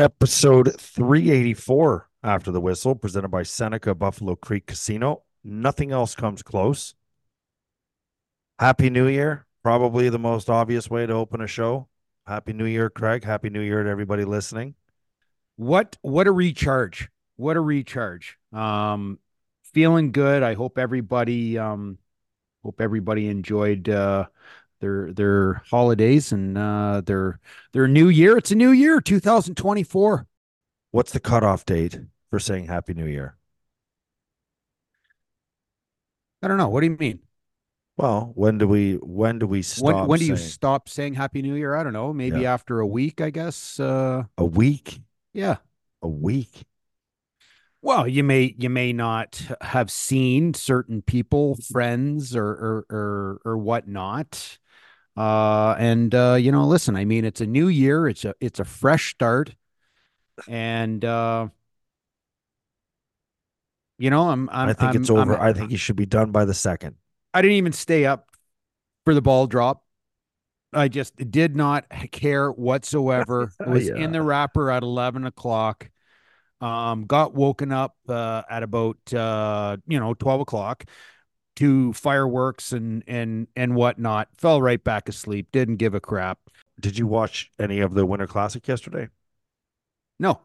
Episode 0.00 0.80
384 0.80 2.08
after 2.22 2.50
the 2.50 2.58
whistle, 2.58 2.94
presented 2.94 3.28
by 3.28 3.42
Seneca 3.42 3.94
Buffalo 3.94 4.34
Creek 4.34 4.64
Casino. 4.64 5.24
Nothing 5.44 5.92
else 5.92 6.14
comes 6.14 6.42
close. 6.42 6.94
Happy 8.58 8.88
New 8.88 9.08
Year. 9.08 9.44
Probably 9.62 10.08
the 10.08 10.18
most 10.18 10.48
obvious 10.48 10.88
way 10.88 11.04
to 11.04 11.12
open 11.12 11.42
a 11.42 11.46
show. 11.46 11.88
Happy 12.26 12.54
New 12.54 12.64
Year, 12.64 12.88
Craig. 12.88 13.24
Happy 13.24 13.50
New 13.50 13.60
Year 13.60 13.82
to 13.82 13.90
everybody 13.90 14.24
listening. 14.24 14.74
What 15.56 15.98
what 16.00 16.26
a 16.26 16.32
recharge. 16.32 17.10
What 17.36 17.58
a 17.58 17.60
recharge. 17.60 18.38
Um 18.54 19.18
feeling 19.74 20.12
good. 20.12 20.42
I 20.42 20.54
hope 20.54 20.78
everybody 20.78 21.58
um 21.58 21.98
hope 22.62 22.80
everybody 22.80 23.28
enjoyed 23.28 23.90
uh 23.90 24.28
their 24.80 25.12
their 25.12 25.62
holidays 25.70 26.32
and 26.32 26.56
uh 26.58 27.02
their 27.04 27.38
their 27.72 27.86
new 27.88 28.08
year. 28.08 28.36
It's 28.38 28.50
a 28.50 28.54
new 28.56 28.70
year, 28.70 29.00
2024. 29.00 30.26
What's 30.90 31.12
the 31.12 31.20
cutoff 31.20 31.64
date 31.64 31.98
for 32.30 32.38
saying 32.38 32.66
Happy 32.66 32.94
New 32.94 33.06
Year? 33.06 33.36
I 36.42 36.48
don't 36.48 36.56
know. 36.56 36.68
What 36.68 36.80
do 36.80 36.86
you 36.86 36.96
mean? 36.98 37.20
Well, 37.96 38.32
when 38.34 38.56
do 38.58 38.66
we 38.66 38.94
when 38.94 39.38
do 39.38 39.46
we 39.46 39.62
stop? 39.62 39.84
When 39.84 40.06
when 40.06 40.18
do 40.18 40.24
you 40.24 40.36
saying- 40.36 40.48
stop 40.48 40.88
saying 40.88 41.14
Happy 41.14 41.42
New 41.42 41.54
Year? 41.54 41.74
I 41.74 41.82
don't 41.84 41.92
know. 41.92 42.12
Maybe 42.12 42.40
Yeah. 42.40 42.54
after 42.54 42.80
a 42.80 42.86
week, 42.86 43.20
I 43.20 43.30
guess. 43.30 43.78
Uh 43.78 44.24
a 44.38 44.44
week? 44.44 45.00
yeah. 45.34 45.56
A 46.02 46.08
week. 46.08 46.64
Well, 47.82 48.08
you 48.08 48.24
may 48.24 48.54
you 48.58 48.70
may 48.70 48.92
not 48.92 49.42
have 49.60 49.90
seen 49.90 50.54
certain 50.54 51.02
people, 51.02 51.56
friends, 51.56 52.34
or 52.34 52.46
or 52.46 52.86
or, 52.90 53.40
or 53.44 53.58
whatnot. 53.58 54.58
Uh, 55.16 55.74
and 55.78 56.14
uh, 56.14 56.36
you 56.38 56.52
know, 56.52 56.66
listen, 56.66 56.96
I 56.96 57.04
mean, 57.04 57.24
it's 57.24 57.40
a 57.40 57.46
new 57.46 57.68
year. 57.68 58.08
It's 58.08 58.24
a 58.24 58.34
it's 58.40 58.60
a 58.60 58.64
fresh 58.64 59.10
start, 59.10 59.54
and 60.48 61.04
uh, 61.04 61.48
you 63.98 64.10
know, 64.10 64.28
I'm, 64.30 64.48
I'm 64.50 64.68
i 64.70 64.72
think 64.72 64.92
I'm- 64.92 65.00
it's 65.02 65.10
over. 65.10 65.34
I'm- 65.36 65.42
I 65.42 65.52
think 65.52 65.70
you 65.70 65.76
should 65.76 65.96
be 65.96 66.06
done 66.06 66.30
by 66.30 66.44
the 66.44 66.54
second. 66.54 66.96
I 67.34 67.42
didn't 67.42 67.56
even 67.58 67.72
stay 67.72 68.06
up 68.06 68.28
for 69.04 69.14
the 69.14 69.22
ball 69.22 69.46
drop. 69.46 69.84
I 70.72 70.88
just 70.88 71.16
did 71.30 71.56
not 71.56 71.86
care 72.12 72.50
whatsoever. 72.50 73.52
Was 73.66 73.88
Yeah. 73.88 73.96
in 73.96 74.12
the 74.12 74.22
wrapper 74.22 74.70
at 74.70 74.82
eleven 74.82 75.26
o'clock. 75.26 75.90
Um, 76.60 77.06
got 77.06 77.34
woken 77.34 77.72
up 77.72 77.96
uh, 78.08 78.42
at 78.48 78.62
about 78.62 78.98
uh, 79.12 79.78
you 79.86 79.98
know 79.98 80.14
twelve 80.14 80.40
o'clock 80.40 80.84
to 81.60 81.92
fireworks 81.92 82.72
and 82.72 83.04
and 83.06 83.46
and 83.54 83.74
whatnot. 83.74 84.28
Fell 84.36 84.62
right 84.62 84.82
back 84.82 85.08
asleep. 85.08 85.48
Didn't 85.52 85.76
give 85.76 85.94
a 85.94 86.00
crap. 86.00 86.38
Did 86.80 86.98
you 86.98 87.06
watch 87.06 87.50
any 87.58 87.80
of 87.80 87.92
the 87.94 88.06
Winter 88.06 88.26
Classic 88.26 88.66
yesterday? 88.66 89.08
No, 90.18 90.40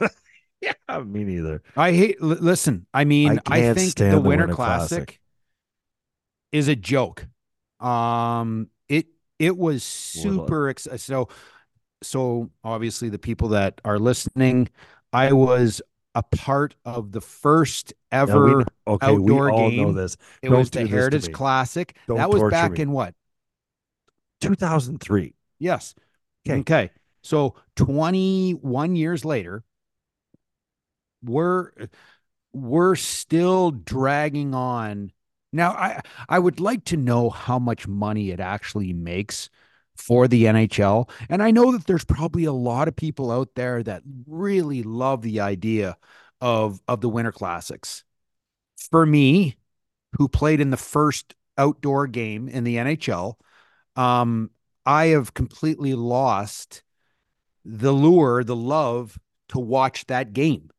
Yeah, 0.60 0.98
me 1.04 1.22
neither. 1.24 1.62
I 1.76 1.92
hate. 1.92 2.16
l- 2.20 2.28
listen, 2.28 2.86
I 2.92 3.04
mean, 3.04 3.38
I, 3.46 3.60
can't 3.60 3.78
think 3.78 3.94
the 3.94 4.04
the 4.04 4.20
Winter, 4.20 4.46
Winter 4.46 4.54
Classic, 4.54 5.06
Classic. 5.06 5.20
is 6.50 6.68
a 6.68 6.74
joke. 6.74 7.26
Um, 7.78 8.68
it 8.88 9.06
it 9.38 9.56
was 9.56 9.84
super. 9.84 10.68
Ex- 10.68 10.88
so 10.96 11.28
so 12.02 12.50
obviously 12.64 13.08
the 13.08 13.18
people 13.18 13.48
that 13.50 13.80
are 13.84 13.98
listening, 14.00 14.68
I 15.12 15.32
was 15.32 15.80
a 16.18 16.22
part 16.36 16.74
of 16.84 17.12
the 17.12 17.20
first 17.20 17.92
we 17.92 17.94
ever. 18.10 18.64
okay, 18.88 19.12
we 19.12 19.22
outdoor 19.22 19.50
all 19.50 19.70
know 19.70 19.70
game. 19.70 19.94
this. 19.94 20.16
it 20.42 20.48
don't 20.48 20.58
was 20.58 20.70
the 20.70 20.84
Heritage. 20.84 21.32
Classic. 21.32 21.96
Don't 22.08 22.16
that 22.16 22.28
was 22.28 22.42
back 22.50 22.72
me. 22.72 22.80
in 22.82 22.90
what? 22.90 23.14
2003. 24.40 25.34
Yes. 25.60 25.94
Okay. 26.44 26.58
Okay. 26.60 26.90
So 27.22 27.54
21 27.76 28.96
years 28.96 29.24
later, 29.24 29.62
we're 31.22 31.70
we're 32.52 32.96
still 32.96 33.70
dragging 33.70 34.54
on. 34.54 35.12
Now, 35.52 35.70
I 35.70 36.00
I 36.28 36.40
would 36.40 36.58
like 36.58 36.84
to 36.86 36.96
know 36.96 37.30
how 37.30 37.60
much 37.60 37.86
money 37.86 38.30
it 38.30 38.40
actually 38.40 38.92
makes 38.92 39.50
for 39.98 40.28
the 40.28 40.46
NHL. 40.46 41.10
And 41.28 41.42
I 41.42 41.50
know 41.50 41.72
that 41.72 41.86
there's 41.86 42.04
probably 42.04 42.44
a 42.44 42.52
lot 42.52 42.88
of 42.88 42.96
people 42.96 43.30
out 43.30 43.50
there 43.54 43.82
that 43.82 44.02
really 44.26 44.82
love 44.82 45.22
the 45.22 45.40
idea 45.40 45.96
of 46.40 46.80
of 46.88 47.00
the 47.00 47.08
Winter 47.08 47.32
Classics. 47.32 48.04
For 48.90 49.04
me, 49.04 49.56
who 50.16 50.28
played 50.28 50.60
in 50.60 50.70
the 50.70 50.76
first 50.76 51.34
outdoor 51.58 52.06
game 52.06 52.48
in 52.48 52.64
the 52.64 52.78
NHL, 52.78 53.34
um, 53.96 54.50
I 54.86 55.06
have 55.06 55.34
completely 55.34 55.94
lost 55.94 56.82
the 57.64 57.92
lure, 57.92 58.44
the 58.44 58.56
love 58.56 59.18
to 59.48 59.58
watch 59.58 60.06
that 60.06 60.32
game. 60.32 60.70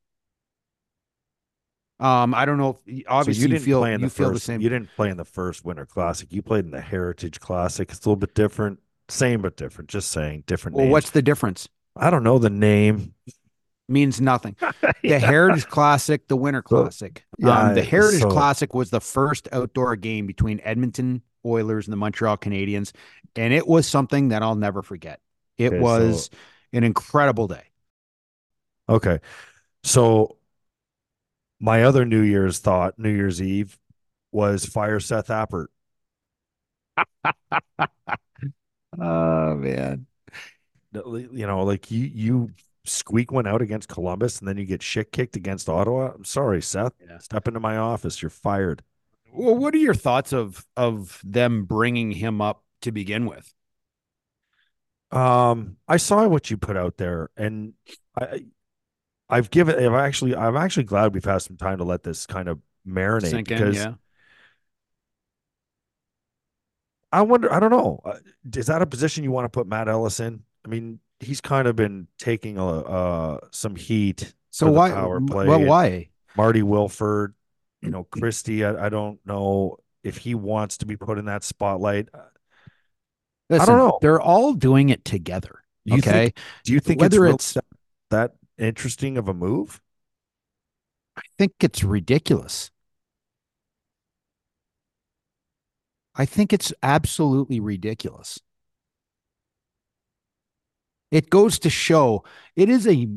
Um, 1.99 2.33
I 2.33 2.45
don't 2.45 2.57
know 2.57 2.77
if 2.85 3.05
obviously 3.09 3.41
so 3.41 3.47
you 3.47 3.47
didn't 3.49 3.65
feel 3.65 3.79
play 3.81 3.93
in 3.93 3.99
you 3.99 4.07
the 4.07 4.13
feel 4.13 4.29
first. 4.29 4.33
the 4.33 4.39
same. 4.39 4.61
You 4.61 4.69
didn't 4.69 4.95
play 4.95 5.09
in 5.09 5.17
the 5.17 5.25
first 5.25 5.65
Winter 5.65 5.85
Classic. 5.85 6.31
You 6.31 6.41
played 6.41 6.63
in 6.63 6.71
the 6.71 6.79
Heritage 6.81 7.39
Classic. 7.41 7.89
It's 7.91 8.05
a 8.05 8.09
little 8.09 8.15
bit 8.15 8.33
different. 8.33 8.79
Same 9.09 9.41
but 9.41 9.57
different. 9.57 9.89
Just 9.89 10.11
saying 10.11 10.43
different. 10.47 10.75
well, 10.75 10.85
names. 10.85 10.91
what's 10.93 11.09
the 11.11 11.21
difference? 11.21 11.67
I 11.95 12.09
don't 12.09 12.23
know 12.23 12.37
the 12.39 12.49
name. 12.49 13.13
Means 13.87 14.21
nothing. 14.21 14.55
The 14.81 14.93
Yeah. 15.01 15.17
Heritage 15.19 15.67
Classic, 15.67 16.27
the 16.27 16.35
Winter 16.35 16.63
So- 16.67 16.81
Classic. 16.83 17.25
yeah, 17.39 17.69
um, 17.69 17.75
the 17.75 17.83
Heritage 17.83 18.21
so- 18.21 18.29
Classic 18.29 18.73
was 18.73 18.89
the 18.91 18.99
first 19.01 19.47
outdoor 19.51 19.95
game 19.95 20.27
between 20.27 20.59
Edmonton 20.63 21.21
Oilers 21.45 21.87
and 21.87 21.93
the 21.93 21.97
Montreal 21.97 22.37
Canadiens, 22.37 22.91
and 23.35 23.53
it 23.53 23.65
was 23.67 23.87
something 23.87 24.27
that 24.29 24.43
I'll 24.43 24.55
never 24.55 24.81
forget. 24.83 25.19
It 25.57 25.67
Okay, 25.67 25.77
so- 25.77 25.81
was 25.81 26.29
an 26.73 26.83
incredible 26.83 27.47
day. 27.47 27.63
Okay. 28.87 29.19
So 29.83 30.37
my 31.59 31.83
other 31.83 32.05
New 32.05 32.21
Year's 32.21 32.59
thought, 32.59 32.99
New 32.99 33.09
Year's 33.13 33.41
Eve, 33.41 33.79
was 34.31 34.65
fire 34.65 34.99
Seth 34.99 35.27
Appert. 35.29 35.67
Oh 39.01 39.55
man. 39.55 40.05
You 40.93 41.47
know, 41.47 41.63
like 41.63 41.91
you 41.91 42.05
you 42.05 42.51
squeak 42.85 43.31
one 43.31 43.45
out 43.45 43.61
against 43.61 43.87
Columbus 43.89 44.39
and 44.39 44.47
then 44.47 44.57
you 44.57 44.65
get 44.65 44.81
shit 44.81 45.11
kicked 45.11 45.35
against 45.35 45.69
Ottawa. 45.69 46.11
I'm 46.15 46.25
sorry, 46.25 46.61
Seth. 46.61 46.93
Yeah. 46.99 47.19
Step 47.19 47.47
into 47.47 47.59
my 47.59 47.77
office. 47.77 48.21
You're 48.21 48.29
fired. 48.29 48.83
Well, 49.31 49.55
what 49.55 49.75
are 49.75 49.77
your 49.79 49.93
thoughts 49.93 50.33
of 50.33 50.65
of 50.75 51.21
them 51.23 51.65
bringing 51.65 52.11
him 52.11 52.41
up 52.41 52.63
to 52.81 52.91
begin 52.91 53.25
with? 53.25 53.53
Um, 55.11 55.77
I 55.87 55.97
saw 55.97 56.27
what 56.27 56.51
you 56.51 56.57
put 56.57 56.77
out 56.77 56.97
there, 56.97 57.29
and 57.35 57.73
I, 58.19 58.45
I've 59.27 59.49
given. 59.49 59.75
I've 59.75 59.93
actually, 59.93 60.35
I'm 60.35 60.55
actually 60.55 60.83
glad 60.83 61.13
we've 61.13 61.25
had 61.25 61.39
some 61.39 61.57
time 61.57 61.79
to 61.79 61.83
let 61.83 62.03
this 62.03 62.27
kind 62.27 62.47
of 62.47 62.59
marinate 62.87 63.29
Sink 63.29 63.51
in, 63.51 63.57
because 63.57 63.75
yeah. 63.77 63.93
I 67.11 67.21
wonder. 67.21 67.51
I 67.51 67.59
don't 67.59 67.71
know. 67.71 68.01
Uh, 68.05 68.17
Is 68.55 68.67
that 68.67 68.81
a 68.81 68.85
position 68.85 69.23
you 69.23 69.31
want 69.31 69.45
to 69.45 69.49
put 69.49 69.67
Matt 69.67 69.87
Ellis 69.87 70.19
in? 70.19 70.43
I 70.65 70.67
mean, 70.67 70.99
he's 71.19 71.41
kind 71.41 71.67
of 71.67 71.75
been 71.75 72.07
taking 72.17 72.57
a 72.57 72.67
uh 72.67 73.39
some 73.51 73.75
heat. 73.75 74.33
So 74.51 74.71
why? 74.71 74.91
power 74.91 75.19
play 75.21 75.47
Well, 75.47 75.61
why? 75.63 76.09
Marty 76.37 76.61
Wilford, 76.61 77.33
you 77.81 77.89
know, 77.89 78.03
Christie. 78.05 78.63
I, 78.63 78.85
I 78.85 78.89
don't 78.89 79.19
know 79.25 79.77
if 80.03 80.17
he 80.17 80.35
wants 80.35 80.77
to 80.77 80.85
be 80.85 80.95
put 80.97 81.17
in 81.17 81.25
that 81.25 81.43
spotlight. 81.43 82.09
I 83.51 83.65
don't 83.65 83.77
know. 83.77 83.97
They're 84.01 84.21
all 84.21 84.53
doing 84.53 84.89
it 84.89 85.03
together. 85.03 85.63
Do 85.85 85.95
okay. 85.95 86.11
think? 86.11 86.37
Do 86.65 86.73
you 86.73 86.79
think 86.79 87.01
Whether 87.01 87.25
it's, 87.25 87.55
really 87.55 87.63
it's- 87.63 87.79
that 88.11 88.33
interesting 88.57 89.17
of 89.17 89.27
a 89.27 89.33
move? 89.33 89.81
I 91.17 91.21
think 91.37 91.53
it's 91.61 91.83
ridiculous. 91.83 92.71
I 96.19 96.25
think 96.25 96.51
it's 96.51 96.73
absolutely 96.83 97.61
ridiculous. 97.61 98.41
It 101.11 101.29
goes 101.29 101.57
to 101.59 101.69
show 101.69 102.25
it 102.57 102.67
is 102.67 102.85
a 102.85 103.07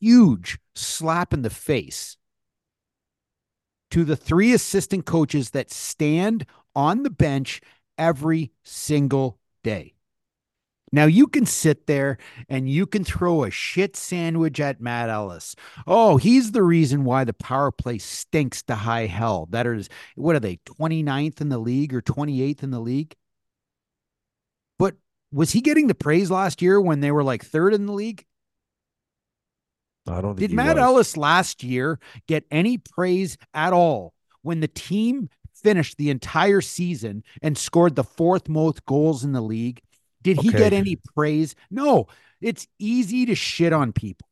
huge 0.00 0.58
slap 0.74 1.32
in 1.32 1.42
the 1.42 1.48
face 1.48 2.16
to 3.92 4.04
the 4.04 4.16
three 4.16 4.52
assistant 4.52 5.06
coaches 5.06 5.50
that 5.50 5.70
stand 5.70 6.44
on 6.74 7.04
the 7.04 7.10
bench 7.10 7.60
every 7.96 8.50
single 8.64 9.38
day. 9.62 9.94
Now 10.92 11.04
you 11.04 11.28
can 11.28 11.46
sit 11.46 11.86
there 11.86 12.18
and 12.48 12.68
you 12.68 12.84
can 12.84 13.04
throw 13.04 13.44
a 13.44 13.50
shit 13.50 13.96
sandwich 13.96 14.58
at 14.58 14.80
Matt 14.80 15.08
Ellis. 15.08 15.54
Oh, 15.86 16.16
he's 16.16 16.50
the 16.50 16.64
reason 16.64 17.04
why 17.04 17.22
the 17.24 17.32
power 17.32 17.70
play 17.70 17.98
stinks 17.98 18.62
to 18.64 18.74
high 18.74 19.06
hell. 19.06 19.46
That 19.50 19.66
is, 19.66 19.88
what 20.16 20.34
are 20.34 20.40
they, 20.40 20.56
29th 20.66 21.40
in 21.40 21.48
the 21.48 21.58
league 21.58 21.94
or 21.94 22.02
28th 22.02 22.62
in 22.64 22.70
the 22.72 22.80
league? 22.80 23.14
But 24.78 24.96
was 25.32 25.52
he 25.52 25.60
getting 25.60 25.86
the 25.86 25.94
praise 25.94 26.30
last 26.30 26.60
year 26.60 26.80
when 26.80 27.00
they 27.00 27.12
were 27.12 27.24
like 27.24 27.44
third 27.44 27.72
in 27.72 27.86
the 27.86 27.92
league? 27.92 28.26
I 30.08 30.20
don't 30.20 30.34
think 30.34 30.48
Did 30.48 30.56
Matt 30.56 30.74
was. 30.76 30.82
Ellis 30.82 31.16
last 31.16 31.62
year 31.62 32.00
get 32.26 32.46
any 32.50 32.78
praise 32.78 33.38
at 33.54 33.72
all 33.72 34.12
when 34.42 34.58
the 34.58 34.68
team 34.68 35.28
finished 35.54 35.98
the 35.98 36.10
entire 36.10 36.60
season 36.60 37.22
and 37.42 37.56
scored 37.56 37.94
the 37.94 38.02
fourth 38.02 38.48
most 38.48 38.84
goals 38.86 39.22
in 39.22 39.32
the 39.32 39.40
league? 39.40 39.80
Did 40.22 40.38
he 40.38 40.50
get 40.50 40.72
any 40.72 40.96
praise? 41.14 41.54
No. 41.70 42.06
It's 42.40 42.66
easy 42.78 43.26
to 43.26 43.34
shit 43.34 43.72
on 43.72 43.92
people. 43.92 44.26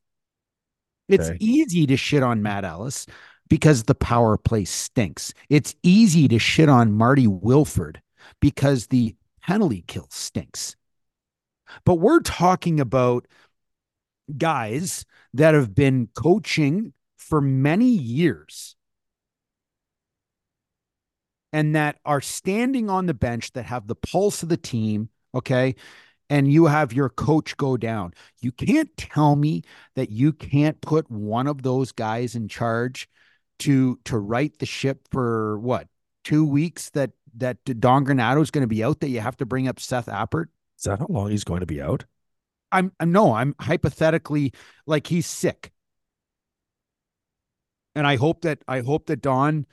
It's 1.07 1.29
Okay. 1.29 1.37
easy 1.39 1.87
to 1.87 1.97
shit 1.97 2.23
on 2.23 2.41
Matt 2.41 2.65
Ellis 2.65 3.07
because 3.49 3.83
the 3.83 3.95
power 3.95 4.37
play 4.37 4.65
stinks. 4.65 5.33
It's 5.49 5.75
easy 5.81 6.27
to 6.27 6.37
shit 6.39 6.69
on 6.69 6.91
Marty 6.91 7.27
Wilford 7.27 8.01
because 8.39 8.87
the 8.87 9.15
penalty 9.41 9.83
kill 9.87 10.07
stinks. 10.11 10.75
But 11.85 11.95
we're 11.95 12.19
talking 12.19 12.79
about 12.79 13.27
guys 14.37 15.05
that 15.33 15.55
have 15.55 15.73
been 15.73 16.09
coaching 16.15 16.93
for 17.17 17.41
many 17.41 17.89
years 17.89 18.75
and 21.51 21.75
that 21.75 21.97
are 22.05 22.21
standing 22.21 22.89
on 22.89 23.07
the 23.07 23.13
bench 23.13 23.51
that 23.53 23.63
have 23.63 23.87
the 23.87 23.95
pulse 23.95 24.43
of 24.43 24.49
the 24.49 24.57
team. 24.57 25.09
Okay. 25.35 25.75
And 26.29 26.51
you 26.51 26.65
have 26.65 26.93
your 26.93 27.09
coach 27.09 27.57
go 27.57 27.75
down. 27.75 28.13
You 28.39 28.51
can't 28.51 28.95
tell 28.97 29.35
me 29.35 29.63
that 29.95 30.11
you 30.11 30.31
can't 30.31 30.79
put 30.81 31.09
one 31.09 31.47
of 31.47 31.63
those 31.63 31.91
guys 31.91 32.35
in 32.35 32.47
charge 32.47 33.09
to 33.59 33.99
to 34.05 34.17
right 34.17 34.57
the 34.59 34.65
ship 34.65 35.07
for 35.11 35.59
what 35.59 35.87
two 36.23 36.45
weeks 36.45 36.91
that 36.91 37.11
that 37.37 37.57
Don 37.79 38.05
Granato 38.05 38.41
is 38.41 38.51
going 38.51 38.63
to 38.63 38.67
be 38.67 38.83
out 38.83 38.99
that 38.99 39.09
you 39.09 39.19
have 39.21 39.37
to 39.37 39.45
bring 39.45 39.67
up 39.67 39.79
Seth 39.79 40.05
Appert. 40.05 40.45
Is 40.77 40.83
that 40.83 40.99
how 40.99 41.07
long 41.09 41.31
he's 41.31 41.43
going 41.43 41.59
to 41.61 41.65
be 41.65 41.81
out? 41.81 42.05
I'm 42.71 42.91
I'm- 42.99 43.11
no, 43.11 43.33
I'm 43.33 43.55
hypothetically 43.59 44.53
like 44.85 45.07
he's 45.07 45.25
sick. 45.25 45.71
And 47.95 48.05
I 48.05 48.15
hope 48.15 48.41
that 48.41 48.59
I 48.67 48.81
hope 48.81 49.07
that 49.07 49.21
Don 49.21 49.65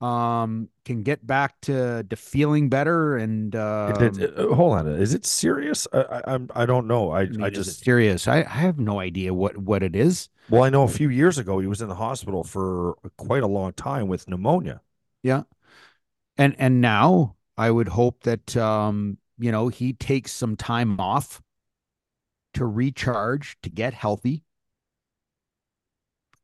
um 0.00 0.68
can 0.84 1.02
get 1.02 1.26
back 1.26 1.60
to 1.62 2.04
to 2.10 2.16
feeling 2.16 2.68
better 2.68 3.16
and 3.16 3.54
uh 3.56 3.94
It- 4.00 4.18
it- 4.22 4.38
uh, 4.38 4.54
hold 4.54 4.78
on, 4.78 4.86
is 4.88 5.14
it 5.14 5.24
serious? 5.24 5.86
I, 5.92 6.00
I 6.02 6.22
I'm 6.34 6.48
I 6.54 6.66
don't 6.66 6.86
know. 6.86 7.10
I 7.12 7.28
I 7.40 7.50
just 7.50 7.84
serious. 7.84 8.26
I, 8.28 8.38
I 8.38 8.48
have 8.66 8.78
no 8.78 8.98
idea 9.00 9.32
what 9.32 9.56
what 9.56 9.82
it 9.82 9.94
is. 9.96 10.28
well, 10.48 10.62
I 10.62 10.70
know 10.70 10.84
a 10.84 10.88
few 10.88 11.08
years 11.08 11.38
ago 11.38 11.58
he 11.58 11.66
was 11.66 11.80
in 11.80 11.88
the 11.88 11.94
hospital 11.94 12.44
for 12.44 12.96
quite 13.16 13.42
a 13.42 13.46
long 13.46 13.72
time 13.72 14.08
with 14.08 14.28
pneumonia. 14.28 14.80
Yeah 15.22 15.42
and 16.36 16.54
and 16.58 16.80
now 16.80 17.36
I 17.56 17.70
would 17.70 17.88
hope 17.88 18.22
that 18.24 18.56
um 18.56 19.18
you 19.38 19.52
know 19.52 19.68
he 19.68 19.92
takes 19.92 20.32
some 20.32 20.56
time 20.56 20.98
off 21.00 21.42
to 22.54 22.64
recharge 22.66 23.56
to 23.62 23.70
get 23.70 23.94
healthy. 23.94 24.44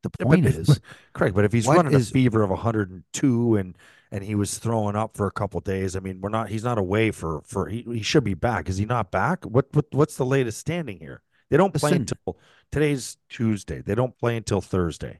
The 0.03 0.09
Yeah, 0.19 0.25
but 0.25 0.41
point 0.41 0.45
is 0.47 0.79
Craig, 1.13 1.33
but 1.33 1.45
if 1.45 1.53
he's 1.53 1.67
running 1.75 1.93
is- 1.93 2.09
a 2.09 2.13
fever 2.13 2.41
of 2.43 2.49
102 2.49 3.55
and 3.55 3.77
and 4.13 4.23
he 4.25 4.35
was 4.35 4.57
throwing 4.59 4.95
up 4.97 5.15
for 5.15 5.25
a 5.27 5.31
couple 5.31 5.59
days, 5.61 5.95
I 5.95 5.99
mean, 6.01 6.19
we're 6.21 6.29
not 6.29 6.49
he's 6.49 6.63
not 6.63 6.77
away 6.77 7.11
for 7.11 7.41
for 7.43 7.67
he, 7.67 7.83
he 7.83 8.01
should 8.01 8.23
be 8.23 8.33
back. 8.33 8.67
Is 8.69 8.77
he 8.77 8.85
not 8.85 9.11
back? 9.11 9.45
What 9.45 9.67
what 9.73 9.85
what's 9.91 10.17
the 10.17 10.25
latest 10.25 10.59
standing 10.59 10.99
here? 10.99 11.21
They 11.49 11.57
don't 11.57 11.73
play 11.73 11.91
Listen. 11.91 12.01
until 12.01 12.37
today's 12.71 13.17
Tuesday. 13.29 13.81
They 13.81 13.95
don't 13.95 14.17
play 14.17 14.37
until 14.37 14.61
Thursday. 14.61 15.19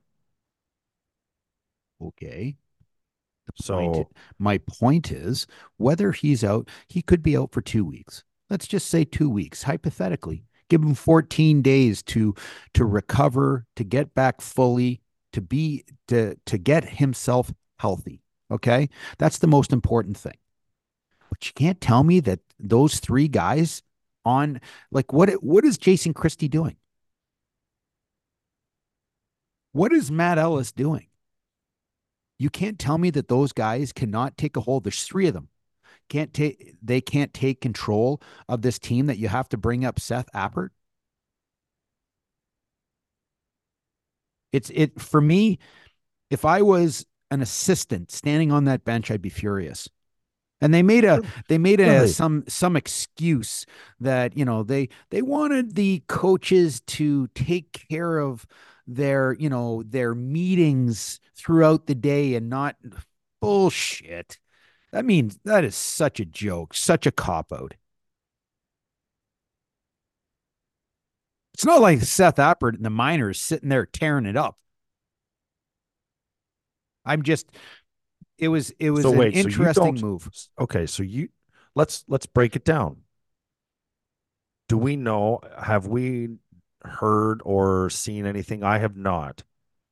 okay. 2.01 2.55
So 3.55 3.77
point, 3.91 4.07
my 4.39 4.57
point 4.59 5.11
is 5.11 5.45
whether 5.77 6.11
he's 6.13 6.43
out, 6.43 6.69
he 6.87 7.01
could 7.01 7.21
be 7.21 7.35
out 7.35 7.51
for 7.51 7.61
two 7.61 7.83
weeks. 7.83 8.23
Let's 8.49 8.67
just 8.67 8.87
say 8.87 9.03
two 9.03 9.29
weeks, 9.29 9.63
hypothetically. 9.63 10.45
Give 10.71 10.81
him 10.81 10.95
14 10.95 11.61
days 11.61 12.01
to 12.03 12.33
to 12.75 12.85
recover, 12.85 13.65
to 13.75 13.83
get 13.83 14.13
back 14.13 14.39
fully, 14.39 15.01
to 15.33 15.41
be 15.41 15.83
to 16.07 16.37
to 16.45 16.57
get 16.57 16.87
himself 16.87 17.51
healthy. 17.77 18.21
Okay. 18.49 18.87
That's 19.17 19.39
the 19.39 19.47
most 19.47 19.73
important 19.73 20.15
thing. 20.15 20.37
But 21.29 21.45
you 21.45 21.51
can't 21.53 21.81
tell 21.81 22.05
me 22.05 22.21
that 22.21 22.39
those 22.57 23.01
three 23.01 23.27
guys 23.27 23.83
on 24.23 24.61
like 24.91 25.11
what 25.11 25.29
what 25.43 25.65
is 25.65 25.77
Jason 25.77 26.13
Christie 26.13 26.47
doing? 26.47 26.77
What 29.73 29.91
is 29.91 30.09
Matt 30.09 30.37
Ellis 30.37 30.71
doing? 30.71 31.07
You 32.39 32.49
can't 32.49 32.79
tell 32.79 32.97
me 32.97 33.09
that 33.09 33.27
those 33.27 33.51
guys 33.51 33.91
cannot 33.91 34.37
take 34.37 34.55
a 34.55 34.61
hold. 34.61 34.85
There's 34.85 35.03
three 35.03 35.27
of 35.27 35.33
them. 35.33 35.49
Can't 36.11 36.33
take 36.33 36.75
they 36.83 36.99
can't 36.99 37.33
take 37.33 37.61
control 37.61 38.21
of 38.49 38.61
this 38.63 38.77
team 38.77 39.05
that 39.05 39.17
you 39.17 39.29
have 39.29 39.47
to 39.47 39.57
bring 39.57 39.85
up 39.85 39.97
Seth 39.97 40.27
Appert. 40.35 40.71
It's 44.51 44.69
it 44.73 44.99
for 44.99 45.21
me, 45.21 45.57
if 46.29 46.43
I 46.43 46.61
was 46.63 47.05
an 47.29 47.41
assistant 47.41 48.11
standing 48.11 48.51
on 48.51 48.65
that 48.65 48.83
bench, 48.83 49.09
I'd 49.09 49.21
be 49.21 49.29
furious. 49.29 49.89
And 50.59 50.73
they 50.73 50.83
made 50.83 51.05
a 51.05 51.21
they 51.47 51.57
made 51.57 51.79
a 51.79 52.01
Right. 52.01 52.09
some 52.09 52.43
some 52.49 52.75
excuse 52.75 53.65
that 54.01 54.37
you 54.37 54.43
know 54.43 54.63
they 54.63 54.89
they 55.11 55.21
wanted 55.21 55.75
the 55.75 56.03
coaches 56.07 56.81
to 56.87 57.27
take 57.29 57.87
care 57.89 58.19
of 58.19 58.45
their 58.85 59.33
you 59.39 59.49
know 59.49 59.81
their 59.87 60.13
meetings 60.13 61.21
throughout 61.37 61.87
the 61.87 61.95
day 61.95 62.35
and 62.35 62.49
not 62.49 62.75
bullshit. 63.41 64.39
That 64.91 65.05
means 65.05 65.39
that 65.45 65.63
is 65.63 65.75
such 65.75 66.19
a 66.19 66.25
joke, 66.25 66.73
such 66.73 67.05
a 67.05 67.11
cop 67.11 67.53
out. 67.53 67.75
It's 71.53 71.65
not 71.65 71.81
like 71.81 72.01
Seth 72.01 72.37
Appert 72.37 72.75
and 72.75 72.85
the 72.85 72.89
miners 72.89 73.39
sitting 73.39 73.69
there 73.69 73.85
tearing 73.85 74.25
it 74.25 74.35
up. 74.35 74.57
I'm 77.05 77.23
just 77.23 77.47
it 78.37 78.47
was 78.47 78.71
it 78.79 78.91
was 78.91 79.03
So 79.03 79.11
an 79.13 79.17
wait, 79.17 79.33
so 79.33 79.39
you 79.39 79.45
interesting 79.45 79.95
don't- 79.95 80.01
move. 80.01 80.29
okay, 80.59 80.85
so 80.85 81.03
you 81.03 81.29
let's 81.75 82.03
let's 82.07 82.25
break 82.25 82.55
it 82.55 82.65
down. 82.65 82.97
Do 84.67 84.77
we 84.77 84.95
know 84.95 85.39
have 85.59 85.87
we 85.87 86.29
heard 86.83 87.41
or 87.43 87.89
seen 87.89 88.25
anything? 88.25 88.63
I 88.63 88.77
have 88.79 88.95
not 88.95 89.43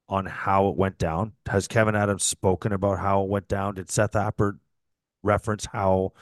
on 0.07 0.25
how 0.25 0.69
it 0.69 0.75
went 0.77 0.97
down. 0.97 1.33
Has 1.47 1.67
Kevyn 1.67 1.95
Adams 1.99 2.23
spoken 2.23 2.71
about 2.71 2.99
how 2.99 3.23
it 3.23 3.29
went 3.29 3.47
down? 3.47 3.75
Did 3.75 3.91
Seth 3.91 4.13
Appert 4.13 4.57
reference 5.24 5.66
how 5.66 6.13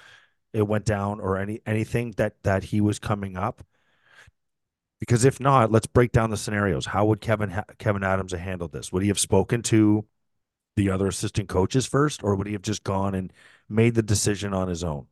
it 0.53 0.67
went 0.67 0.85
down 0.85 1.19
or 1.19 1.37
any 1.37 1.61
anything 1.65 2.11
that 2.17 2.41
that 2.43 2.65
he 2.65 2.81
was 2.81 2.99
coming 2.99 3.37
up? 3.37 3.63
Because 4.99 5.25
if 5.25 5.39
not, 5.39 5.71
let's 5.71 5.87
break 5.87 6.11
down 6.11 6.31
the 6.31 6.37
scenarios. 6.37 6.87
How 6.87 7.05
would 7.05 7.21
Kevin 7.21 7.51
ha- 7.51 7.65
Kevyn 7.77 8.03
Adams 8.03 8.31
have 8.31 8.41
handled 8.41 8.71
this? 8.71 8.91
Would 8.91 9.03
he 9.03 9.09
have 9.09 9.19
spoken 9.19 9.61
to 9.63 10.05
the 10.75 10.89
other 10.89 11.07
assistant 11.07 11.49
coaches 11.49 11.85
first, 11.87 12.23
or 12.23 12.35
would 12.35 12.47
he 12.47 12.53
have 12.53 12.61
just 12.63 12.83
gone 12.83 13.15
and 13.15 13.33
made 13.69 13.95
the 13.95 14.03
decision 14.03 14.53
on 14.53 14.69
his 14.69 14.83
own? 14.83 15.07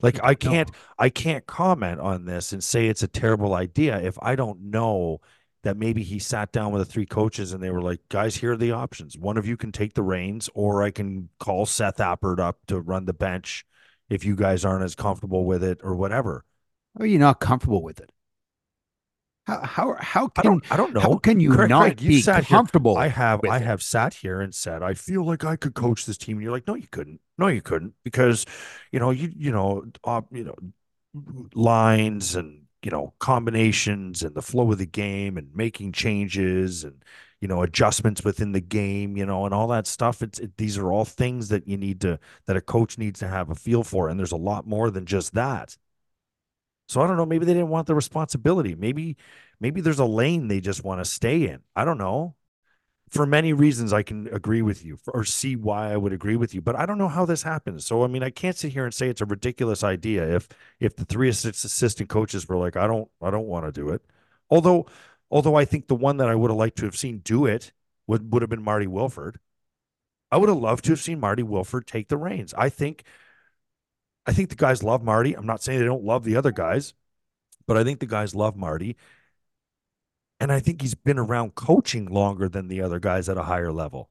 Like 0.00 0.22
I 0.22 0.34
can't 0.34 0.70
I 0.98 1.08
can't 1.08 1.46
comment 1.46 2.00
on 2.00 2.26
this 2.26 2.52
and 2.52 2.62
say 2.62 2.88
it's 2.88 3.02
a 3.02 3.08
terrible 3.08 3.54
idea 3.54 3.98
if 4.00 4.18
I 4.20 4.36
don't 4.36 4.70
know 4.70 5.20
that 5.66 5.76
maybe 5.76 6.04
he 6.04 6.18
sat 6.20 6.52
down 6.52 6.70
with 6.70 6.80
the 6.80 6.90
three 6.92 7.06
coaches 7.06 7.52
and 7.52 7.60
they 7.60 7.70
were 7.70 7.82
like, 7.82 8.00
guys, 8.08 8.36
here 8.36 8.52
are 8.52 8.56
the 8.56 8.70
options. 8.70 9.18
One 9.18 9.36
of 9.36 9.46
you 9.48 9.56
can 9.56 9.72
take 9.72 9.94
the 9.94 10.02
reins, 10.02 10.48
or 10.54 10.82
I 10.84 10.92
can 10.92 11.28
call 11.40 11.66
Seth 11.66 11.96
Appert 11.96 12.38
up 12.38 12.58
to 12.68 12.80
run 12.80 13.04
the 13.04 13.12
bench 13.12 13.66
if 14.08 14.24
you 14.24 14.36
guys 14.36 14.64
aren't 14.64 14.84
as 14.84 14.94
comfortable 14.94 15.44
with 15.44 15.64
it 15.64 15.80
or 15.82 15.96
whatever. 15.96 16.44
How 16.96 17.02
are 17.02 17.06
you 17.08 17.18
not 17.18 17.40
comfortable 17.40 17.82
with 17.82 17.98
it? 17.98 18.10
How 19.48 19.60
how 19.62 19.96
how 20.00 20.28
can 20.28 20.40
I 20.40 20.42
don't 20.48 20.72
I 20.72 20.76
don't 20.76 20.94
know. 20.94 21.00
how 21.00 21.16
can 21.16 21.40
you 21.40 21.50
not 21.50 21.96
be 21.96 22.20
sat 22.22 22.44
here- 22.44 22.56
comfortable? 22.56 22.96
I 22.96 23.08
have 23.08 23.40
I 23.48 23.56
it? 23.56 23.62
have 23.62 23.82
sat 23.82 24.14
here 24.14 24.40
and 24.40 24.54
said 24.54 24.82
I 24.82 24.94
feel 24.94 25.24
like 25.24 25.44
I 25.44 25.56
could 25.56 25.74
coach 25.74 26.06
this 26.06 26.16
team. 26.18 26.36
And 26.36 26.42
you're 26.44 26.52
like, 26.52 26.66
no, 26.66 26.74
you 26.74 26.88
couldn't. 26.90 27.20
No, 27.38 27.48
you 27.48 27.60
couldn't 27.62 27.94
because 28.04 28.46
you 28.92 28.98
know 29.00 29.10
you 29.10 29.32
you 29.36 29.50
know 29.52 29.84
uh, 30.04 30.22
you 30.32 30.44
know 30.44 30.56
lines 31.54 32.34
and 32.34 32.65
you 32.86 32.92
know 32.92 33.12
combinations 33.18 34.22
and 34.22 34.34
the 34.36 34.42
flow 34.42 34.70
of 34.72 34.78
the 34.78 34.86
game 34.86 35.36
and 35.38 35.54
making 35.54 35.92
changes 35.92 36.84
and 36.84 37.02
you 37.40 37.48
know 37.48 37.62
adjustments 37.62 38.24
within 38.24 38.52
the 38.52 38.60
game. 38.60 39.16
You 39.16 39.26
know 39.26 39.44
and 39.44 39.54
all 39.54 39.68
that 39.68 39.86
stuff. 39.88 40.22
It's 40.22 40.38
it, 40.38 40.56
these 40.56 40.78
are 40.78 40.92
all 40.92 41.04
things 41.04 41.48
that 41.48 41.66
you 41.68 41.76
need 41.76 42.00
to 42.02 42.18
that 42.46 42.56
a 42.56 42.60
coach 42.60 42.98
needs 42.98 43.18
to 43.20 43.28
have 43.28 43.50
a 43.50 43.56
feel 43.56 43.82
for. 43.82 44.08
And 44.08 44.18
there's 44.18 44.32
a 44.32 44.36
lot 44.36 44.66
more 44.68 44.90
than 44.90 45.06
just 45.06 45.34
that. 45.34 45.76
So 46.88 47.00
I 47.00 47.06
don't 47.08 47.16
know. 47.16 47.26
Maybe 47.26 47.44
they 47.44 47.54
didn't 47.54 47.68
want 47.68 47.88
the 47.88 47.94
responsibility. 47.96 48.74
Maybe 48.76 49.16
maybe 49.60 49.80
there's 49.80 49.98
a 49.98 50.04
lane 50.04 50.48
they 50.48 50.60
just 50.60 50.84
want 50.84 51.00
to 51.00 51.04
stay 51.04 51.48
in. 51.48 51.62
I 51.74 51.84
don't 51.84 51.98
know 51.98 52.35
for 53.10 53.24
many 53.26 53.52
reasons 53.52 53.92
I 53.92 54.02
can 54.02 54.26
agree 54.34 54.62
with 54.62 54.84
you 54.84 54.98
or 55.08 55.24
see 55.24 55.54
why 55.56 55.92
I 55.92 55.96
would 55.96 56.12
agree 56.12 56.36
with 56.36 56.54
you, 56.54 56.60
but 56.60 56.76
I 56.76 56.86
don't 56.86 56.98
know 56.98 57.08
how 57.08 57.24
this 57.24 57.42
happens. 57.44 57.86
So 57.86 58.02
I 58.04 58.08
mean, 58.08 58.22
I 58.22 58.30
can't 58.30 58.56
sit 58.56 58.72
here 58.72 58.84
and 58.84 58.92
say 58.94 59.08
it's 59.08 59.20
a 59.20 59.26
ridiculous 59.26 59.84
idea 59.84 60.34
if 60.36 60.48
if 60.80 60.96
the 60.96 61.04
three 61.04 61.28
assist- 61.28 61.64
assistant 61.64 62.08
coaches 62.08 62.48
were 62.48 62.56
like, 62.56 62.76
I 62.76 62.86
don't 62.86 63.08
I 63.22 63.30
don't 63.30 63.46
want 63.46 63.66
to 63.66 63.72
do 63.72 63.90
it. 63.90 64.02
Although 64.50 64.86
although 65.30 65.54
I 65.56 65.64
think 65.64 65.86
the 65.88 65.94
one 65.94 66.16
that 66.18 66.28
I 66.28 66.34
would 66.34 66.50
have 66.50 66.58
liked 66.58 66.78
to 66.78 66.84
have 66.84 66.96
seen 66.96 67.18
do 67.18 67.46
it 67.46 67.72
would 68.06 68.32
would 68.32 68.42
have 68.42 68.50
been 68.50 68.62
Marty 68.62 68.86
Wilford. 68.86 69.38
I 70.30 70.38
would 70.38 70.48
have 70.48 70.58
loved 70.58 70.84
to 70.86 70.92
have 70.92 71.00
seen 71.00 71.20
Marty 71.20 71.42
Wilford 71.42 71.86
take 71.86 72.08
the 72.08 72.16
reins. 72.16 72.52
I 72.54 72.68
think 72.68 73.04
I 74.26 74.32
think 74.32 74.48
the 74.50 74.56
guys 74.56 74.82
love 74.82 75.02
Marty. 75.02 75.34
I'm 75.34 75.46
not 75.46 75.62
saying 75.62 75.78
they 75.78 75.84
don't 75.84 76.04
love 76.04 76.24
the 76.24 76.36
other 76.36 76.52
guys, 76.52 76.94
but 77.66 77.76
I 77.76 77.84
think 77.84 78.00
the 78.00 78.06
guys 78.06 78.34
love 78.34 78.56
Marty. 78.56 78.96
And 80.38 80.52
I 80.52 80.60
think 80.60 80.82
he's 80.82 80.94
been 80.94 81.18
around 81.18 81.54
coaching 81.54 82.06
longer 82.06 82.48
than 82.48 82.68
the 82.68 82.82
other 82.82 83.00
guys 83.00 83.28
at 83.28 83.38
a 83.38 83.44
higher 83.44 83.72
level. 83.72 84.10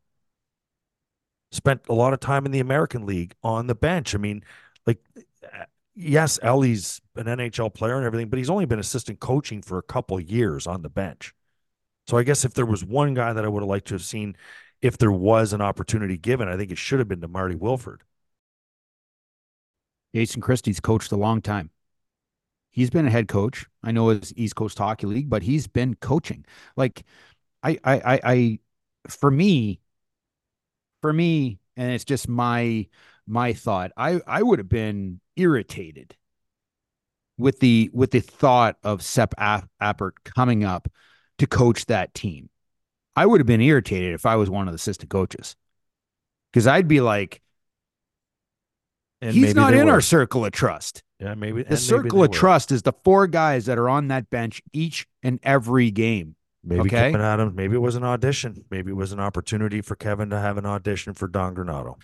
Spent 1.52 1.82
a 1.88 1.94
lot 1.94 2.14
of 2.14 2.20
time 2.20 2.46
in 2.46 2.52
the 2.52 2.60
American 2.60 3.06
League 3.06 3.36
on 3.44 3.68
the 3.68 3.76
bench. 3.76 4.16
I 4.16 4.18
mean, 4.18 4.44
like, 4.88 5.00
eh, 5.44 5.66
yes, 5.96 6.40
Ellie's 6.42 7.00
an 7.16 7.28
NHL 7.28 7.74
player 7.74 7.96
and 7.96 8.06
everything, 8.06 8.30
but 8.30 8.38
he's 8.38 8.50
only 8.50 8.66
been 8.66 8.80
assistant 8.80 9.20
coaching 9.20 9.62
for 9.62 9.78
a 9.78 9.84
couple 9.84 10.20
years 10.20 10.68
on 10.68 10.82
the 10.82 10.90
bench. 10.90 11.34
So 12.08 12.18
I 12.18 12.24
guess 12.24 12.46
if 12.46 12.54
there 12.54 12.66
was 12.66 12.84
one 12.84 13.14
guy 13.14 13.34
that 13.34 13.46
I 13.46 13.48
would 13.48 13.62
have 13.62 13.70
liked 13.70 13.88
to 13.88 13.94
have 13.96 14.04
seen, 14.04 14.36
if 14.82 14.98
there 14.98 15.12
was 15.12 15.54
an 15.54 15.62
opportunity 15.62 16.18
given, 16.18 16.48
I 16.48 16.58
think 16.58 16.72
it 16.72 16.78
should 16.78 17.00
have 17.00 17.08
been 17.08 17.22
to 17.22 17.28
Marty 17.28 17.56
Wilford. 17.56 18.04
Jason 20.14 20.42
Christie's 20.42 20.80
coached 20.80 21.12
a 21.12 21.18
long 21.18 21.42
time. 21.42 21.72
He's 22.76 22.90
been 22.90 23.08
a 23.08 23.10
head 23.10 23.30
coach. 23.30 23.66
I 23.84 23.94
know 23.94 24.10
it's 24.10 24.34
East 24.36 24.58
Coast 24.58 24.78
Hockey 24.78 25.08
League, 25.08 25.30
but 25.30 25.44
he's 25.44 25.66
been 25.66 25.96
coaching. 25.96 26.44
Like, 26.76 27.06
I, 27.64 27.80
I, 27.86 27.94
I, 27.94 28.20
I 28.24 28.60
for 29.08 29.32
me, 29.32 29.80
for 31.02 31.14
me, 31.14 31.60
and 31.78 31.94
it's 31.94 32.04
just 32.04 32.28
my 32.28 32.88
my 33.26 33.54
thought. 33.54 33.94
I 33.96 34.20
I 34.28 34.44
would 34.44 34.60
have 34.60 34.68
been 34.68 35.22
irritated 35.38 36.18
with 37.38 37.62
the 37.62 37.90
with 37.94 38.12
the 38.12 38.20
thought 38.20 38.76
of 38.84 39.02
Seth 39.02 39.34
Appert 39.38 40.12
coming 40.26 40.66
up 40.66 40.90
to 41.38 41.48
coach 41.48 41.86
that 41.86 42.14
team. 42.14 42.50
I 43.16 43.26
would 43.26 43.40
have 43.40 43.48
been 43.48 43.62
irritated 43.62 44.16
if 44.16 44.26
I 44.26 44.36
was 44.36 44.50
one 44.50 44.68
of 44.68 44.74
the 44.74 44.76
assistant 44.76 45.10
coaches. 45.10 45.56
Because 46.52 46.68
I'd 46.68 46.90
be 46.90 47.00
like, 47.00 47.42
and 49.22 49.34
he's 49.34 49.56
not 49.56 49.74
in 49.74 49.86
were. 49.86 49.94
our 49.94 50.02
circle 50.02 50.44
of 50.44 50.52
trust. 50.52 51.04
Yeah, 51.20 51.34
maybe 51.36 51.64
the 51.64 51.78
circle 51.78 52.20
maybe 52.20 52.32
of 52.32 52.40
trust 52.40 52.72
is 52.72 52.82
the 52.82 52.94
four 53.04 53.28
guys 53.28 53.68
that 53.68 53.78
are 53.78 53.88
on 53.88 54.10
that 54.10 54.30
bench 54.30 54.62
each 54.74 55.08
and 55.24 55.40
every 55.44 55.90
game. 55.92 56.36
Maybe 56.64 56.82
okay? 56.82 57.12
Kevyn 57.12 57.22
Adams. 57.22 57.54
Maybe 57.56 57.76
it 57.76 57.80
was 57.80 57.96
an 57.96 58.04
audition. 58.04 58.66
Maybe 58.70 58.92
it 58.92 58.96
was 58.96 59.12
an 59.12 59.20
opportunity 59.20 59.82
for 59.82 59.96
Kevin 59.96 60.30
to 60.32 60.40
have 60.40 60.58
an 60.58 60.66
audition 60.66 61.14
for 61.14 61.28
Don 61.28 61.56
Granato. 61.56 61.96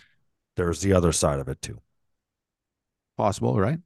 There's 0.55 0.81
the 0.81 0.93
other 0.93 1.11
side 1.11 1.39
of 1.39 1.49
it 1.49 1.61
too. 1.61 1.81
Possible, 3.17 3.59
right? 3.59 3.79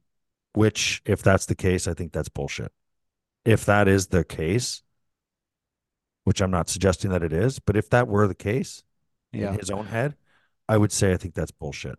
Which, 0.52 1.02
if 1.04 1.22
that's 1.22 1.46
the 1.46 1.54
case, 1.54 1.88
I 1.88 1.94
think 1.94 2.12
that's 2.12 2.28
bullshit. 2.28 2.72
If 3.44 3.64
that 3.64 3.88
is 3.88 4.08
the 4.08 4.24
case, 4.24 4.82
which 6.24 6.40
I'm 6.40 6.50
not 6.50 6.68
suggesting 6.68 7.10
that 7.10 7.22
it 7.22 7.32
is, 7.32 7.58
but 7.58 7.76
if 7.76 7.90
that 7.90 8.08
were 8.08 8.26
the 8.26 8.34
case 8.34 8.82
yeah. 9.32 9.52
in 9.52 9.58
his 9.58 9.70
own 9.70 9.86
head, 9.86 10.14
I 10.68 10.76
would 10.76 10.92
say 10.92 11.12
I 11.12 11.16
think 11.16 11.34
that's 11.34 11.52
bullshit. 11.52 11.98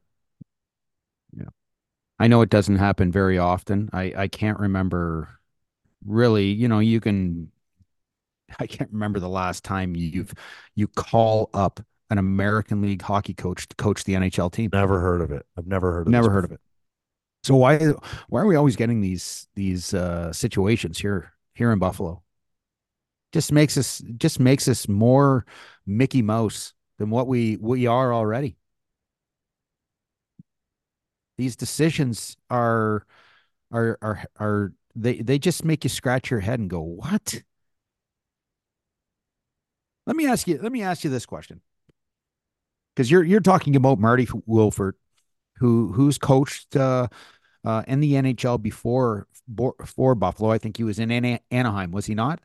Yeah. 1.35 1.49
I 2.19 2.27
know 2.27 2.41
it 2.41 2.49
doesn't 2.49 2.77
happen 2.77 3.11
very 3.11 3.37
often. 3.37 3.89
I, 3.93 4.13
I 4.15 4.27
can't 4.27 4.59
remember 4.59 5.29
really, 6.05 6.47
you 6.47 6.67
know, 6.67 6.79
you 6.79 6.99
can 6.99 7.51
I 8.59 8.67
can't 8.67 8.91
remember 8.91 9.19
the 9.19 9.29
last 9.29 9.63
time 9.63 9.95
you've 9.95 10.33
you 10.75 10.87
call 10.87 11.49
up 11.53 11.79
an 12.09 12.17
American 12.17 12.81
League 12.81 13.01
hockey 13.01 13.33
coach 13.33 13.67
to 13.67 13.75
coach 13.75 14.03
the 14.03 14.13
NHL 14.13 14.51
team. 14.51 14.69
Never 14.71 14.99
heard 14.99 15.21
of 15.21 15.31
it. 15.31 15.45
I've 15.57 15.67
never 15.67 15.91
heard 15.91 16.07
of 16.07 16.11
never 16.11 16.29
heard 16.29 16.45
of 16.45 16.51
it. 16.51 16.61
So 17.43 17.55
why 17.55 17.77
why 18.29 18.41
are 18.41 18.47
we 18.47 18.55
always 18.55 18.75
getting 18.75 19.01
these 19.01 19.47
these 19.55 19.93
uh, 19.93 20.31
situations 20.33 20.97
here 20.97 21.33
here 21.53 21.71
in 21.71 21.79
Buffalo? 21.79 22.23
Just 23.33 23.51
makes 23.51 23.77
us 23.77 24.01
just 24.17 24.39
makes 24.39 24.67
us 24.67 24.87
more 24.87 25.45
Mickey 25.85 26.21
Mouse 26.21 26.73
than 26.97 27.09
what 27.09 27.27
we 27.27 27.57
we 27.57 27.87
are 27.87 28.13
already. 28.13 28.57
These 31.37 31.55
decisions 31.55 32.37
are 32.49 33.05
are 33.71 33.97
are 34.01 34.23
are 34.39 34.73
they 34.95 35.21
they 35.21 35.39
just 35.39 35.63
make 35.63 35.83
you 35.83 35.89
scratch 35.89 36.31
your 36.31 36.39
head 36.39 36.59
and 36.59 36.69
go, 36.69 36.81
"What?" 36.81 37.43
Let 40.05 40.15
me 40.15 40.27
ask 40.27 40.47
you 40.47 40.59
let 40.61 40.71
me 40.71 40.81
ask 40.81 41.03
you 41.03 41.09
this 41.09 41.25
question 41.25 41.61
because 42.95 43.11
you're 43.11 43.23
you're 43.23 43.39
talking 43.39 43.75
about 43.75 43.99
Marty 43.99 44.27
Wilford, 44.47 44.95
who 45.57 45.91
who's 45.93 46.17
coached 46.17 46.75
uh, 46.75 47.07
uh, 47.63 47.83
in 47.87 47.99
the 47.99 48.13
NHL 48.13 48.61
before 48.61 49.27
for 49.85 50.15
Buffalo. 50.15 50.49
I 50.51 50.57
think 50.57 50.77
he 50.77 50.83
was 50.83 50.97
in 50.97 51.11
Anaheim, 51.51 51.91
was 51.91 52.07
he 52.07 52.15
not? 52.15 52.39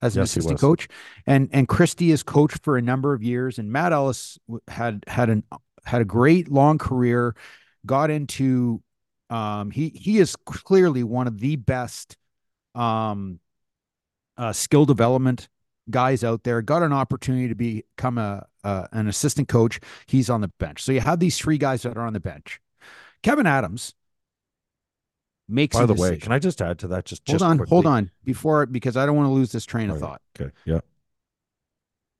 As 0.00 0.16
an 0.16 0.22
yes, 0.22 0.30
assistant 0.30 0.58
coach, 0.58 0.88
and 1.28 1.48
and 1.52 1.68
Christie 1.68 2.10
has 2.10 2.24
coached 2.24 2.64
for 2.64 2.76
a 2.76 2.82
number 2.82 3.12
of 3.12 3.22
years, 3.22 3.58
and 3.60 3.70
Matt 3.70 3.92
Ellis 3.92 4.36
had 4.66 5.04
had 5.06 5.30
an 5.30 5.44
had 5.84 6.00
a 6.00 6.04
great 6.04 6.50
long 6.50 6.76
career, 6.76 7.36
got 7.86 8.10
into 8.10 8.82
um, 9.30 9.70
he 9.70 9.88
he 9.90 10.18
is 10.18 10.36
clearly 10.36 11.02
one 11.02 11.26
of 11.26 11.40
the 11.40 11.56
best 11.56 12.16
um, 12.74 13.40
uh, 14.36 14.52
skill 14.52 14.84
development 14.84 15.48
guys 15.88 16.22
out 16.22 16.42
there. 16.44 16.60
Got 16.62 16.82
an 16.82 16.92
opportunity 16.92 17.48
to 17.48 17.54
become 17.54 18.18
a 18.18 18.46
uh, 18.64 18.86
an 18.92 19.08
assistant 19.08 19.48
coach. 19.48 19.80
He's 20.06 20.28
on 20.28 20.40
the 20.40 20.48
bench. 20.58 20.82
So 20.82 20.92
you 20.92 21.00
have 21.00 21.18
these 21.18 21.38
three 21.38 21.58
guys 21.58 21.82
that 21.82 21.96
are 21.96 22.06
on 22.06 22.12
the 22.12 22.20
bench. 22.20 22.60
Kevyn 23.22 23.46
Adams 23.46 23.94
makes. 25.48 25.76
By 25.76 25.86
the 25.86 25.94
decision. 25.94 26.14
way, 26.14 26.18
can 26.18 26.32
I 26.32 26.38
just 26.38 26.60
add 26.60 26.78
to 26.80 26.88
that? 26.88 27.06
Just 27.06 27.22
hold 27.26 27.38
just 27.38 27.44
on, 27.44 27.56
quickly? 27.56 27.74
hold 27.74 27.86
on, 27.86 28.10
before 28.24 28.66
because 28.66 28.96
I 28.96 29.06
don't 29.06 29.16
want 29.16 29.26
to 29.26 29.32
lose 29.32 29.52
this 29.52 29.64
train 29.64 29.90
of 29.90 29.98
thought. 29.98 30.20
Okay, 30.38 30.52
yeah. 30.64 30.80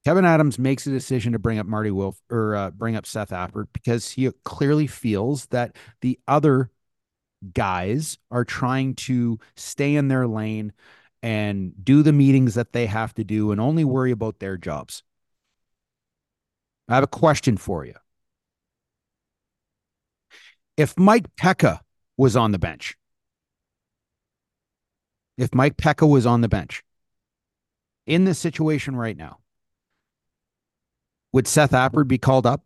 Kevyn 0.04 0.24
Adams 0.24 0.58
makes 0.58 0.86
a 0.86 0.90
decision 0.90 1.32
to 1.32 1.38
bring 1.38 1.58
up 1.58 1.66
Marty 1.66 1.90
Wilford 1.90 2.56
uh, 2.56 2.70
bring 2.70 2.96
up 2.96 3.06
Seth 3.06 3.30
Appert 3.30 3.66
because 3.72 4.10
he 4.10 4.30
clearly 4.44 4.86
feels 4.86 5.46
that 5.46 5.76
the 6.00 6.18
other 6.26 6.70
guys 7.54 8.18
are 8.30 8.44
trying 8.44 8.94
to 8.94 9.38
stay 9.56 9.94
in 9.94 10.08
their 10.08 10.26
lane 10.26 10.72
and 11.22 11.72
do 11.84 12.02
the 12.02 12.12
meetings 12.12 12.54
that 12.54 12.72
they 12.72 12.86
have 12.86 13.14
to 13.14 13.24
do 13.24 13.52
and 13.52 13.60
only 13.60 13.84
worry 13.84 14.10
about 14.10 14.40
their 14.40 14.56
jobs. 14.56 15.02
I 16.88 16.96
have 16.96 17.04
a 17.04 17.08
question 17.08 17.56
for 17.56 17.84
you. 17.84 17.94
If 20.76 20.98
Mike 20.98 21.34
Peca 21.36 21.80
was 22.16 22.34
on 22.34 22.50
the 22.50 22.58
bench, 22.58 22.96
if 25.38 25.54
Mike 25.54 25.76
Peca 25.76 26.08
was 26.08 26.26
on 26.26 26.40
the 26.40 26.48
bench 26.48 26.82
in 28.06 28.24
this 28.24 28.38
situation 28.38 28.96
right 28.96 29.16
now, 29.16 29.38
would 31.32 31.46
Seth 31.46 31.72
Appert 31.72 32.08
be 32.08 32.18
called 32.18 32.46
up? 32.46 32.64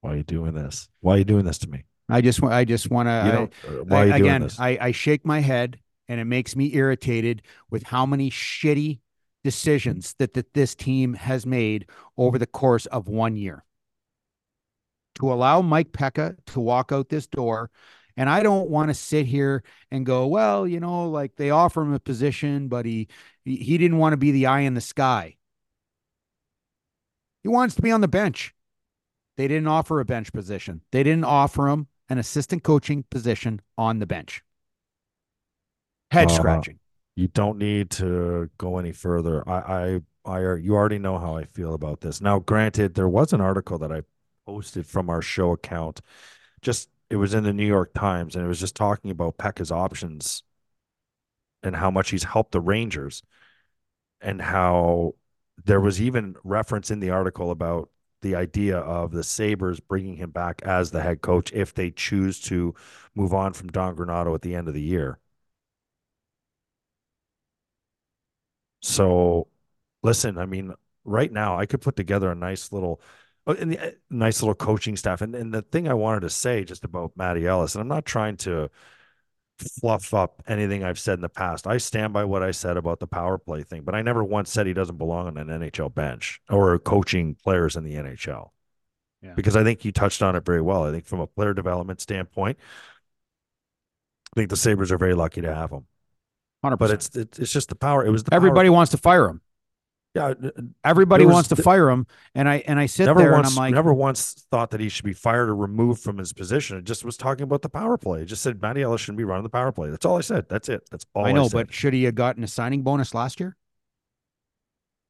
Why 0.00 0.12
are 0.12 0.16
you 0.16 0.22
doing 0.22 0.54
this? 0.54 0.88
Why 1.00 1.14
are 1.14 1.18
you 1.18 1.24
doing 1.24 1.44
this 1.44 1.58
to 1.58 1.68
me? 1.68 1.84
I 2.08 2.20
just 2.20 2.42
I 2.42 2.64
just 2.64 2.90
want 2.90 3.08
to. 3.08 3.12
Uh, 3.12 3.46
why 3.84 4.10
I, 4.10 4.16
again? 4.16 4.48
I, 4.58 4.78
I 4.80 4.92
shake 4.92 5.24
my 5.24 5.40
head 5.40 5.78
and 6.08 6.20
it 6.20 6.24
makes 6.24 6.56
me 6.56 6.74
irritated 6.74 7.42
with 7.70 7.84
how 7.84 8.04
many 8.04 8.30
shitty 8.30 9.00
decisions 9.44 10.14
that, 10.18 10.34
that 10.34 10.52
this 10.54 10.74
team 10.74 11.14
has 11.14 11.46
made 11.46 11.86
over 12.16 12.38
the 12.38 12.46
course 12.46 12.86
of 12.86 13.08
one 13.08 13.36
year. 13.36 13.64
To 15.16 15.32
allow 15.32 15.62
Mike 15.62 15.92
Peca 15.92 16.36
to 16.46 16.60
walk 16.60 16.92
out 16.92 17.08
this 17.08 17.26
door. 17.26 17.70
And 18.16 18.28
I 18.28 18.42
don't 18.42 18.68
want 18.68 18.88
to 18.88 18.94
sit 18.94 19.26
here 19.26 19.62
and 19.90 20.04
go, 20.04 20.26
well, 20.26 20.66
you 20.66 20.80
know, 20.80 21.08
like 21.08 21.36
they 21.36 21.50
offer 21.50 21.82
him 21.82 21.92
a 21.92 22.00
position, 22.00 22.68
but 22.68 22.84
he 22.84 23.08
he 23.44 23.78
didn't 23.78 23.98
want 23.98 24.12
to 24.12 24.16
be 24.16 24.30
the 24.30 24.46
eye 24.46 24.60
in 24.60 24.74
the 24.74 24.80
sky. 24.80 25.36
He 27.42 27.48
wants 27.48 27.74
to 27.76 27.82
be 27.82 27.90
on 27.90 28.00
the 28.00 28.08
bench. 28.08 28.54
They 29.36 29.48
didn't 29.48 29.68
offer 29.68 30.00
a 30.00 30.04
bench 30.04 30.32
position. 30.32 30.82
They 30.92 31.02
didn't 31.02 31.24
offer 31.24 31.68
him 31.68 31.86
an 32.08 32.18
assistant 32.18 32.62
coaching 32.62 33.04
position 33.10 33.60
on 33.78 33.98
the 33.98 34.06
bench. 34.06 34.42
Head 36.10 36.30
uh, 36.30 36.34
scratching. 36.34 36.78
You 37.16 37.28
don't 37.28 37.58
need 37.58 37.90
to 37.92 38.50
go 38.58 38.78
any 38.78 38.92
further. 38.92 39.48
I, 39.48 40.00
I, 40.24 40.30
I, 40.30 40.54
you 40.56 40.74
already 40.74 40.98
know 40.98 41.18
how 41.18 41.36
I 41.36 41.44
feel 41.44 41.74
about 41.74 42.00
this. 42.00 42.20
Now, 42.20 42.38
granted, 42.38 42.94
there 42.94 43.08
was 43.08 43.32
an 43.32 43.40
article 43.40 43.78
that 43.78 43.92
I 43.92 44.02
posted 44.46 44.86
from 44.86 45.08
our 45.08 45.22
show 45.22 45.52
account. 45.52 46.00
Just 46.60 46.90
it 47.08 47.16
was 47.16 47.32
in 47.32 47.44
the 47.44 47.52
New 47.52 47.66
York 47.66 47.92
Times, 47.94 48.36
and 48.36 48.44
it 48.44 48.48
was 48.48 48.60
just 48.60 48.76
talking 48.76 49.10
about 49.10 49.38
Peca's 49.38 49.72
options 49.72 50.42
and 51.62 51.76
how 51.76 51.90
much 51.90 52.10
he's 52.10 52.24
helped 52.24 52.52
the 52.52 52.60
Rangers, 52.60 53.22
and 54.20 54.40
how 54.40 55.14
there 55.64 55.80
was 55.80 56.00
even 56.00 56.36
reference 56.44 56.90
in 56.90 57.00
the 57.00 57.10
article 57.10 57.50
about 57.50 57.90
the 58.22 58.34
idea 58.34 58.78
of 58.78 59.12
the 59.12 59.24
Sabres 59.24 59.80
bringing 59.80 60.16
him 60.16 60.30
back 60.30 60.62
as 60.62 60.90
the 60.90 61.00
head 61.02 61.22
coach 61.22 61.52
if 61.52 61.74
they 61.74 61.90
choose 61.90 62.40
to 62.40 62.74
move 63.14 63.32
on 63.34 63.52
from 63.52 63.68
Don 63.68 63.96
Granato 63.96 64.34
at 64.34 64.42
the 64.42 64.54
end 64.54 64.68
of 64.68 64.74
the 64.74 64.82
year. 64.82 65.18
So, 68.82 69.48
listen, 70.02 70.38
I 70.38 70.46
mean, 70.46 70.74
right 71.04 71.30
now 71.32 71.58
I 71.58 71.66
could 71.66 71.80
put 71.82 71.96
together 71.96 72.30
a 72.30 72.34
nice 72.34 72.72
little, 72.72 73.00
uh, 73.46 73.54
and 73.58 73.72
the, 73.72 73.78
uh, 73.78 73.90
nice 74.10 74.42
little 74.42 74.54
coaching 74.54 74.96
staff. 74.96 75.20
And, 75.22 75.34
and 75.34 75.52
the 75.52 75.62
thing 75.62 75.88
I 75.88 75.94
wanted 75.94 76.20
to 76.20 76.30
say 76.30 76.64
just 76.64 76.84
about 76.84 77.12
Matty 77.16 77.46
Ellis, 77.46 77.74
and 77.74 77.82
I'm 77.82 77.88
not 77.88 78.04
trying 78.06 78.36
to 78.38 78.70
fluff 79.60 80.12
up 80.14 80.42
anything 80.46 80.82
I've 80.84 80.98
said 80.98 81.14
in 81.14 81.20
the 81.20 81.28
past. 81.28 81.66
I 81.66 81.78
stand 81.78 82.12
by 82.12 82.24
what 82.24 82.42
I 82.42 82.50
said 82.50 82.76
about 82.76 83.00
the 83.00 83.06
power 83.06 83.38
play 83.38 83.62
thing, 83.62 83.82
but 83.82 83.94
I 83.94 84.02
never 84.02 84.24
once 84.24 84.50
said 84.50 84.66
he 84.66 84.72
doesn't 84.72 84.96
belong 84.96 85.26
on 85.26 85.36
an 85.36 85.48
NHL 85.48 85.94
bench 85.94 86.40
or 86.50 86.78
coaching 86.78 87.34
players 87.34 87.76
in 87.76 87.84
the 87.84 87.94
NHL. 87.94 88.50
Yeah. 89.22 89.34
Because 89.34 89.56
I 89.56 89.64
think 89.64 89.84
you 89.84 89.92
touched 89.92 90.22
on 90.22 90.34
it 90.34 90.44
very 90.44 90.62
well. 90.62 90.84
I 90.84 90.90
think 90.90 91.06
from 91.06 91.20
a 91.20 91.26
player 91.26 91.52
development 91.52 92.00
standpoint, 92.00 92.58
I 94.34 94.40
think 94.40 94.50
the 94.50 94.56
Sabres 94.56 94.90
are 94.90 94.98
very 94.98 95.14
lucky 95.14 95.42
to 95.42 95.54
have 95.54 95.70
him. 95.70 95.86
100%. 96.64 96.78
But 96.78 96.90
it's 96.90 97.16
it's 97.16 97.52
just 97.52 97.68
the 97.68 97.74
power. 97.74 98.04
It 98.04 98.10
was 98.10 98.24
the 98.24 98.34
everybody 98.34 98.68
power. 98.68 98.76
wants 98.76 98.92
to 98.92 98.98
fire 98.98 99.26
him. 99.26 99.40
Yeah, 100.14 100.34
uh, 100.42 100.50
Everybody 100.82 101.24
was- 101.24 101.34
wants 101.34 101.48
to 101.50 101.56
fire 101.56 101.88
him, 101.88 102.06
and 102.34 102.48
I 102.48 102.56
and 102.66 102.80
I 102.80 102.86
sit 102.86 103.06
never 103.06 103.20
there 103.20 103.32
once, 103.32 103.50
and 103.50 103.58
I'm 103.58 103.62
like, 103.64 103.74
never 103.74 103.94
once 103.94 104.44
thought 104.50 104.70
that 104.72 104.80
he 104.80 104.88
should 104.88 105.04
be 105.04 105.12
fired 105.12 105.48
or 105.48 105.54
removed 105.54 106.02
from 106.02 106.18
his 106.18 106.32
position. 106.32 106.76
It 106.78 106.84
just 106.84 107.04
was 107.04 107.16
talking 107.16 107.44
about 107.44 107.62
the 107.62 107.68
power 107.68 107.96
play. 107.96 108.22
It 108.22 108.26
just 108.26 108.42
said 108.42 108.60
Matty 108.60 108.82
Ellis 108.82 109.00
shouldn't 109.02 109.18
be 109.18 109.24
running 109.24 109.44
the 109.44 109.48
power 109.50 109.70
play. 109.70 109.88
That's 109.88 110.04
all 110.04 110.18
I 110.18 110.22
said. 110.22 110.48
That's 110.48 110.68
it. 110.68 110.82
That's 110.90 111.06
all 111.14 111.26
I 111.26 111.32
know, 111.32 111.44
said. 111.46 111.52
but 111.52 111.72
should 111.72 111.94
he 111.94 112.04
have 112.04 112.16
gotten 112.16 112.42
a 112.42 112.48
signing 112.48 112.82
bonus 112.82 113.14
last 113.14 113.38
year? 113.38 113.56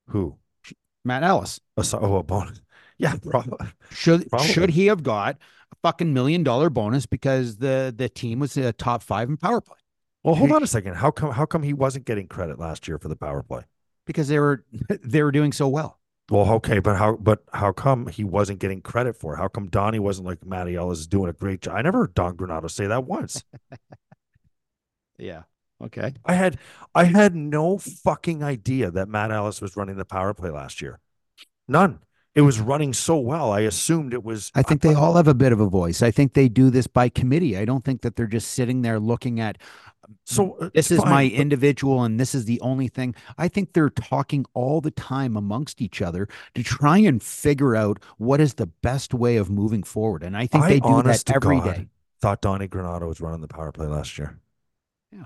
who? 0.09 0.37
Matt 1.05 1.23
Ellis. 1.23 1.61
A, 1.77 1.85
oh, 1.99 2.17
a 2.17 2.23
bonus. 2.23 2.61
Yeah, 2.99 3.15
probably. 3.17 3.67
Should 3.93 4.29
Probably. 4.29 4.47
should 4.49 4.69
he 4.69 4.89
have 4.89 5.03
got 5.03 5.37
a 5.73 5.77
fucking 5.83 6.13
million 6.13 6.43
dollar 6.43 6.69
bonus 6.69 7.07
because 7.07 7.57
the 7.57 7.95
the 7.97 8.11
team 8.11 8.41
was 8.41 8.55
a 8.59 8.75
top 8.75 9.03
five 9.03 9.31
in 9.31 9.39
power 9.39 9.63
play 9.63 9.79
Well, 10.23 10.35
hold 10.35 10.53
on 10.53 10.63
a 10.63 10.67
second. 10.67 10.97
How 10.97 11.11
come? 11.11 11.31
How 11.33 11.47
come 11.47 11.63
he 11.63 11.73
wasn't 11.73 12.05
getting 12.05 12.27
credit 12.29 12.59
last 12.59 12.87
year 12.87 12.99
for 12.99 13.09
the 13.09 13.17
power 13.17 13.43
play? 13.43 13.63
Because 14.07 14.29
they 14.29 14.39
were 14.39 14.65
they 14.89 15.23
were 15.23 15.33
doing 15.33 15.53
so 15.53 15.69
well. 15.69 15.99
Well, 16.31 16.49
okay, 16.55 16.79
but 16.79 16.97
how? 16.97 17.17
But 17.17 17.43
how 17.53 17.73
come 17.73 18.07
he 18.07 18.23
wasn't 18.23 18.61
getting 18.61 18.83
credit 18.83 19.17
for 19.17 19.35
it? 19.35 19.39
How 19.39 19.49
come 19.49 19.67
Donnie 19.67 19.99
wasn't 19.99 20.27
like 20.27 20.45
Matty 20.45 20.77
Ellis 20.77 21.01
is 21.01 21.07
doing 21.07 21.29
a 21.29 21.33
great 21.33 21.61
job? 21.61 21.75
I 21.77 21.83
never 21.83 21.99
heard 21.99 22.15
Don 22.15 22.37
Granato 22.37 22.71
say 22.71 22.87
that 22.87 23.05
once. 23.05 23.43
Yeah. 25.21 25.43
Okay. 25.83 26.15
I 26.25 26.35
had 26.35 26.59
I 26.95 27.05
had 27.05 27.35
no 27.35 27.79
fucking 27.79 28.43
idea 28.43 28.91
that 28.91 29.09
Matt 29.09 29.31
Ellis 29.31 29.61
was 29.61 29.77
running 29.77 29.97
the 29.97 30.05
power 30.05 30.35
play 30.35 30.51
last 30.51 30.83
year. 30.83 30.99
None. 31.69 32.01
It 32.35 32.43
was 32.43 32.61
running 32.61 32.93
so 32.93 33.19
well. 33.19 33.51
I 33.51 33.61
assumed 33.61 34.15
it 34.15 34.23
was. 34.23 34.53
I 34.55 34.63
think 34.63 34.83
they 34.83 34.95
all 34.95 35.15
have 35.15 35.27
a 35.27 35.35
bit 35.35 35.53
of 35.53 35.61
a 35.61 35.69
voice. 35.69 36.01
I 36.01 36.11
think 36.11 36.35
they 36.35 36.49
do 36.49 36.71
this 36.71 36.87
by 36.87 37.09
committee. 37.09 37.57
I 37.57 37.65
don't 37.65 37.85
think 37.85 38.03
that 38.03 38.15
they're 38.15 38.27
just 38.27 38.53
sitting 38.53 38.83
there 38.83 39.01
looking 39.01 39.41
at 39.41 39.59
So 40.25 40.57
uh, 40.61 40.71
this 40.75 40.91
is 40.91 41.01
fine, 41.01 41.11
my 41.11 41.29
but- 41.29 41.33
individual 41.33 42.03
and 42.05 42.19
this 42.19 42.35
is 42.35 42.45
the 42.45 42.61
only 42.61 42.89
thing. 42.89 43.15
I 43.39 43.49
think 43.49 43.73
they're 43.73 43.91
talking 43.91 44.45
all 44.55 44.81
the 44.81 44.91
time 44.91 45.37
amongst 45.37 45.81
each 45.81 46.03
other 46.03 46.29
to 46.55 46.63
try 46.63 46.99
and 46.99 47.23
figure 47.23 47.77
out 47.77 48.03
what 48.19 48.41
is 48.41 48.55
the 48.55 48.67
best 48.67 49.15
way 49.15 49.37
of 49.37 49.51
moving 49.51 49.83
forward. 49.83 50.23
And 50.23 50.37
I 50.37 50.47
think 50.47 50.65
I, 50.65 50.69
they 50.69 50.81
do 50.81 51.03
that 51.03 51.31
every 51.35 51.61
day. 51.61 51.65
God, 51.65 51.89
Thought 52.21 52.43
Donnie 52.43 52.69
Granato 52.69 53.09
was 53.09 53.21
running 53.21 53.41
the 53.41 53.49
power 53.49 53.73
play 53.73 53.87
last 53.87 54.19
year. 54.19 54.39
Yeah 55.13 55.25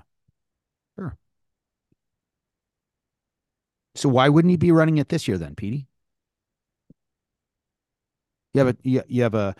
sure 0.97 1.17
so 3.95 4.09
why 4.09 4.29
wouldn't 4.29 4.51
he 4.51 4.57
be 4.57 4.71
running 4.71 4.97
it 4.97 5.09
this 5.09 5.27
year 5.27 5.37
then, 5.37 5.55
Petey? 5.55 5.87
You 8.53 8.59
have 8.59 8.67
a 8.67 8.77
you, 8.83 9.03
you 9.07 9.23
have 9.23 9.33
a, 9.33 9.55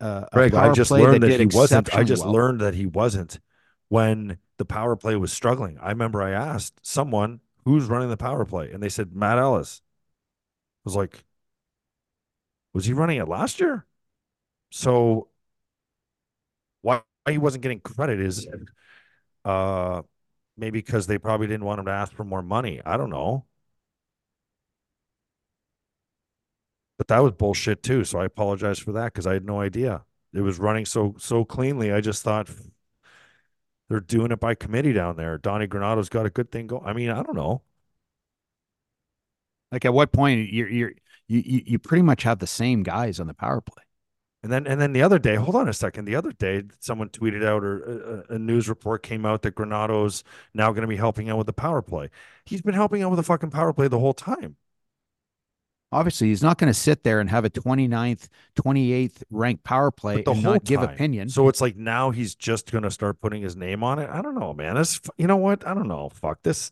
a 0.00 0.28
Greg, 0.32 0.54
I 0.54 0.72
just 0.72 0.90
learned 0.90 1.22
that, 1.22 1.28
did 1.28 1.40
he 1.40 1.56
wasn't. 1.56 1.94
I 1.94 2.04
just 2.04 2.24
well. 2.24 2.32
learned 2.32 2.60
that 2.60 2.74
he 2.74 2.86
wasn't 2.86 3.40
when 3.88 4.38
the 4.60 4.66
power 4.66 4.96
play 4.96 5.16
was 5.16 5.32
struggling. 5.32 5.78
I 5.80 5.90
remember 5.90 6.22
I 6.22 6.32
asked 6.32 6.80
someone 6.86 7.40
who's 7.66 7.86
running 7.88 8.10
the 8.10 8.18
power 8.18 8.46
play, 8.46 8.72
and 8.72 8.82
they 8.82 8.90
said 8.90 9.16
Matt 9.16 9.38
Ellis. 9.38 9.82
I 10.62 10.82
was 10.84 10.96
like, 10.96 11.24
was 12.72 12.84
he 12.86 12.92
running 12.92 13.18
it 13.18 13.28
last 13.28 13.60
year? 13.60 13.86
So 14.70 15.28
why 16.82 17.02
he 17.28 17.38
wasn't 17.38 17.62
getting 17.62 17.80
credit 17.80 18.20
is 18.20 18.46
uh 19.44 20.02
maybe 20.56 20.80
because 20.80 21.06
they 21.06 21.18
probably 21.18 21.46
didn't 21.46 21.64
want 21.66 21.80
him 21.80 21.86
to 21.86 21.92
ask 21.92 22.12
for 22.14 22.24
more 22.24 22.42
money. 22.42 22.80
I 22.84 22.96
don't 22.96 23.10
know. 23.10 23.46
But 26.98 27.08
that 27.08 27.20
was 27.20 27.32
bullshit 27.32 27.82
too. 27.82 28.04
So 28.04 28.18
I 28.20 28.26
apologize 28.26 28.78
for 28.78 28.92
that 28.92 29.06
because 29.12 29.26
I 29.26 29.32
had 29.34 29.44
no 29.44 29.60
idea. 29.60 30.04
It 30.32 30.42
was 30.42 30.58
running 30.58 30.84
so 30.84 31.14
so 31.18 31.44
cleanly. 31.44 31.92
I 31.92 32.00
just 32.00 32.22
thought 32.22 32.48
they're 33.90 34.00
doing 34.00 34.30
it 34.30 34.40
by 34.40 34.54
committee 34.54 34.92
down 34.92 35.16
there. 35.16 35.36
Donnie 35.36 35.66
Granato's 35.66 36.08
got 36.08 36.24
a 36.24 36.30
good 36.30 36.50
thing 36.52 36.68
going. 36.68 36.86
I 36.86 36.92
mean, 36.92 37.10
I 37.10 37.22
don't 37.24 37.34
know. 37.34 37.62
Like 39.72 39.84
at 39.84 39.92
what 39.92 40.12
point 40.12 40.52
you're 40.52 40.68
you're 40.70 40.92
you 41.28 41.42
you 41.44 41.62
you 41.66 41.78
pretty 41.78 42.02
much 42.02 42.22
have 42.22 42.38
the 42.38 42.46
same 42.46 42.82
guys 42.84 43.20
on 43.20 43.26
the 43.26 43.34
power 43.34 43.60
play. 43.60 43.82
And 44.42 44.52
then 44.52 44.66
and 44.66 44.80
then 44.80 44.92
the 44.92 45.02
other 45.02 45.18
day, 45.18 45.34
hold 45.34 45.56
on 45.56 45.68
a 45.68 45.72
second. 45.72 46.04
The 46.04 46.14
other 46.14 46.32
day, 46.32 46.62
someone 46.78 47.08
tweeted 47.08 47.44
out 47.44 47.64
or 47.64 48.24
a, 48.30 48.34
a 48.36 48.38
news 48.38 48.68
report 48.68 49.02
came 49.02 49.26
out 49.26 49.42
that 49.42 49.56
Granato's 49.56 50.22
now 50.54 50.70
going 50.70 50.82
to 50.82 50.88
be 50.88 50.96
helping 50.96 51.28
out 51.28 51.38
with 51.38 51.46
the 51.48 51.52
power 51.52 51.82
play. 51.82 52.10
He's 52.44 52.62
been 52.62 52.74
helping 52.74 53.02
out 53.02 53.10
with 53.10 53.18
the 53.18 53.24
fucking 53.24 53.50
power 53.50 53.72
play 53.72 53.88
the 53.88 53.98
whole 53.98 54.14
time. 54.14 54.56
Obviously, 55.92 56.28
he's 56.28 56.42
not 56.42 56.56
going 56.56 56.68
to 56.68 56.78
sit 56.78 57.02
there 57.02 57.18
and 57.18 57.28
have 57.28 57.44
a 57.44 57.50
29th, 57.50 58.28
28th 58.54 59.24
ranked 59.30 59.64
power 59.64 59.90
play 59.90 60.22
and 60.24 60.42
not 60.42 60.64
give 60.64 60.80
time. 60.80 60.90
opinion. 60.90 61.28
So 61.28 61.48
it's 61.48 61.60
like 61.60 61.76
now 61.76 62.10
he's 62.10 62.36
just 62.36 62.70
going 62.70 62.84
to 62.84 62.92
start 62.92 63.20
putting 63.20 63.42
his 63.42 63.56
name 63.56 63.82
on 63.82 63.98
it. 63.98 64.08
I 64.08 64.22
don't 64.22 64.38
know, 64.38 64.54
man. 64.54 64.76
This, 64.76 65.00
you 65.18 65.26
know 65.26 65.36
what? 65.36 65.66
I 65.66 65.74
don't 65.74 65.88
know. 65.88 66.08
Fuck 66.08 66.42
this. 66.44 66.70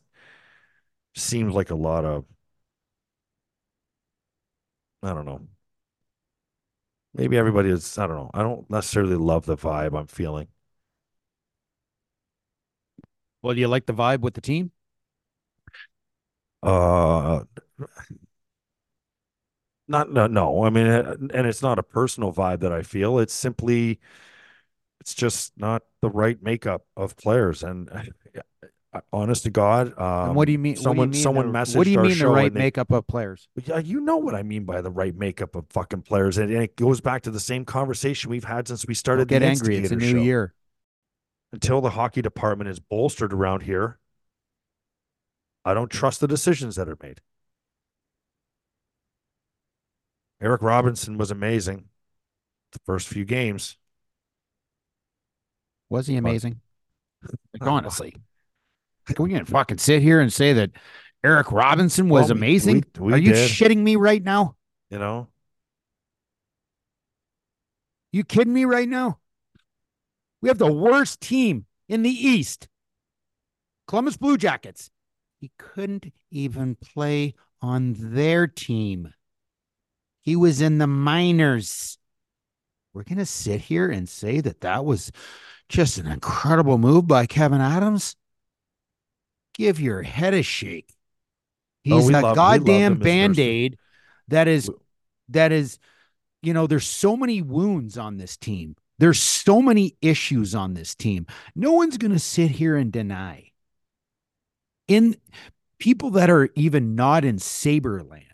Seems 1.16 1.52
like 1.52 1.70
a 1.70 1.74
lot 1.74 2.04
of. 2.04 2.26
I 5.02 5.14
don't 5.14 5.24
know. 5.26 5.40
Maybe 7.14 7.36
everybody 7.36 7.70
is. 7.70 7.98
I 7.98 8.06
don't 8.06 8.16
know. 8.16 8.30
I 8.32 8.42
don't 8.42 8.70
necessarily 8.70 9.16
love 9.16 9.46
the 9.46 9.56
vibe 9.56 9.98
I'm 9.98 10.06
feeling. 10.06 10.46
well, 13.42 13.54
do 13.54 13.60
you 13.60 13.68
like 13.68 13.86
the 13.86 13.94
vibe 13.94 14.20
with 14.20 14.34
the 14.34 14.40
team? 14.40 14.70
Uh, 16.62 17.44
not 19.88 20.12
no 20.12 20.26
no. 20.26 20.64
I 20.64 20.70
mean, 20.70 20.86
uh, 20.86 21.16
and 21.34 21.46
it's 21.46 21.62
not 21.62 21.78
a 21.78 21.82
personal 21.82 22.32
vibe 22.32 22.60
that 22.60 22.72
I 22.72 22.82
feel. 22.82 23.18
It's 23.18 23.32
simply, 23.34 23.98
it's 25.00 25.14
just 25.14 25.52
not 25.56 25.82
the 26.02 26.10
right 26.10 26.42
makeup 26.42 26.84
of 26.96 27.16
players. 27.16 27.62
And 27.62 27.90
uh, 28.92 29.00
honest 29.12 29.44
to 29.44 29.50
God, 29.50 29.98
um, 29.98 30.34
what 30.34 30.46
do 30.46 30.52
you 30.52 30.58
mean? 30.58 30.76
what 30.76 30.76
do 30.76 30.80
you 30.80 30.82
Someone 30.82 31.10
mean 31.10 31.22
someone 31.22 31.52
the, 31.52 31.58
messaged 31.58 31.76
What 31.76 31.84
do 31.84 31.90
you 31.90 32.00
mean 32.00 32.18
the 32.18 32.28
right 32.28 32.52
they- 32.52 32.60
makeup 32.60 32.90
of 32.90 33.06
players? 33.06 33.48
Yeah, 33.64 33.78
you 33.78 34.00
know 34.00 34.16
what 34.18 34.34
I 34.34 34.42
mean 34.42 34.64
by 34.64 34.80
the 34.80 34.90
right 34.90 35.14
makeup 35.14 35.54
of 35.54 35.66
fucking 35.70 36.02
players, 36.02 36.38
and, 36.38 36.50
and 36.50 36.62
it 36.62 36.76
goes 36.76 37.00
back 37.00 37.22
to 37.22 37.30
the 37.30 37.40
same 37.40 37.64
conversation 37.64 38.30
we've 38.30 38.44
had 38.44 38.68
since 38.68 38.86
we 38.86 38.94
started. 38.94 39.28
Don't 39.28 39.40
get 39.40 39.44
the 39.44 39.50
angry. 39.50 39.76
It's 39.78 39.90
a 39.90 39.96
new 39.96 40.12
show. 40.12 40.16
year. 40.22 40.54
Until 41.52 41.80
the 41.80 41.90
hockey 41.90 42.20
department 42.20 42.68
is 42.68 42.78
bolstered 42.78 43.32
around 43.32 43.62
here, 43.62 43.98
I 45.64 45.72
don't 45.74 45.90
trust 45.90 46.20
the 46.20 46.28
decisions 46.28 46.76
that 46.76 46.88
are 46.88 46.98
made. 47.02 47.20
Eric 50.40 50.62
Robinson 50.62 51.18
was 51.18 51.30
amazing 51.30 51.84
the 52.72 52.78
first 52.86 53.08
few 53.08 53.24
games. 53.24 53.76
Was 55.90 56.06
he 56.06 56.16
amazing? 56.16 56.60
Like, 57.22 57.32
I 57.62 57.64
don't 57.64 57.66
know. 57.66 57.72
honestly, 57.78 58.14
can 59.06 59.24
we 59.24 59.38
fucking 59.40 59.78
sit 59.78 60.02
here 60.02 60.20
and 60.20 60.32
say 60.32 60.52
that 60.52 60.70
Eric 61.24 61.50
Robinson 61.50 62.08
was 62.08 62.28
Well, 62.28 62.34
we- 62.34 62.38
amazing? 62.38 62.84
we- 62.98 63.06
we 63.06 63.12
Are 63.14 63.18
you 63.18 63.32
did. 63.32 63.50
shitting 63.50 63.78
me 63.78 63.96
right 63.96 64.22
now? 64.22 64.56
You 64.90 64.98
know, 64.98 65.28
You 68.12 68.24
kidding 68.24 68.54
me 68.54 68.64
right 68.64 68.88
now? 68.88 69.18
We 70.40 70.48
have 70.48 70.58
the 70.58 70.72
worst 70.72 71.20
team 71.20 71.66
in 71.88 72.02
the 72.02 72.10
East. 72.10 72.68
Columbus 73.86 74.16
Blue 74.16 74.38
Jackets. 74.38 74.90
He 75.40 75.50
couldn't 75.58 76.06
even 76.30 76.74
play 76.76 77.34
on 77.60 77.94
their 77.98 78.46
team. 78.46 79.12
He 80.28 80.36
was 80.36 80.60
in 80.60 80.76
the 80.76 80.86
minors. 80.86 81.96
We're 82.92 83.04
going 83.04 83.16
to 83.16 83.24
sit 83.24 83.62
here 83.62 83.90
and 83.90 84.06
say 84.06 84.42
that 84.42 84.60
that 84.60 84.84
was 84.84 85.10
just 85.70 85.96
an 85.96 86.06
incredible 86.06 86.76
move 86.76 87.06
by 87.06 87.26
Kevyn 87.26 87.60
Adams? 87.60 88.14
Give 89.54 89.80
your 89.80 90.02
head 90.02 90.34
a 90.34 90.42
shake. 90.42 90.92
Oh, 91.90 91.96
He's 91.96 92.08
we 92.08 92.14
a 92.14 92.20
love- 92.20 92.36
goddamn 92.36 92.98
band 92.98 93.38
aid 93.38 93.78
that 94.28 94.48
is, 94.48 94.70
that 95.30 95.50
is, 95.50 95.78
you 96.42 96.52
know 96.52 96.66
there's 96.66 96.86
so 96.86 97.16
many 97.16 97.40
wounds 97.40 97.96
on 97.96 98.18
this 98.18 98.36
team 98.36 98.76
there's 98.98 99.18
so 99.20 99.62
many 99.62 99.96
issues 100.02 100.54
on 100.54 100.74
this 100.74 100.94
team 100.94 101.26
no 101.56 101.72
one's 101.72 101.96
going 101.98 102.12
to 102.12 102.18
sit 102.18 102.50
here 102.50 102.76
and 102.76 102.92
deny 102.92 103.50
in 104.86 105.16
people 105.80 106.10
that 106.10 106.30
are 106.30 106.48
even 106.54 106.94
not 106.94 107.24
in 107.24 107.38
saberland 107.40 108.27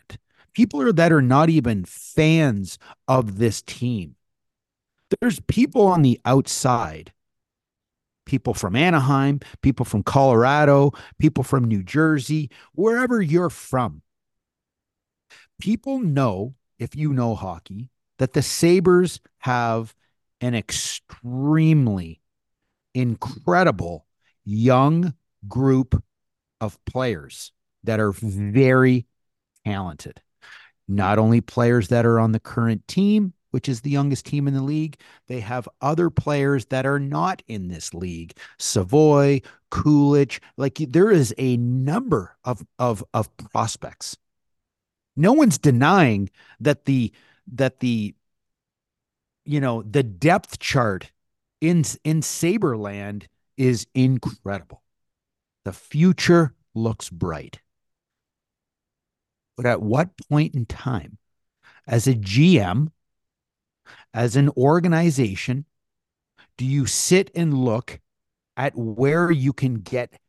people 0.55 0.81
are 0.81 0.91
that 0.93 1.11
are 1.11 1.21
not 1.21 1.49
even 1.49 1.85
fans 1.85 2.79
of 3.07 3.37
this 3.37 3.61
team. 3.61 4.15
There's 5.21 5.39
people 5.41 5.85
on 5.85 6.01
the 6.01 6.19
outside. 6.25 7.11
People 8.25 8.55
from 8.55 8.75
anaheim 8.75 9.39
people 9.61 9.85
from 9.85 10.01
colorado 10.01 10.91
people 11.19 11.43
from 11.43 11.63
new 11.63 11.83
jersey 11.83 12.49
wherever 12.73 13.21
you're 13.21 13.51
from. 13.51 14.01
People 15.61 15.99
know 15.99 16.55
if 16.79 16.95
you 16.95 17.13
know 17.13 17.35
hockey 17.35 17.91
that 18.17 18.33
the 18.33 18.41
sabres 18.41 19.19
have 19.37 19.93
an 20.41 20.55
extremely 20.55 22.19
incredible 22.95 24.07
young 24.43 25.13
group 25.47 26.03
of 26.59 26.83
players 26.85 27.51
that 27.83 27.99
are 27.99 28.11
very 28.11 29.05
talented 29.63 30.19
not 30.87 31.19
only 31.19 31.41
players 31.41 31.87
that 31.89 32.05
are 32.05 32.19
on 32.19 32.31
the 32.31 32.39
current 32.39 32.87
team 32.87 33.33
which 33.51 33.69
is 33.69 33.81
the 33.81 33.89
youngest 33.89 34.25
team 34.25 34.47
in 34.47 34.53
the 34.53 34.61
league 34.61 34.97
they 35.27 35.39
have 35.39 35.67
other 35.81 36.09
players 36.09 36.65
that 36.67 36.85
are 36.85 36.99
not 36.99 37.41
in 37.47 37.67
this 37.69 37.93
league 37.93 38.37
Savoie 38.59 39.41
Kulich 39.71 40.39
like 40.57 40.75
there 40.89 41.11
is 41.11 41.33
a 41.37 41.57
number 41.57 42.35
of 42.43 42.65
of 42.79 43.03
of 43.13 43.35
prospects 43.37 44.17
No 45.15 45.33
one's 45.33 45.57
denying 45.57 46.29
that 46.59 46.85
the 46.85 47.11
that 47.47 47.79
the 47.79 48.15
you 49.45 49.59
know 49.59 49.83
the 49.83 50.03
depth 50.03 50.59
chart 50.59 51.11
in 51.61 51.83
in 52.03 52.21
Saberland 52.21 53.27
is 53.57 53.87
incredible. 53.93 54.83
The 55.63 55.73
future 55.73 56.53
looks 56.73 57.09
bright. 57.09 57.61
But 59.55 59.65
at 59.65 59.81
what 59.81 60.17
point 60.29 60.55
in 60.55 60.65
time, 60.65 61.17
as 61.87 62.07
a 62.07 62.13
GM, 62.13 62.91
as 64.13 64.35
an 64.35 64.49
organization, 64.49 65.65
do 66.57 66.65
you 66.65 66.85
sit 66.85 67.31
and 67.35 67.53
look 67.53 67.99
at 68.57 68.75
where 68.75 69.31
you 69.31 69.53
can 69.53 69.75
get 69.75 70.19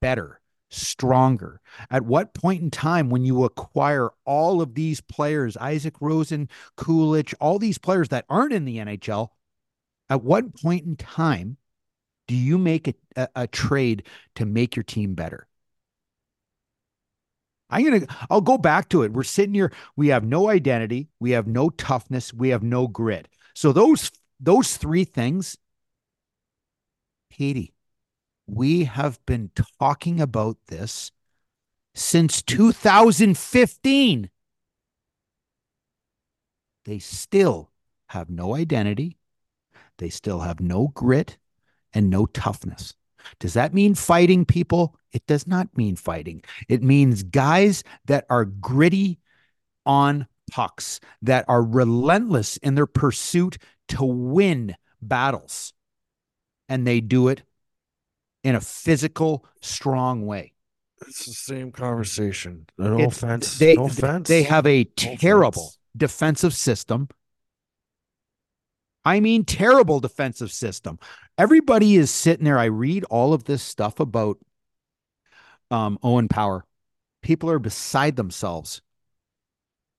better, 0.00 0.40
stronger? 0.70 1.60
At 1.90 2.04
what 2.04 2.34
point 2.34 2.62
in 2.62 2.70
time, 2.70 3.10
when 3.10 3.24
you 3.24 3.44
acquire 3.44 4.10
all 4.24 4.60
of 4.60 4.74
these 4.74 5.00
players, 5.00 5.56
Isak 5.60 5.98
Rosén, 6.00 6.48
Kulich, 6.76 7.34
all 7.40 7.58
these 7.58 7.78
players 7.78 8.08
that 8.08 8.26
aren't 8.28 8.52
in 8.52 8.64
the 8.64 8.78
NHL, 8.78 9.30
at 10.08 10.22
what 10.22 10.54
point 10.60 10.86
in 10.86 10.96
time 10.96 11.56
do 12.28 12.34
you 12.34 12.58
make 12.58 12.88
a, 12.88 12.94
a, 13.16 13.28
a 13.36 13.46
trade 13.46 14.04
to 14.36 14.46
make 14.46 14.76
your 14.76 14.82
team 14.82 15.14
better? 15.14 15.46
I'm 17.68 17.84
gonna 17.84 18.06
I'll 18.30 18.40
go 18.40 18.58
back 18.58 18.88
to 18.90 19.02
it. 19.02 19.12
We're 19.12 19.24
sitting 19.24 19.54
here, 19.54 19.72
we 19.96 20.08
have 20.08 20.24
no 20.24 20.48
identity, 20.48 21.08
we 21.18 21.32
have 21.32 21.46
no 21.46 21.70
toughness, 21.70 22.32
we 22.32 22.50
have 22.50 22.62
no 22.62 22.86
grit. 22.86 23.28
So 23.54 23.72
those 23.72 24.10
those 24.38 24.76
three 24.76 25.04
things, 25.04 25.56
Katie, 27.30 27.74
we 28.46 28.84
have 28.84 29.18
been 29.26 29.50
talking 29.80 30.20
about 30.20 30.58
this 30.68 31.10
since 31.94 32.42
2015. 32.42 34.30
They 36.84 36.98
still 37.00 37.72
have 38.08 38.30
no 38.30 38.54
identity. 38.54 39.18
They 39.98 40.10
still 40.10 40.40
have 40.40 40.60
no 40.60 40.88
grit 40.88 41.38
and 41.92 42.08
no 42.10 42.26
toughness. 42.26 42.94
Does 43.40 43.54
that 43.54 43.74
mean 43.74 43.94
fighting 43.94 44.44
people? 44.44 44.96
It 45.12 45.26
does 45.26 45.46
not 45.46 45.68
mean 45.76 45.96
fighting. 45.96 46.42
It 46.68 46.82
means 46.82 47.22
guys 47.22 47.82
that 48.06 48.26
are 48.30 48.44
gritty 48.44 49.18
on 49.84 50.26
pucks, 50.50 51.00
that 51.22 51.44
are 51.48 51.62
relentless 51.62 52.56
in 52.58 52.74
their 52.74 52.86
pursuit 52.86 53.58
to 53.88 54.04
win 54.04 54.76
battles. 55.00 55.72
And 56.68 56.86
they 56.86 57.00
do 57.00 57.28
it 57.28 57.42
in 58.42 58.54
a 58.54 58.60
physical, 58.60 59.44
strong 59.60 60.26
way. 60.26 60.52
It's 61.06 61.26
the 61.26 61.32
same 61.32 61.72
conversation. 61.72 62.66
No 62.78 62.98
It- 62.98 63.06
offense. 63.06 63.58
They, 63.58 63.74
no 63.74 63.86
offense. 63.86 64.28
they 64.28 64.44
have 64.44 64.66
a 64.66 64.84
terrible 64.84 65.62
offense. 65.62 65.78
defensive 65.96 66.54
system. 66.54 67.08
I 69.06 69.20
mean, 69.20 69.44
terrible 69.44 70.00
defensive 70.00 70.50
system. 70.50 70.98
Everybody 71.38 71.94
is 71.94 72.10
sitting 72.10 72.44
there. 72.44 72.58
I 72.58 72.64
read 72.64 73.04
all 73.04 73.32
of 73.32 73.44
this 73.44 73.62
stuff 73.62 74.00
about 74.00 74.38
um, 75.70 75.96
Owen 76.02 76.26
Power. 76.26 76.64
People 77.22 77.48
are 77.50 77.60
beside 77.60 78.16
themselves. 78.16 78.82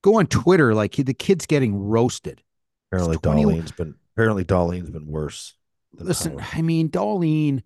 Go 0.02 0.20
on 0.20 0.28
Twitter, 0.28 0.76
like 0.76 0.98
the 0.98 1.14
kid's 1.14 1.46
getting 1.46 1.80
roasted. 1.80 2.44
apparently 2.92 3.18
21 3.18 3.56
Dahlin's 3.56 3.72
been 3.72 3.96
apparently 4.14 4.44
Dahlin's 4.44 4.90
been 4.90 5.08
worse. 5.08 5.56
Listen, 5.94 6.38
Howard. 6.38 6.46
I 6.54 6.62
mean, 6.62 6.90
Dahlin, 6.90 7.64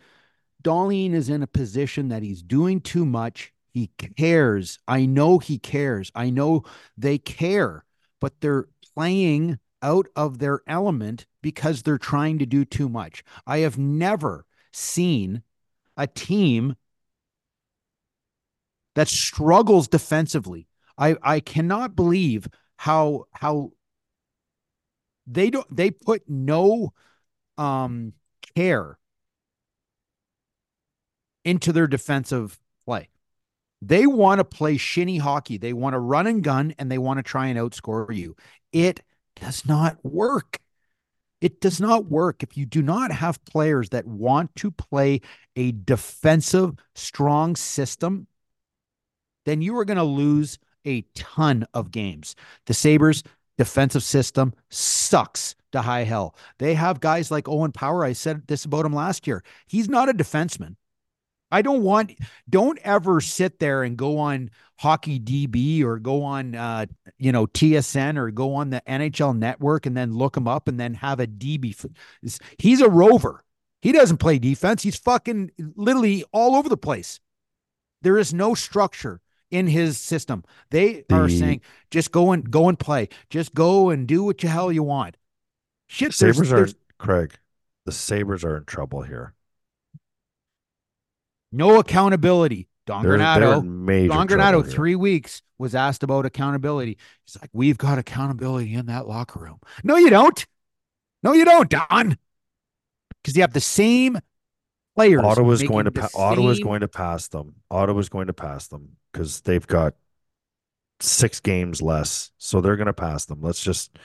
Dahlin 0.64 1.14
is 1.14 1.30
in 1.30 1.42
a 1.42 1.48
position 1.48 2.10
that 2.10 2.22
he's 2.22 2.44
doing 2.44 2.82
too 2.82 3.06
much. 3.06 3.52
He 3.74 3.90
cares. 4.16 4.78
I 4.88 5.08
know 5.08 5.40
he 5.40 5.58
cares. 5.58 6.12
I 6.14 6.30
know 6.30 6.66
they 6.98 7.18
care, 7.18 7.84
but 8.20 8.40
they're 8.42 8.68
playing 8.94 9.58
out 9.82 10.08
of 10.16 10.40
their 10.40 10.62
element 10.68 11.26
because 11.42 11.82
they're 11.82 11.98
trying 11.98 12.40
to 12.40 12.46
do 12.46 12.66
too 12.66 12.90
much. 12.90 13.24
I 13.46 13.60
have 13.60 13.78
never 13.78 14.46
seen 14.72 15.44
a 15.98 16.08
team 16.08 16.76
that 18.96 19.08
struggles 19.08 19.88
defensively. 19.88 20.68
I 20.98 21.16
I 21.22 21.40
cannot 21.40 21.96
believe 21.96 22.48
how 22.78 23.26
how 23.32 23.72
they 25.28 25.50
don't 25.50 25.76
they 25.76 25.92
put 25.92 26.24
no 26.28 26.94
um 27.58 28.14
care 28.56 28.98
into 31.44 31.72
their 31.74 31.88
defensive 31.88 32.60
play. 32.86 33.10
They 33.82 34.06
want 34.06 34.40
to 34.40 34.46
play 34.46 34.78
shinny 34.78 35.18
hockey. 35.18 35.58
They 35.58 35.74
want 35.74 35.94
to 35.94 36.00
run 36.00 36.28
and 36.28 36.44
gun 36.44 36.74
and 36.78 36.92
they 36.92 37.00
want 37.00 37.18
to 37.18 37.24
try 37.24 37.48
and 37.48 37.58
outscore 37.58 38.16
you. 38.16 38.36
It 38.72 39.02
does 39.42 39.66
not 39.66 39.98
work. 40.04 40.60
It 41.42 41.60
does 41.60 41.82
not 41.82 42.06
work 42.06 42.44
if 42.44 42.56
you 42.56 42.66
do 42.66 42.82
not 42.84 43.12
have 43.12 43.44
players 43.46 43.90
that 43.90 44.06
want 44.06 44.56
to 44.58 44.70
play 44.72 45.22
a 45.56 45.72
defensive, 45.72 46.76
strong 46.94 47.56
system. 47.56 48.28
Then 49.46 49.62
you 49.62 49.76
are 49.78 49.86
going 49.86 49.98
to 49.98 50.04
lose 50.04 50.60
a 50.86 51.02
ton 51.16 51.66
of 51.74 51.92
games. 51.92 52.36
The 52.68 52.76
Sabres 52.76 53.24
defensive 53.58 54.04
system 54.04 54.54
sucks 54.70 55.56
to 55.72 55.82
high 55.82 56.04
hell. 56.04 56.36
They 56.60 56.76
have 56.76 57.00
guys 57.00 57.32
like 57.32 57.50
Owen 57.50 57.72
Power. 57.72 58.06
I 58.06 58.14
said 58.14 58.48
this 58.48 58.66
about 58.66 58.86
him 58.86 58.94
last 58.94 59.26
year. 59.26 59.44
He's 59.68 59.90
not 59.90 60.10
a 60.10 60.14
defenseman. 60.14 60.76
I 61.52 61.62
don't 61.62 61.82
want, 61.82 62.14
don't 62.50 62.80
ever 62.84 63.20
sit 63.20 63.60
there 63.60 63.84
and 63.84 63.98
go 63.98 64.20
on 64.20 64.52
Hockey 64.82 65.20
DB 65.20 65.84
or 65.84 66.00
go 66.00 66.24
on, 66.24 66.56
uh, 66.56 66.88
you 67.20 67.32
know, 67.32 67.46
TSN 67.46 68.18
or 68.18 68.32
go 68.32 68.56
on 68.56 68.72
the 68.72 68.82
NHL 68.88 69.38
network 69.38 69.86
and 69.86 69.96
then 69.96 70.12
look 70.12 70.36
him 70.36 70.48
up 70.48 70.68
and 70.68 70.80
then 70.80 70.96
have 70.96 71.20
a 71.20 71.28
DB. 71.28 71.76
He's 72.58 72.82
a 72.82 72.90
rover. 72.90 73.44
He 73.84 73.92
doesn't 73.92 74.18
play 74.18 74.40
defense. 74.40 74.82
He's 74.82 74.96
fucking 74.98 75.52
literally 75.76 76.24
all 76.34 76.56
over 76.56 76.68
the 76.68 76.78
place. 76.78 77.20
There 78.02 78.18
is 78.18 78.34
no 78.34 78.56
structure 78.56 79.22
in 79.52 79.68
his 79.68 80.00
system. 80.00 80.44
They 80.72 81.04
are 81.12 81.28
The- 81.28 81.38
saying 81.38 81.62
just 81.92 82.12
go 82.12 82.32
and 82.32 82.50
go 82.50 82.68
and 82.68 82.80
play. 82.80 83.10
Just 83.30 83.54
go 83.54 83.92
and 83.92 84.08
do 84.08 84.24
what 84.24 84.40
the 84.40 84.48
hell 84.48 84.72
you 84.72 84.82
want. 84.82 85.16
Shit, 85.86 86.16
there's, 86.18 86.38
Sabres 86.38 86.52
are 86.52 86.56
there's 86.56 86.76
Craig. 86.98 87.36
The 87.86 87.92
Sabres 87.92 88.44
are 88.44 88.58
in 88.58 88.66
trouble 88.66 89.04
here. 89.04 89.36
no 91.52 91.78
accountability. 91.78 92.68
Don 92.88 93.04
They're, 93.04 93.18
they're 93.18 93.38
Granato, 93.38 94.08
Don 94.08 94.28
Granato, 94.28 94.68
three 94.70 94.96
weeks 94.96 95.42
was 95.58 95.76
asked 95.76 96.04
about 96.04 96.26
accountability. 96.26 96.98
He's 97.26 97.38
like, 97.40 97.50
"We've 97.54 97.78
got 97.78 98.00
accountability 98.00 98.74
in 98.74 98.88
that 98.88 99.08
locker 99.08 99.40
room." 99.40 99.60
No, 99.84 99.98
you 99.98 100.10
don't. 100.10 100.46
No, 101.24 101.34
you 101.34 101.46
don't, 101.46 101.70
Don. 101.70 102.18
Because 103.22 103.36
you 103.36 103.42
have 103.42 103.54
the 103.54 103.62
same 103.62 104.18
players. 104.96 105.24
Ottawa's 105.24 105.62
going 105.62 105.86
to 105.86 105.92
pa- 105.92 106.10
Ottawa's 106.16 106.60
going 106.60 106.82
to 106.82 106.88
pass 106.88 107.28
them. 107.28 107.56
Ottawa's 107.70 108.10
going 108.10 108.28
to 108.28 108.34
pass 108.34 108.68
them 108.68 108.98
because 109.12 109.42
they've 109.42 109.68
got 109.68 109.94
six 111.00 111.40
games 111.40 111.82
less, 111.82 112.32
so 112.38 112.62
they're 112.62 112.76
going 112.78 112.88
to 112.88 112.94
pass 112.94 113.26
them. 113.26 113.42
Let's 113.42 113.62
just 113.62 113.98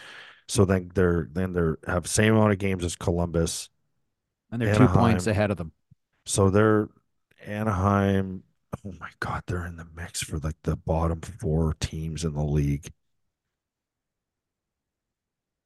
so 0.49 0.65
then 0.67 0.91
they're 0.95 1.29
then 1.33 1.55
they're 1.55 1.79
have 1.87 2.07
same 2.07 2.35
amount 2.35 2.53
of 2.53 2.59
games 2.59 2.85
as 2.85 2.97
Columbus, 2.97 3.71
and 4.53 4.61
they're 4.61 4.75
two 4.75 4.89
points 4.89 5.27
ahead 5.27 5.51
of 5.51 5.57
them. 5.57 5.73
so 6.27 6.51
they're 6.51 6.89
Anaheim. 7.47 8.43
Oh 8.85 8.93
my 9.01 9.11
God, 9.21 9.43
they're 9.47 9.67
in 9.67 9.77
the 9.77 9.87
mix 9.97 10.23
for 10.23 10.39
like 10.39 10.57
the 10.63 10.77
bottom 10.77 11.21
four 11.21 11.75
teams 11.81 12.25
in 12.25 12.35
the 12.35 12.45
league. 12.45 12.91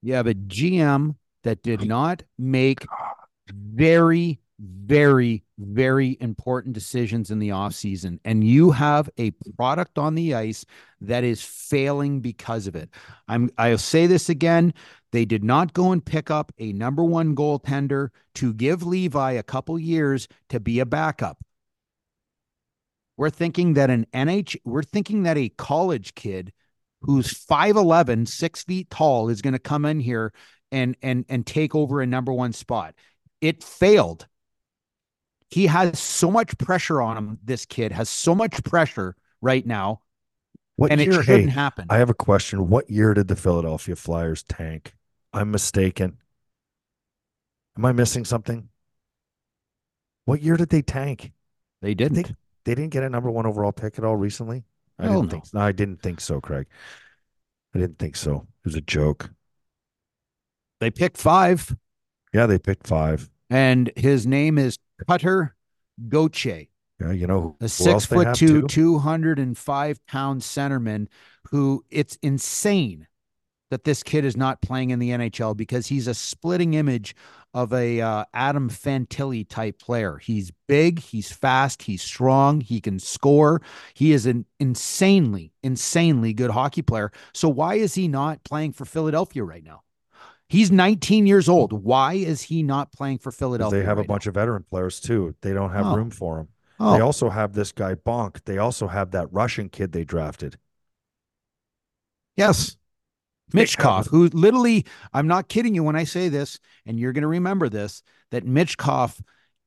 You 0.02 0.14
have 0.14 0.26
a 0.26 0.34
GM 0.34 1.16
that 1.42 1.62
did 1.62 1.82
oh 1.82 1.84
not 1.84 2.22
make 2.38 2.86
very, 3.52 4.40
very, 4.58 5.44
very 5.58 6.16
important 6.20 6.74
decisions 6.74 7.30
in 7.30 7.38
the 7.38 7.50
offseason. 7.50 8.18
And 8.24 8.44
you 8.44 8.70
have 8.70 9.10
a 9.18 9.32
product 9.56 9.98
on 9.98 10.14
the 10.14 10.34
ice 10.34 10.64
that 11.00 11.24
is 11.24 11.42
failing 11.42 12.20
because 12.20 12.66
of 12.66 12.76
it. 12.76 12.90
I'm 13.28 13.50
I'll 13.58 13.78
say 13.78 14.06
this 14.06 14.28
again. 14.28 14.72
They 15.12 15.24
did 15.24 15.42
not 15.42 15.72
go 15.72 15.92
and 15.92 16.04
pick 16.04 16.30
up 16.30 16.52
a 16.58 16.72
number 16.72 17.04
one 17.04 17.34
goaltender 17.34 18.10
to 18.36 18.54
give 18.54 18.82
Levi 18.86 19.32
a 19.32 19.42
couple 19.42 19.78
years 19.78 20.28
to 20.50 20.60
be 20.60 20.80
a 20.80 20.86
backup. 20.86 21.38
We're 23.20 23.28
thinking 23.28 23.74
that 23.74 23.90
an 23.90 24.06
NH, 24.14 24.56
we're 24.64 24.82
thinking 24.82 25.24
that 25.24 25.36
a 25.36 25.50
college 25.50 26.14
kid 26.14 26.54
who's 27.02 27.34
5'11, 27.34 28.26
six 28.26 28.64
feet 28.64 28.88
tall, 28.88 29.28
is 29.28 29.42
going 29.42 29.52
to 29.52 29.58
come 29.58 29.84
in 29.84 30.00
here 30.00 30.32
and 30.72 30.96
and 31.02 31.26
and 31.28 31.46
take 31.46 31.74
over 31.74 32.00
a 32.00 32.06
number 32.06 32.32
one 32.32 32.54
spot. 32.54 32.94
It 33.42 33.62
failed. 33.62 34.26
He 35.50 35.66
has 35.66 35.98
so 35.98 36.30
much 36.30 36.56
pressure 36.56 37.02
on 37.02 37.18
him. 37.18 37.38
This 37.44 37.66
kid 37.66 37.92
has 37.92 38.08
so 38.08 38.34
much 38.34 38.64
pressure 38.64 39.14
right 39.42 39.66
now, 39.66 40.00
What 40.76 40.90
and 40.90 40.98
it 40.98 41.12
year? 41.12 41.22
shouldn't 41.22 41.50
Hey, 41.50 41.54
happen. 41.54 41.88
I 41.90 41.98
have 41.98 42.08
a 42.08 42.14
question. 42.14 42.70
What 42.70 42.88
year 42.88 43.12
did 43.12 43.28
the 43.28 43.36
Philadelphia 43.36 43.96
Flyers 43.96 44.44
tank? 44.44 44.94
I'm 45.34 45.50
mistaken. 45.50 46.16
Am 47.76 47.84
I 47.84 47.92
missing 47.92 48.24
something? 48.24 48.70
What 50.24 50.40
year 50.40 50.56
did 50.56 50.70
they 50.70 50.80
tank? 50.80 51.32
they 51.82 51.92
didn't. 51.92 52.26
They 52.26 52.34
didn't 52.64 52.88
get 52.90 53.02
a 53.02 53.10
number 53.10 53.30
one 53.30 53.46
overall 53.46 53.72
pick 53.72 53.98
at 53.98 54.04
all 54.04 54.16
recently. 54.16 54.64
I 54.98 55.04
Hell 55.04 55.22
didn't 55.22 55.24
no. 55.24 55.30
think. 55.30 55.54
No, 55.54 55.60
I 55.60 55.72
didn't 55.72 56.02
think 56.02 56.20
so, 56.20 56.40
Craig. 56.40 56.66
I 57.74 57.78
didn't 57.78 57.98
think 57.98 58.16
so. 58.16 58.36
It 58.36 58.66
was 58.66 58.74
a 58.74 58.80
joke. 58.80 59.30
They 60.80 60.90
picked 60.90 61.18
five, 61.18 61.74
Yeah, 62.32 62.46
they 62.46 62.58
picked 62.58 62.86
five. 62.86 63.30
and 63.50 63.90
his 63.96 64.26
name 64.26 64.58
is 64.58 64.78
Cutter 65.06 65.54
Gauthier, 66.08 66.66
Yeah, 67.00 67.12
you 67.12 67.26
know 67.26 67.56
a 67.60 67.68
six 67.68 68.06
foot 68.06 68.34
two, 68.34 68.66
205 68.66 70.06
pound 70.06 70.40
centerman 70.42 71.08
who 71.50 71.84
it's 71.90 72.16
insane 72.22 73.06
that 73.70 73.84
this 73.84 74.02
kid 74.02 74.24
is 74.24 74.36
not 74.36 74.60
playing 74.60 74.90
in 74.90 74.98
the 74.98 75.10
NHL 75.10 75.56
because 75.56 75.86
he's 75.86 76.06
a 76.06 76.14
splitting 76.14 76.74
image 76.74 77.14
of 77.54 77.72
a 77.72 78.00
uh, 78.00 78.24
Adam 78.34 78.68
Fantilli 78.68 79.48
type 79.48 79.78
player. 79.78 80.18
He's 80.18 80.52
big, 80.68 81.00
he's 81.00 81.32
fast, 81.32 81.82
he's 81.82 82.02
strong, 82.02 82.60
he 82.60 82.80
can 82.80 82.98
score. 82.98 83.60
He 83.94 84.12
is 84.12 84.26
an 84.26 84.44
insanely, 84.58 85.52
insanely 85.62 86.32
good 86.32 86.50
hockey 86.50 86.82
player. 86.82 87.10
So 87.32 87.48
why 87.48 87.74
is 87.74 87.94
he 87.94 88.08
not 88.08 88.42
playing 88.44 88.72
for 88.72 88.84
Philadelphia 88.84 89.42
right 89.44 89.64
now? 89.64 89.82
He's 90.48 90.72
19 90.72 91.26
years 91.28 91.48
old. 91.48 91.72
Why 91.72 92.14
is 92.14 92.42
he 92.42 92.64
not 92.64 92.92
playing 92.92 93.18
for 93.18 93.30
Philadelphia? 93.30 93.78
They 93.80 93.86
have 93.86 93.98
a 93.98 94.00
right 94.00 94.08
bunch 94.08 94.26
of 94.26 94.34
veteran 94.34 94.64
players 94.68 95.00
too. 95.00 95.36
They 95.42 95.52
don't 95.52 95.70
have 95.70 95.86
Oh. 95.86 95.94
room 95.94 96.10
for 96.10 96.40
him. 96.40 96.48
now? 96.80 96.94
They 96.96 97.00
Oh, 97.00 97.06
also 97.06 97.28
have 97.30 97.52
this 97.52 97.70
guy 97.72 97.94
Bonk. 97.94 98.44
They 98.46 98.58
also 98.58 98.88
have 98.88 99.12
that 99.12 99.32
Russian 99.32 99.68
kid 99.68 99.92
they 99.92 100.04
drafted. 100.04 100.58
yes. 102.36 102.76
They 103.50 103.64
Michkov, 103.64 104.08
who 104.08 104.28
literally, 104.28 104.86
I'm 105.12 105.26
not 105.26 105.48
kidding 105.48 105.74
you 105.74 105.82
when 105.82 105.96
I 105.96 106.04
say 106.04 106.28
this, 106.28 106.58
and 106.86 106.98
you're 106.98 107.12
going 107.12 107.22
to 107.22 107.28
remember 107.28 107.68
this, 107.68 108.02
that 108.30 108.44
Michkov 108.44 109.20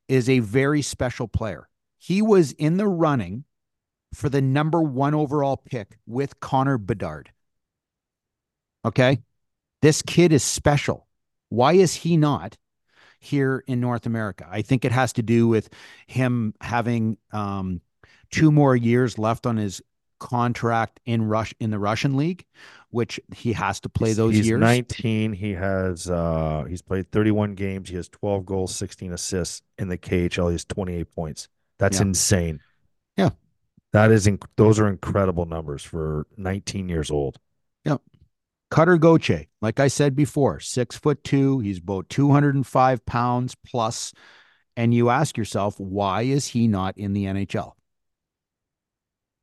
is 0.07 0.29
a 0.29 0.39
very 0.39 0.81
special 0.81 1.27
player. 1.27 1.67
He 1.97 2.21
was 2.21 2.51
in 2.53 2.77
the 2.77 2.87
running 2.87 3.45
for 4.13 4.29
the 4.29 4.41
number 4.41 4.81
one 4.81 5.13
overall 5.13 5.57
pick 5.57 5.97
with 6.05 6.39
Connor 6.39 6.77
Bedard. 6.77 7.31
Okay. 8.85 9.19
This 9.81 10.01
kid 10.01 10.31
is 10.31 10.43
special. 10.43 11.07
Why 11.49 11.73
is 11.73 11.93
he 11.93 12.17
not 12.17 12.57
here 13.19 13.63
in 13.67 13.79
North 13.79 14.05
America? 14.05 14.47
I 14.49 14.61
think 14.61 14.85
it 14.85 14.91
has 14.91 15.13
to 15.13 15.23
do 15.23 15.47
with 15.47 15.69
him 16.07 16.53
having 16.61 17.17
um, 17.31 17.81
two 18.31 18.51
more 18.51 18.75
years 18.75 19.17
left 19.17 19.45
on 19.45 19.57
his 19.57 19.81
contract 20.27 20.99
in 21.05 21.23
Rush 21.23 21.53
in 21.59 21.69
the 21.69 21.77
Russian 21.79 22.15
league, 22.15 22.45
which 22.91 23.19
he 23.35 23.51
has 23.53 23.79
to 23.81 23.89
play 23.89 24.09
He's- 24.09 24.17
those 24.17 24.35
he's 24.35 24.47
years. 24.47 24.59
19. 24.61 25.33
He 25.33 25.51
has 25.51 26.09
uh 26.09 26.63
he's 26.69 26.81
played 26.81 27.11
31 27.11 27.55
games. 27.55 27.89
He 27.89 27.95
has 27.97 28.07
12 28.07 28.45
goals, 28.45 28.73
16 28.75 29.11
assists 29.11 29.61
in 29.77 29.89
the 29.89 29.97
KHL. 29.97 30.47
He 30.47 30.53
has 30.53 30.63
28 30.65 31.11
points. 31.13 31.49
That's 31.77 31.97
Yeah. 31.97 32.03
insane. 32.07 32.59
Yeah. 33.17 33.31
That 33.91 34.11
is 34.11 34.25
inc- 34.25 34.47
those 34.55 34.79
are 34.79 34.87
incredible 34.87 35.45
numbers 35.45 35.83
for 35.83 36.25
19 36.37 36.87
years 36.87 37.11
old. 37.11 37.37
Yeah. 37.83 37.97
Cutter 38.71 38.97
Gauthier, 38.97 39.45
like 39.61 39.79
I 39.79 39.87
said 39.89 40.15
before, 40.15 40.59
six 40.61 40.95
foot 40.97 41.23
two. 41.23 41.59
He's 41.59 41.79
about 41.79 42.07
205 42.09 43.05
pounds 43.05 43.55
plus. 43.67 44.13
And 44.75 44.93
you 44.93 45.09
ask 45.09 45.37
yourself, 45.37 45.79
why 45.79 46.23
is 46.23 46.47
he 46.47 46.67
not 46.67 46.97
in 46.97 47.13
the 47.13 47.25
NHL? 47.25 47.73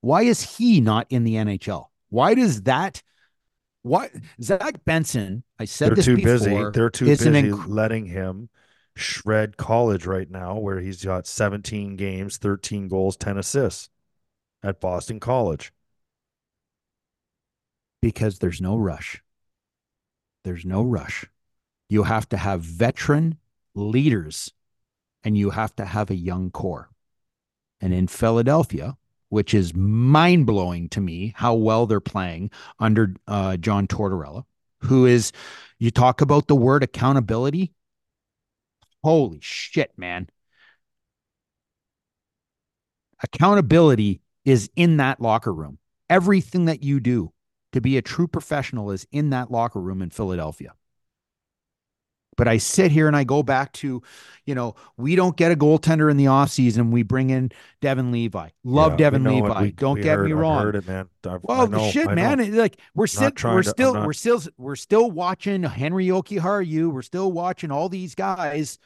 Why 0.00 0.22
is 0.22 0.56
he 0.56 0.80
not 0.80 1.06
in 1.10 1.24
the 1.24 1.34
NHL? 1.34 1.86
Why 2.08 2.34
does 2.34 2.62
that? 2.62 3.02
Why 3.82 4.10
Zach 4.42 4.84
Benson? 4.84 5.42
I 5.58 5.64
said 5.64 5.90
They're 5.90 5.96
this 5.96 6.04
too 6.06 6.16
before. 6.16 6.32
busy. 6.32 6.70
They're 6.72 6.90
too 6.90 7.06
busy 7.06 7.30
inc- 7.30 7.68
letting 7.68 8.06
him 8.06 8.48
shred 8.96 9.56
college 9.56 10.06
right 10.06 10.30
now 10.30 10.58
where 10.58 10.80
he's 10.80 11.04
got 11.04 11.26
17 11.26 11.96
games, 11.96 12.36
13 12.38 12.88
goals, 12.88 13.16
10 13.16 13.38
assists 13.38 13.88
at 14.62 14.80
Boston 14.80 15.20
College. 15.20 15.72
because 18.02 18.38
there's 18.38 18.60
no 18.60 18.76
rush. 18.76 19.22
There's 20.44 20.64
no 20.64 20.82
rush. 20.82 21.26
You 21.88 22.04
have 22.04 22.28
to 22.30 22.36
have 22.36 22.62
veteran 22.62 23.38
leaders 23.74 24.52
and 25.22 25.36
you 25.36 25.50
have 25.50 25.74
to 25.76 25.84
have 25.84 26.10
a 26.10 26.14
young 26.16 26.50
core. 26.50 26.88
And 27.80 27.92
in 27.92 28.06
Philadelphia, 28.08 28.96
which 29.30 29.54
is 29.54 29.74
mind 29.74 30.46
blowing 30.46 30.88
to 30.90 31.00
me 31.00 31.32
how 31.34 31.54
well 31.54 31.86
they're 31.86 32.00
playing 32.00 32.50
under 32.78 33.14
uh, 33.26 33.56
John 33.56 33.86
Tortorella, 33.86 34.44
who 34.82 35.06
is, 35.06 35.32
you 35.78 35.90
talk 35.90 36.20
about 36.20 36.46
the 36.46 36.56
word 36.56 36.82
accountability. 36.82 37.72
Holy 39.02 39.38
shit, 39.40 39.92
man. 39.96 40.28
Accountability 43.22 44.20
is 44.44 44.70
in 44.76 44.98
that 44.98 45.20
locker 45.20 45.52
room. 45.54 45.78
Everything 46.08 46.66
that 46.66 46.82
you 46.82 47.00
do 47.00 47.32
to 47.72 47.80
be 47.80 47.96
a 47.96 48.02
true 48.02 48.26
professional 48.26 48.90
is 48.90 49.06
in 49.12 49.30
that 49.30 49.50
locker 49.50 49.80
room 49.80 50.02
in 50.02 50.10
Philadelphia. 50.10 50.74
But 52.40 52.48
I 52.48 52.56
sit 52.56 52.90
here 52.90 53.06
and 53.06 53.14
I 53.14 53.22
go 53.24 53.42
back 53.42 53.70
to, 53.74 54.02
you 54.46 54.54
know, 54.54 54.74
we 54.96 55.14
don't 55.14 55.36
get 55.36 55.52
a 55.52 55.54
goaltender 55.54 56.10
in 56.10 56.16
the 56.16 56.24
offseason. 56.24 56.90
We 56.90 57.02
bring 57.02 57.28
in 57.28 57.52
Devon 57.82 58.12
Levi. 58.12 58.48
Love 58.64 58.92
Yeah, 58.92 58.96
Devon. 58.96 59.24
Levi. 59.24 59.60
We- 59.60 59.72
don't 59.72 59.96
we 59.96 60.00
get 60.00 60.16
heard- 60.16 60.24
me 60.24 60.32
I've 60.32 60.38
wrong. 60.38 60.62
heard 60.62 60.76
it, 60.76 60.88
man. 60.88 61.08
I've- 61.26 61.40
Well, 61.42 61.68
know, 61.68 61.90
shit, 61.90 62.10
man. 62.10 62.40
it- 62.40 62.54
Like 62.54 62.78
we're 62.94 63.06
still, 63.06 63.30
we're 63.44 63.62
to- 63.62 63.68
still, 63.68 63.92
not- 63.92 64.06
we're 64.06 64.14
still, 64.14 64.40
we're 64.56 64.74
still 64.76 65.10
watching 65.10 65.64
Henri 65.64 66.06
Jokiharju. 66.06 66.90
We're 66.90 67.02
still 67.02 67.30
watching 67.30 67.70
all 67.70 67.90
these 67.90 68.14
guys 68.14 68.78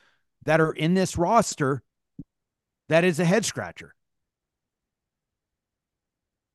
that 0.47 0.61
are 0.61 0.73
in 0.73 0.95
this 0.95 1.17
roster. 1.17 1.85
That 2.89 3.05
is 3.05 3.21
a 3.21 3.25
head 3.25 3.45
scratcher. 3.45 3.95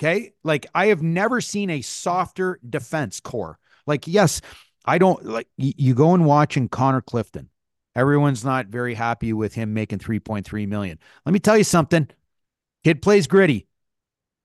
Okay, 0.01 0.33
like 0.43 0.65
I 0.75 0.87
have 0.87 1.01
never 1.01 1.39
seen 1.39 1.69
a 1.69 1.81
softer 1.81 2.59
defense 2.69 3.21
core. 3.21 3.57
Like, 3.87 4.05
yes, 4.05 4.41
I 4.89 4.97
don't 4.97 5.23
like 5.23 5.47
you 5.55 5.93
go 5.93 6.15
and 6.15 6.25
watch 6.25 6.57
in 6.57 6.67
Connor 6.67 7.01
Clifton. 7.01 7.49
Everyone's 7.95 8.43
not 8.43 8.67
very 8.67 8.95
happy 8.95 9.33
with 9.33 9.53
him 9.53 9.71
making 9.71 9.99
3.3 9.99 10.67
million. 10.67 10.97
Let 11.25 11.33
me 11.33 11.39
tell 11.39 11.57
you 11.57 11.63
something. 11.63 12.07
Kid 12.83 13.01
plays 13.03 13.27
gritty. 13.27 13.67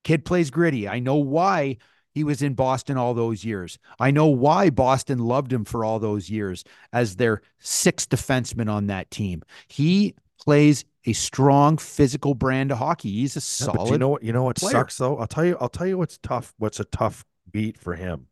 Kid 0.03 0.23
plays 0.23 0.51
gritty. 0.51 0.87
I 0.87 0.99
know 0.99 1.15
why 1.15 1.77
he 2.13 2.23
was 2.23 2.43
in 2.43 2.53
Boston 2.53 2.95
all 2.95 3.15
those 3.15 3.43
years. 3.43 3.79
I 3.99 4.11
know 4.11 4.27
why 4.27 4.69
Boston 4.69 5.17
loved 5.17 5.51
him 5.51 5.65
for 5.65 5.83
all 5.83 5.97
those 5.97 6.29
years 6.29 6.63
as 6.93 7.15
their 7.15 7.41
sixth 7.57 8.09
defenseman 8.09 8.69
on 8.69 8.85
that 8.87 9.09
team. 9.09 9.41
He 9.67 10.13
plays 10.39 10.85
a 11.05 11.13
strong 11.13 11.79
physical 11.79 12.35
brand 12.35 12.71
of 12.71 12.77
hockey. 12.77 13.11
He's 13.11 13.35
a 13.35 13.41
solid. 13.41 13.77
but 13.77 13.91
you 13.91 13.97
know 13.97 14.09
what? 14.09 14.23
You 14.23 14.31
know 14.31 14.43
what 14.43 14.57
player. 14.57 14.73
sucks 14.73 14.97
though. 14.97 15.17
I'll 15.17 15.27
tell 15.27 15.45
you. 15.45 15.57
I'll 15.59 15.69
tell 15.69 15.87
you 15.87 15.97
what's 15.97 16.19
tough. 16.19 16.53
What's 16.59 16.79
a 16.79 16.85
tough 16.85 17.25
beat 17.51 17.79
for 17.79 17.95
him? 17.95 18.27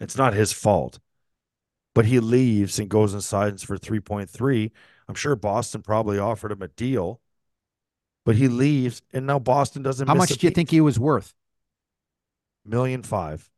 It's 0.00 0.16
not 0.16 0.34
his 0.34 0.52
fault, 0.52 0.98
but 1.94 2.06
he 2.06 2.20
leaves 2.20 2.78
and 2.78 2.88
goes 2.88 3.12
and 3.12 3.22
signs 3.22 3.62
for 3.62 3.76
three 3.76 4.00
point 4.00 4.30
three. 4.30 4.72
I'm 5.08 5.14
sure 5.14 5.36
Boston 5.36 5.82
probably 5.82 6.18
offered 6.18 6.52
him 6.52 6.62
a 6.62 6.68
deal, 6.68 7.20
but 8.24 8.36
he 8.36 8.48
leaves, 8.48 9.02
and 9.12 9.26
now 9.26 9.38
Boston 9.38 9.82
doesn't. 9.82 10.06
How 10.08 10.14
much 10.14 10.30
do 10.30 10.46
you 10.46 10.52
think 10.52 10.70
he 10.70 10.80
was 10.80 10.98
worth? 10.98 11.34
Million 12.64 13.02
five, 13.02 13.50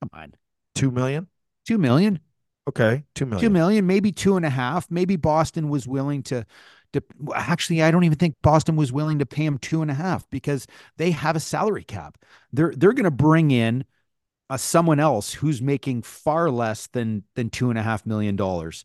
Come 0.00 0.10
on. 0.12 0.34
two 0.74 0.90
million. 0.90 1.28
Two 1.66 1.78
million? 1.78 2.20
Okay, 2.68 3.04
two 3.14 3.26
million. 3.26 3.46
Two 3.46 3.50
million, 3.52 3.86
maybe 3.86 4.10
two 4.10 4.36
and 4.36 4.46
a 4.46 4.50
half. 4.50 4.90
Maybe 4.90 5.16
Boston 5.16 5.68
was 5.68 5.86
willing 5.86 6.22
to 6.24 6.46
to 6.94 7.02
actually 7.34 7.82
I 7.82 7.90
don't 7.90 8.04
even 8.04 8.16
think 8.18 8.36
Boston 8.42 8.76
was 8.76 8.90
willing 8.92 9.18
to 9.18 9.26
pay 9.26 9.44
him 9.44 9.58
two 9.58 9.82
and 9.82 9.90
a 9.90 9.94
half 9.94 10.28
because 10.30 10.66
they 10.96 11.10
have 11.10 11.36
a 11.36 11.40
salary 11.40 11.84
cap. 11.84 12.16
They're 12.52 12.72
they're 12.74 12.94
gonna 12.94 13.10
bring 13.10 13.50
in 13.50 13.84
uh, 14.50 14.56
someone 14.56 15.00
else 15.00 15.34
who's 15.34 15.62
making 15.62 16.02
far 16.02 16.50
less 16.50 16.86
than 16.88 17.24
than 17.34 17.50
two 17.50 17.70
and 17.70 17.78
a 17.78 17.82
half 17.82 18.06
million 18.06 18.36
dollars. 18.36 18.84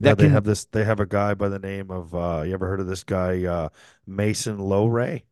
Yeah, 0.00 0.14
they 0.14 0.28
can 0.28 0.28
have 0.28 0.44
this. 0.44 0.64
They 0.66 0.84
have 0.84 1.00
a 1.00 1.06
guy 1.06 1.34
by 1.34 1.48
the 1.48 1.58
name 1.58 1.90
of. 1.90 2.14
uh 2.14 2.42
You 2.46 2.54
ever 2.54 2.66
heard 2.68 2.80
of 2.80 2.86
this 2.86 3.04
guy, 3.04 3.44
uh 3.44 3.68
Mason 4.06 4.58
Lohrei? 4.58 5.22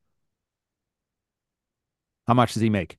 how 2.26 2.34
much 2.34 2.54
does 2.54 2.62
he 2.62 2.70
make? 2.70 2.98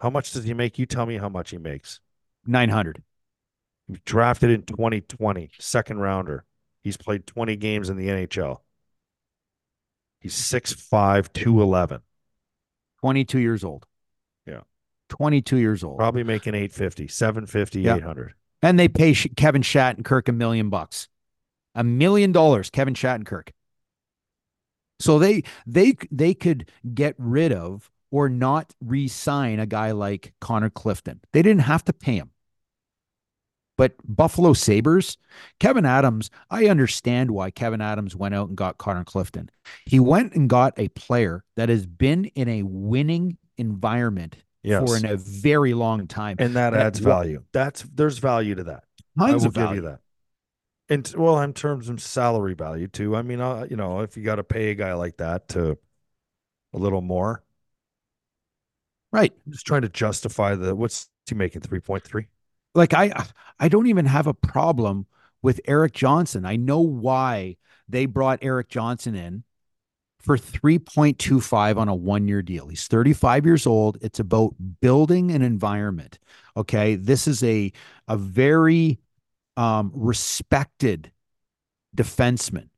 How 0.00 0.08
much 0.08 0.32
does 0.32 0.44
he 0.44 0.54
make? 0.54 0.78
You 0.78 0.86
tell 0.86 1.04
me 1.04 1.18
how 1.18 1.28
much 1.28 1.50
he 1.50 1.58
makes. 1.58 2.00
Nine 2.46 2.70
hundred. 2.70 3.02
Drafted 4.04 4.50
in 4.50 4.62
2020, 4.62 5.50
second 5.58 5.98
rounder. 5.98 6.44
He's 6.82 6.96
played 6.96 7.26
20 7.26 7.56
games 7.56 7.90
in 7.90 7.96
the 7.96 8.08
NHL. 8.08 8.62
He's 10.20 10.34
6'5, 10.34 11.32
211. 11.32 12.02
22 13.00 13.38
years 13.40 13.64
old. 13.64 13.86
Yeah. 15.10 15.16
22 15.16 15.56
years 15.58 15.84
old. 15.84 15.98
Probably 15.98 16.24
making 16.24 16.54
850, 16.54 17.08
750, 17.08 17.80
Yeah. 17.80 17.96
800. 17.96 18.34
And 18.62 18.78
they 18.78 18.88
pay 18.88 19.14
Kevin 19.14 19.62
Shattenkirk 19.62 20.28
a 20.28 20.32
million 20.32 20.70
bucks. 20.70 21.08
A 21.74 21.84
million 21.84 22.32
dollars, 22.32 22.70
Kevin 22.70 22.94
Shattenkirk. 22.94 23.50
So 24.98 25.18
they 25.18 25.42
they 25.66 25.94
they 26.10 26.32
could 26.32 26.70
get 26.94 27.14
rid 27.18 27.52
of 27.52 27.90
or 28.10 28.30
not 28.30 28.72
re-sign 28.80 29.60
a 29.60 29.66
guy 29.66 29.90
like 29.90 30.32
Connor 30.40 30.70
Clifton. 30.70 31.20
They 31.32 31.42
didn't 31.42 31.62
have 31.62 31.84
to 31.84 31.92
pay 31.92 32.16
him. 32.16 32.30
But 33.76 33.92
Buffalo 34.04 34.54
Sabres, 34.54 35.18
Kevyn 35.60 35.86
Adams, 35.86 36.30
I 36.48 36.68
understand 36.68 37.30
why 37.30 37.50
Kevyn 37.50 37.82
Adams 37.82 38.16
went 38.16 38.34
out 38.34 38.48
and 38.48 38.56
got 38.56 38.78
Connor 38.78 39.04
Clifton. 39.04 39.50
He 39.84 40.00
went 40.00 40.32
and 40.34 40.48
got 40.48 40.72
a 40.78 40.88
player 40.88 41.44
that 41.56 41.68
has 41.68 41.84
been 41.84 42.24
in 42.24 42.48
a 42.48 42.62
winning 42.62 43.36
environment 43.58 44.36
Yes. 44.66 44.88
for 44.88 44.96
in 44.96 45.06
a 45.06 45.16
very 45.16 45.74
long 45.74 46.06
time. 46.06 46.36
and 46.38 46.56
that 46.56 46.70
That 46.70 46.86
adds 46.86 46.98
value. 46.98 47.42
That's 47.52 47.82
there's 47.82 48.18
value 48.18 48.56
to 48.56 48.64
that. 48.64 48.84
I 49.18 49.32
will 49.32 49.46
of 49.46 49.54
give 49.54 49.70
you 49.72 49.80
that. 49.82 50.00
And 50.88 51.12
well, 51.16 51.40
in 51.40 51.52
terms 51.52 51.88
of 51.88 52.00
salary 52.02 52.54
value 52.54 52.88
too. 52.88 53.16
I 53.16 53.22
mean, 53.22 53.40
uh, 53.40 53.66
you 53.68 53.76
know, 53.76 54.00
if 54.00 54.16
you 54.16 54.22
got 54.22 54.36
to 54.36 54.44
pay 54.44 54.70
a 54.70 54.74
guy 54.74 54.94
like 54.94 55.16
that 55.18 55.48
to 55.50 55.78
a 56.72 56.78
little 56.78 57.00
more, 57.00 57.42
Right. 59.12 59.32
I'm 59.46 59.52
just 59.52 59.66
trying 59.66 59.82
to 59.82 59.88
justify 59.88 60.54
the 60.56 60.74
what's 60.74 61.08
he 61.26 61.34
making 61.34 61.62
three 61.62 61.80
point 61.80 62.04
three. 62.04 62.26
Like 62.74 62.92
I 62.92 63.24
I 63.58 63.68
don't 63.68 63.86
even 63.86 64.06
have 64.06 64.26
a 64.26 64.34
problem 64.34 65.06
with 65.42 65.60
Erik 65.66 65.94
Johnson. 65.94 66.44
I 66.44 66.56
know 66.56 66.80
why 66.80 67.56
they 67.88 68.06
brought 68.06 68.40
Erik 68.42 68.68
Johnson 68.68 69.14
in 69.14 69.44
for 70.20 70.36
3.25 70.36 71.76
on 71.76 71.88
a 71.88 71.94
one-year 71.94 72.42
deal. 72.42 72.68
He's 72.68 72.86
35 72.86 73.46
years 73.46 73.66
old. 73.66 73.98
It's 74.00 74.18
about 74.18 74.54
building 74.80 75.30
an 75.30 75.42
environment. 75.42 76.18
Okay? 76.56 76.96
This 76.96 77.28
is 77.28 77.42
a 77.42 77.72
a 78.08 78.16
very 78.16 78.98
um 79.56 79.92
respected 79.94 81.12
defenseman. 81.96 82.68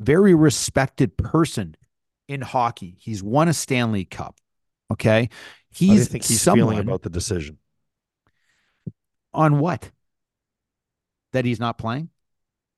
Very 0.00 0.34
respected 0.34 1.16
person 1.16 1.76
in 2.28 2.40
hockey. 2.40 2.96
He's 3.00 3.22
won 3.22 3.48
a 3.48 3.54
Stanley 3.54 4.04
Cup. 4.04 4.36
Okay? 4.92 5.28
How 5.72 5.78
do 5.78 5.86
you 5.86 5.92
He's 5.92 6.08
think 6.08 6.24
he's 6.24 6.40
someone 6.40 6.74
feeling 6.74 6.78
about 6.78 7.02
the 7.02 7.10
decision? 7.10 7.58
on 9.34 9.58
what? 9.60 9.90
That 11.32 11.44
he's 11.44 11.60
not 11.60 11.78
playing? 11.78 12.10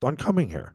On 0.03 0.17
coming 0.17 0.49
here, 0.49 0.75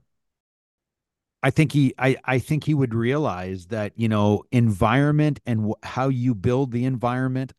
I 1.43 1.51
think 1.51 1.71
he 1.73 1.93
I 1.97 2.17
I 2.25 2.39
think 2.39 2.63
he 2.63 2.73
would 2.73 2.93
realize 2.93 3.67
that, 3.67 3.93
you 3.95 4.09
know, 4.09 4.43
environment 4.51 5.39
and 5.45 5.69
wh- 5.71 5.87
how 5.87 6.09
you 6.09 6.33
build 6.35 6.71
the 6.71 6.85
environment. 6.85 7.53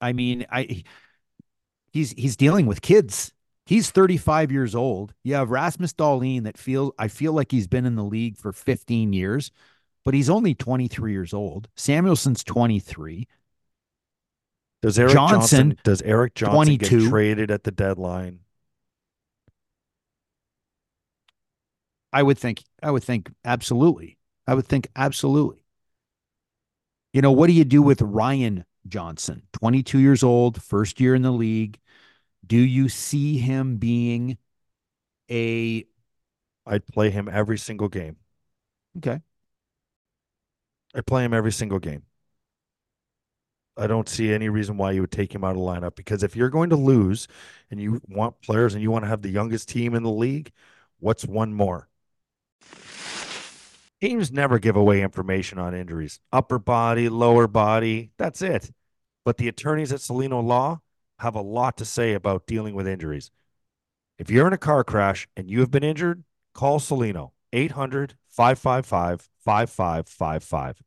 I 0.00 0.12
mean, 0.12 0.46
I 0.50 0.84
he's 1.92 2.12
he's 2.12 2.36
dealing 2.36 2.66
with 2.66 2.82
kids. 2.82 3.32
He's 3.66 3.90
35 3.90 4.50
years 4.50 4.74
old. 4.74 5.14
You 5.24 5.34
have 5.34 5.50
Rasmus 5.50 5.92
Dahlin 5.92 6.44
that 6.44 6.56
feels 6.58 6.92
I 6.98 7.08
feel 7.08 7.32
like 7.32 7.50
he's 7.52 7.66
been 7.66 7.84
in 7.86 7.96
the 7.96 8.04
league 8.04 8.36
for 8.38 8.52
15 8.52 9.12
years, 9.12 9.50
but 10.04 10.14
he's 10.14 10.30
only 10.30 10.54
23 10.54 11.12
years 11.12 11.34
old. 11.34 11.68
Samuelsson's 11.76 12.44
23. 12.44 13.26
does 14.82 14.98
Erik 14.98 15.22
Johnson, 15.24 15.70
Johnson, 15.70 15.80
does 15.84 16.02
Erik 16.02 16.34
Johnson 16.34 16.76
22. 16.78 17.00
get 17.00 17.08
traded 17.08 17.50
at 17.50 17.64
the 17.64 17.70
deadline? 17.70 18.40
I 22.12 22.22
would 22.22 22.38
think, 22.38 22.64
I 22.82 22.90
would 22.90 23.04
think 23.04 23.30
absolutely. 23.44 24.18
I 24.46 24.54
would 24.54 24.66
think 24.66 24.88
absolutely. 24.96 25.64
You 27.12 27.22
know, 27.22 27.32
what 27.32 27.46
do 27.48 27.52
you 27.52 27.64
do 27.64 27.82
with 27.82 28.00
Ryan 28.02 28.64
Johnson, 28.86 29.42
22 29.52 29.98
years 29.98 30.22
old, 30.22 30.62
first 30.62 31.00
year 31.00 31.14
in 31.14 31.22
the 31.22 31.30
league? 31.32 31.78
Do 32.46 32.56
you 32.56 32.88
see 32.88 33.38
him 33.38 33.76
being 33.76 34.38
a 35.30 35.84
I'd 36.66 36.86
play 36.86 37.10
him 37.10 37.28
every 37.28 37.58
single 37.58 37.88
game. 37.88 38.16
okay? 38.98 39.20
I 40.94 41.00
play 41.00 41.24
him 41.24 41.32
every 41.34 41.52
single 41.52 41.78
game. 41.78 42.02
I 43.76 43.86
don't 43.86 44.08
see 44.08 44.32
any 44.32 44.48
reason 44.48 44.76
why 44.76 44.90
you 44.92 45.00
would 45.02 45.12
take 45.12 45.32
him 45.34 45.44
out 45.44 45.52
of 45.52 45.56
the 45.58 45.62
lineup 45.62 45.94
because 45.94 46.22
if 46.22 46.34
you're 46.34 46.50
going 46.50 46.70
to 46.70 46.76
lose 46.76 47.28
and 47.70 47.80
you 47.80 48.00
want 48.08 48.40
players 48.42 48.74
and 48.74 48.82
you 48.82 48.90
want 48.90 49.04
to 49.04 49.08
have 49.08 49.22
the 49.22 49.30
youngest 49.30 49.68
team 49.68 49.94
in 49.94 50.02
the 50.02 50.10
league, 50.10 50.50
what's 50.98 51.24
one 51.24 51.54
more? 51.54 51.88
Teams 54.00 54.30
never 54.30 54.58
give 54.58 54.76
away 54.76 55.02
information 55.02 55.58
on 55.58 55.74
injuries. 55.74 56.20
Upper 56.32 56.58
body, 56.58 57.08
lower 57.08 57.48
body, 57.48 58.12
that's 58.16 58.42
it. 58.42 58.70
But 59.24 59.38
the 59.38 59.48
attorneys 59.48 59.92
at 59.92 60.00
Cellino 60.00 60.44
Law 60.44 60.80
have 61.18 61.34
a 61.34 61.40
lot 61.40 61.76
to 61.78 61.84
say 61.84 62.14
about 62.14 62.46
dealing 62.46 62.74
with 62.74 62.86
injuries. 62.86 63.32
If 64.18 64.30
you're 64.30 64.46
in 64.46 64.52
a 64.52 64.58
car 64.58 64.84
crash 64.84 65.28
and 65.36 65.50
you 65.50 65.60
have 65.60 65.70
been 65.70 65.84
injured, 65.84 66.24
call 66.54 66.78
Cellino 66.78 67.32
800 67.52 68.14
555 68.28 69.28
5555. 69.44 70.82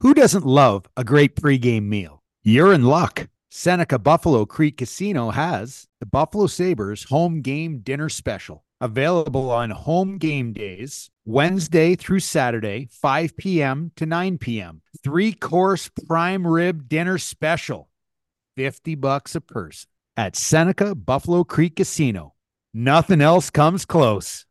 Who 0.00 0.14
doesn't 0.14 0.44
love 0.44 0.86
a 0.96 1.04
great 1.04 1.36
pregame 1.36 1.84
meal? 1.84 2.22
You're 2.42 2.72
in 2.72 2.84
luck. 2.84 3.28
Seneca 3.50 3.98
Buffalo 3.98 4.44
Creek 4.44 4.76
Casino 4.76 5.30
has 5.30 5.86
the 6.00 6.06
Buffalo 6.06 6.46
Sabres 6.46 7.04
home 7.04 7.40
game 7.40 7.78
dinner 7.78 8.10
special 8.10 8.65
available 8.80 9.50
on 9.50 9.70
home 9.70 10.18
game 10.18 10.52
days, 10.52 11.10
Wednesday 11.24 11.94
through 11.94 12.20
Saturday, 12.20 12.88
5 12.90 13.36
p.m. 13.36 13.92
to 13.96 14.06
9 14.06 14.38
p.m. 14.38 14.82
Three 15.02 15.32
course 15.32 15.90
prime 16.06 16.46
rib 16.46 16.88
dinner 16.88 17.18
special, 17.18 17.88
50 18.56 18.94
bucks 18.96 19.34
a 19.34 19.40
person 19.40 19.88
at 20.16 20.36
Seneca 20.36 20.94
Buffalo 20.94 21.44
Creek 21.44 21.76
Casino. 21.76 22.34
Nothing 22.72 23.20
else 23.20 23.50
comes 23.50 23.84
close. 23.84 24.44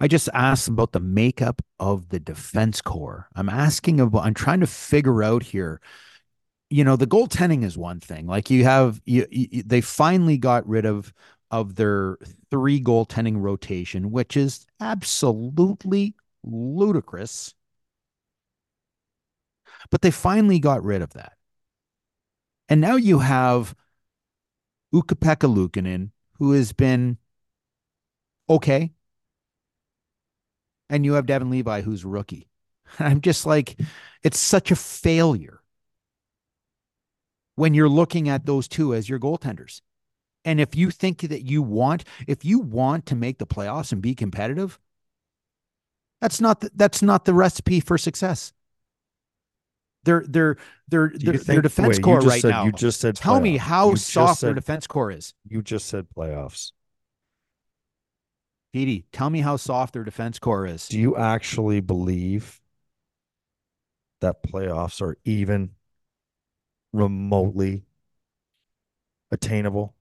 I 0.00 0.08
just 0.08 0.28
asked 0.34 0.66
about 0.66 0.90
the 0.90 0.98
makeup 0.98 1.62
of 1.78 2.08
the 2.08 2.18
defense 2.18 2.80
Corps. 2.80 3.28
I'm 3.36 3.48
asking 3.48 4.00
about, 4.00 4.24
I'm 4.24 4.34
trying 4.34 4.58
to 4.58 4.66
figure 4.66 5.22
out 5.22 5.44
here. 5.44 5.80
You 6.72 6.84
know, 6.84 6.96
the 6.96 7.06
goaltending 7.06 7.64
is 7.64 7.76
one 7.76 8.00
thing. 8.00 8.26
Like 8.26 8.48
you 8.48 8.64
have, 8.64 9.02
you, 9.04 9.26
you 9.30 9.62
they 9.62 9.82
finally 9.82 10.38
got 10.38 10.66
rid 10.66 10.86
of 10.86 11.12
of 11.50 11.74
their 11.74 12.16
three 12.50 12.80
goaltending 12.80 13.42
rotation, 13.42 14.10
which 14.10 14.38
is 14.38 14.66
absolutely 14.80 16.14
ludicrous. 16.42 17.52
But 19.90 20.00
they 20.00 20.10
finally 20.10 20.58
got 20.58 20.82
rid 20.82 21.02
of 21.02 21.12
that. 21.12 21.34
And 22.70 22.80
now 22.80 22.96
you 22.96 23.18
have 23.18 23.74
Ukko-Pekka 24.94 25.54
Luukkonen, 25.54 26.10
who 26.38 26.52
has 26.52 26.72
been 26.72 27.18
okay 28.48 28.92
and 30.88 31.04
you 31.04 31.14
have 31.14 31.26
Devon 31.26 31.50
Levi, 31.50 31.80
who's 31.82 32.04
rookie. 32.04 32.48
I'm 32.98 33.20
just 33.20 33.44
like, 33.46 33.78
it's 34.22 34.38
such 34.38 34.70
a 34.70 34.76
failure 34.76 35.61
when 37.56 37.74
you're 37.74 37.88
looking 37.88 38.28
at 38.28 38.46
those 38.46 38.68
two 38.68 38.94
as 38.94 39.08
your 39.08 39.18
goaltenders. 39.18 39.80
And 40.44 40.60
if 40.60 40.74
you 40.74 40.90
think 40.90 41.20
that 41.20 41.42
you 41.42 41.62
want, 41.62 42.04
if 42.26 42.44
you 42.44 42.58
want 42.58 43.06
to 43.06 43.14
make 43.14 43.38
the 43.38 43.46
playoffs 43.46 43.92
and 43.92 44.02
be 44.02 44.14
competitive, 44.14 44.78
that's 46.20 46.40
not 46.40 46.60
the, 46.60 46.70
that's 46.74 47.02
not 47.02 47.24
the 47.24 47.34
recipe 47.34 47.80
for 47.80 47.96
success. 47.98 48.52
Their 50.04 50.24
their 50.26 50.56
their 50.88 51.12
their, 51.14 51.34
their 51.34 51.38
think- 51.38 51.62
defense 51.62 51.88
wait, 51.88 51.98
you 51.98 52.02
core 52.02 52.20
just 52.20 52.26
right 52.28 52.42
said- 52.42 52.50
now. 52.50 52.64
You 52.64 52.72
just 52.72 53.00
said 53.00 53.14
Tell 53.16 53.40
me 53.40 53.56
how 53.56 53.90
You 53.90 53.96
soft 53.96 54.40
their 54.40 54.54
defense 54.54 54.86
core 54.88 55.12
is. 55.12 55.34
You 55.48 55.62
just 55.62 55.86
said 55.86 56.06
playoffs. 56.16 56.72
Petey, 58.72 59.04
tell 59.12 59.30
me 59.30 59.40
how 59.42 59.56
soft 59.56 59.92
their 59.92 60.02
defense 60.02 60.38
core 60.38 60.66
is. 60.66 60.88
Do 60.88 60.98
you 60.98 61.14
actually 61.16 61.80
believe 61.80 62.60
that 64.22 64.42
playoffs 64.42 65.02
are 65.02 65.18
even 65.24 65.70
remotely 66.92 67.84
attainable? 69.30 69.94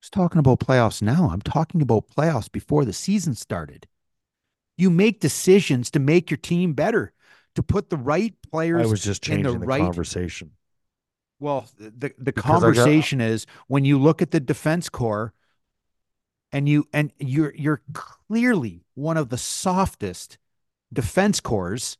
Was 0.00 0.10
talking 0.10 0.38
about 0.38 0.60
playoffs 0.60 1.02
now. 1.02 1.30
I'm 1.32 1.42
talking 1.42 1.82
about 1.82 2.08
playoffs 2.08 2.50
before 2.50 2.84
the 2.84 2.92
season 2.92 3.34
started. 3.34 3.88
You 4.76 4.90
make 4.90 5.18
decisions 5.20 5.90
to 5.90 5.98
make 5.98 6.30
your 6.30 6.38
team 6.38 6.72
better, 6.72 7.12
to 7.56 7.62
put 7.62 7.90
the 7.90 7.96
right 7.96 8.34
players. 8.50 8.86
I 8.86 8.90
was 8.90 9.02
just 9.02 9.26
in 9.28 9.42
the 9.42 9.48
changing 9.48 9.60
the, 9.60 9.66
right- 9.66 9.80
conversation. 9.82 10.52
well, 11.40 11.68
the 11.76 11.90
the 12.16 12.32
Because 12.32 12.44
I 12.44 12.50
got- 12.52 12.60
conversation 12.60 13.20
is 13.20 13.44
when 13.66 13.84
you 13.84 13.98
look 13.98 14.22
at 14.22 14.30
the 14.30 14.38
defense 14.40 14.88
core, 14.88 15.34
and 16.52 16.68
you 16.68 16.86
and 16.94 17.12
you're 17.18 17.52
you're 17.56 17.82
clearly 17.92 18.84
one 18.94 19.16
of 19.16 19.28
the 19.30 19.36
softest 19.38 20.38
defense 20.92 21.40
cores. 21.40 21.98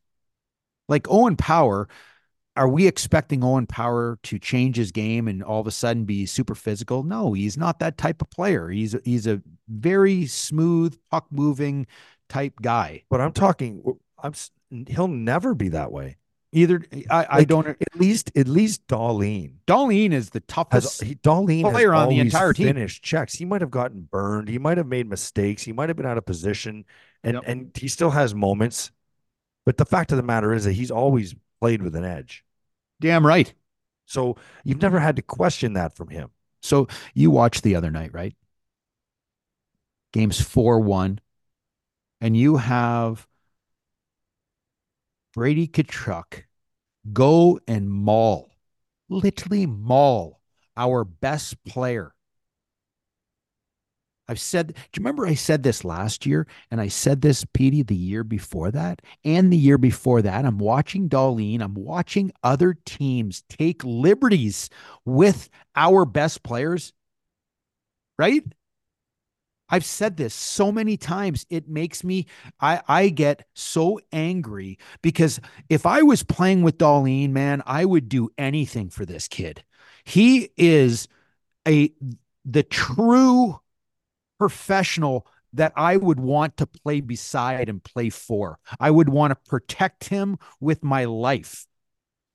Like 0.88 1.06
Owen 1.10 1.36
Power, 1.36 1.88
are 2.56 2.68
we 2.68 2.86
expecting 2.86 3.44
Owen 3.44 3.66
Power 3.66 4.18
to 4.24 4.38
change 4.38 4.76
his 4.76 4.90
game 4.90 5.28
and 5.28 5.42
all 5.42 5.60
of 5.60 5.66
a 5.66 5.70
sudden 5.70 6.04
be 6.04 6.26
super 6.26 6.54
physical? 6.54 7.02
No, 7.04 7.32
he's 7.32 7.56
not 7.56 7.78
that 7.80 7.98
type 7.98 8.20
of 8.22 8.30
player. 8.30 8.68
He's 8.68 8.96
he's 9.04 9.26
a 9.26 9.40
very 9.68 10.26
smooth 10.26 10.98
puck 11.10 11.26
moving 11.30 11.86
type 12.28 12.54
guy. 12.60 13.04
But 13.10 13.20
I'm 13.20 13.32
talking. 13.32 13.82
I'm. 14.22 14.32
He'll 14.88 15.08
never 15.08 15.54
be 15.54 15.68
that 15.70 15.92
way. 15.92 16.16
Either 16.52 16.82
I, 17.10 17.24
I 17.24 17.38
Like, 17.38 17.48
don't. 17.48 17.68
At 17.68 17.94
least, 17.96 18.32
at 18.36 18.48
least 18.48 18.86
Dahlin 18.88 19.52
Dahlin 19.66 20.12
is 20.12 20.30
the 20.30 20.40
has. 20.40 20.46
toughest. 20.54 21.02
He, 21.02 21.14
Dahlin 21.16 21.62
has 21.64 21.72
player 21.72 21.94
on 21.94 22.08
the 22.08 22.18
entire 22.20 22.52
team. 22.52 22.66
finished 22.68 23.02
checks. 23.02 23.34
He 23.34 23.44
might 23.44 23.60
have 23.60 23.70
gotten 23.70 24.02
burned. 24.10 24.48
He 24.48 24.58
might 24.58 24.78
have 24.78 24.86
made 24.86 25.08
mistakes. 25.08 25.62
He 25.62 25.72
might 25.72 25.88
have 25.90 25.96
been 25.96 26.06
out 26.06 26.18
of 26.18 26.24
position, 26.26 26.84
and 27.22 27.34
Yep. 27.34 27.42
and 27.46 27.70
he 27.74 27.86
still 27.88 28.10
has 28.10 28.34
moments. 28.34 28.90
But 29.64 29.76
the 29.76 29.84
fact 29.84 30.12
of 30.12 30.16
the 30.16 30.22
matter 30.22 30.52
is 30.52 30.64
that 30.64 30.72
he's 30.72 30.90
always 30.90 31.34
played 31.60 31.82
with 31.82 31.94
an 31.94 32.04
edge. 32.04 32.44
Damn 33.00 33.26
right. 33.26 33.52
So 34.06 34.36
you've 34.64 34.82
never 34.82 34.98
had 34.98 35.16
to 35.16 35.22
question 35.22 35.74
that 35.74 35.94
from 35.94 36.08
him. 36.08 36.30
So 36.62 36.88
you 37.14 37.30
watched 37.30 37.62
the 37.62 37.76
other 37.76 37.90
night, 37.90 38.12
right? 38.12 38.34
Games 40.12 40.40
4 40.40 40.80
1. 40.80 41.20
And 42.20 42.36
you 42.36 42.56
have 42.56 43.28
Brady 45.34 45.68
Tkachuk 45.68 46.44
go 47.12 47.60
and 47.68 47.90
maul, 47.90 48.50
literally 49.08 49.66
maul 49.66 50.40
our 50.76 51.04
best 51.04 51.62
player. 51.64 52.14
I've 54.28 54.40
said, 54.40 54.68
do 54.68 54.72
you 54.74 54.98
remember 54.98 55.26
I 55.26 55.34
said 55.34 55.62
this 55.62 55.84
last 55.84 56.26
year? 56.26 56.46
And 56.70 56.80
I 56.80 56.88
said 56.88 57.22
this, 57.22 57.44
Petey, 57.54 57.82
the 57.82 57.96
year 57.96 58.24
before 58.24 58.70
that 58.70 59.00
and 59.24 59.50
the 59.52 59.56
year 59.56 59.78
before 59.78 60.20
that. 60.22 60.44
I'm 60.44 60.58
watching 60.58 61.08
Dahlin. 61.08 61.62
I'm 61.62 61.74
watching 61.74 62.30
other 62.42 62.76
teams 62.84 63.42
take 63.48 63.82
liberties 63.84 64.68
with 65.06 65.48
our 65.74 66.04
best 66.04 66.42
players, 66.42 66.92
right? 68.18 68.44
I've 69.70 69.84
said 69.84 70.16
this 70.16 70.34
so 70.34 70.72
many 70.72 70.96
times. 70.96 71.46
It 71.50 71.68
makes 71.68 72.02
me, 72.02 72.26
I, 72.60 72.80
I 72.88 73.08
get 73.10 73.46
so 73.54 74.00
angry 74.12 74.78
because 75.02 75.40
if 75.68 75.84
I 75.86 76.02
was 76.02 76.22
playing 76.22 76.62
with 76.62 76.78
Dahlin, 76.78 77.30
man, 77.30 77.62
I 77.66 77.84
would 77.84 78.08
do 78.08 78.30
anything 78.38 78.90
for 78.90 79.04
this 79.04 79.28
kid. 79.28 79.62
He 80.04 80.50
is 80.56 81.06
a, 81.66 81.92
the 82.46 82.62
true 82.62 83.60
professional 84.38 85.26
that 85.52 85.72
I 85.76 85.96
would 85.96 86.20
want 86.20 86.56
to 86.58 86.66
play 86.66 87.00
beside 87.00 87.68
and 87.68 87.82
play 87.82 88.10
for. 88.10 88.58
I 88.78 88.90
would 88.90 89.08
want 89.08 89.30
to 89.30 89.50
protect 89.50 90.08
him 90.08 90.38
with 90.60 90.84
my 90.84 91.04
life. 91.04 91.66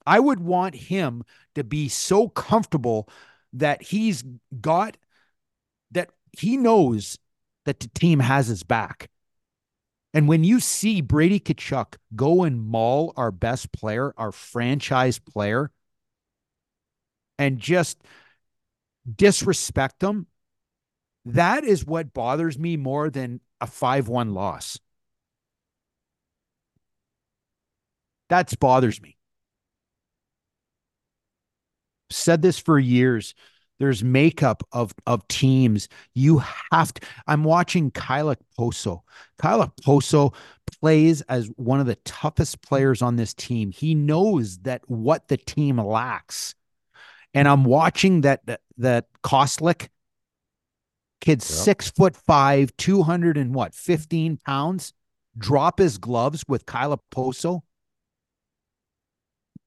I 0.06 0.20
would 0.20 0.39
want 0.39 0.76
him 0.76 1.24
to 1.56 1.64
be 1.64 1.89
so 1.89 2.28
comfortable 2.28 3.08
that 3.54 3.82
he's 3.82 4.24
got 4.60 4.97
that 5.91 6.10
he 6.32 6.58
knows 6.58 7.20
that 7.66 7.80
the 7.80 7.88
team 7.89 8.20
has 8.20 8.47
his 8.47 8.64
back. 8.64 9.10
And 10.14 10.28
when 10.28 10.43
you 10.43 10.60
see 10.60 11.01
Brady 11.01 11.39
Tkachuk 11.39 11.95
go 12.16 12.43
and 12.43 12.62
maul 12.62 13.14
our 13.16 13.32
best 13.32 13.72
player, 13.72 14.14
our 14.18 14.32
franchise 14.32 15.20
player, 15.20 15.72
and 17.39 17.60
just 17.60 17.99
disrespect 19.16 20.04
him, 20.04 20.28
that 21.26 21.64
is 21.64 21.86
what 21.86 22.14
bothers 22.14 22.58
me 22.58 22.78
more 22.78 23.10
than 23.10 23.42
a 23.62 23.68
5 23.68 24.08
1 24.08 24.34
loss. 24.34 24.80
That 28.30 28.58
bothers 28.60 29.02
me. 29.02 29.18
Said 32.10 32.42
this 32.42 32.60
for 32.60 32.80
years 32.80 33.34
there's 33.80 34.04
makeup 34.04 34.64
of 34.72 34.94
of 35.06 35.28
teams. 35.28 35.90
You 36.14 36.42
have 36.72 36.94
to. 36.94 37.08
I'm 37.28 37.44
watching 37.44 37.92
Kyle 37.92 38.34
Okposo. 38.34 39.02
Kyle 39.38 39.68
Okposo 39.68 40.34
plays 40.80 41.22
as 41.24 41.50
one 41.58 41.80
of 41.80 41.86
the 41.86 41.98
toughest 41.98 42.62
players 42.62 43.02
on 43.02 43.16
this 43.16 43.34
team. 43.34 43.72
He 43.72 43.96
knows 43.96 44.60
that 44.60 44.90
what 44.90 45.28
the 45.28 45.38
team 45.38 45.78
lacks, 45.78 46.56
and 47.34 47.48
I'm 47.48 47.66
watching 47.66 48.22
that 48.22 48.46
that, 48.46 48.62
that 48.78 49.08
kid, 51.24 51.40
yep. 51.40 51.42
six 51.42 51.90
foot 51.90 52.16
five, 52.16 52.76
two 52.78 53.04
hundred 53.04 53.38
and 53.38 53.54
what, 53.56 53.74
fifteen 53.74 54.38
pounds, 54.46 54.94
drop 55.38 55.80
his 55.80 55.98
gloves 55.98 56.44
with 56.48 56.66
Kyle 56.66 56.98
Okposo. 56.98 57.62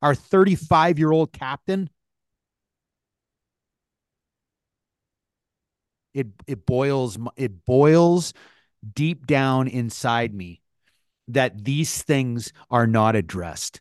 Our 0.03 0.15
35 0.15 0.99
year 0.99 1.11
old 1.11 1.33
captain 1.33 1.89
it 6.17 6.29
it 6.47 6.65
boils 6.65 7.19
it 7.37 7.65
boils 7.67 8.33
deep 8.95 9.27
down 9.27 9.69
inside 9.69 10.35
me 10.35 10.63
that 11.29 11.65
these 11.65 12.03
things 12.03 12.53
are 12.71 12.87
not 12.87 13.17
addressed. 13.17 13.81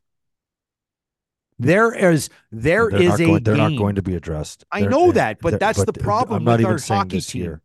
There 1.57 1.93
is 1.93 2.29
there 2.51 2.89
they're 2.89 3.01
is 3.01 3.19
a 3.19 3.25
going, 3.25 3.43
they're 3.43 3.55
game. 3.55 3.75
not 3.75 3.79
going 3.79 3.95
to 3.95 4.01
be 4.01 4.15
addressed. 4.15 4.65
I 4.71 4.81
they're, 4.81 4.89
know 4.89 5.09
eh, 5.09 5.13
that, 5.13 5.37
but 5.41 5.59
that's 5.59 5.83
but 5.83 5.93
the 5.93 5.93
problem 5.93 6.39
I'm 6.39 6.43
not 6.43 6.51
with 6.53 6.61
even 6.61 6.71
our 6.73 6.79
hockey 6.79 7.21
team. 7.21 7.43
Year. 7.43 7.61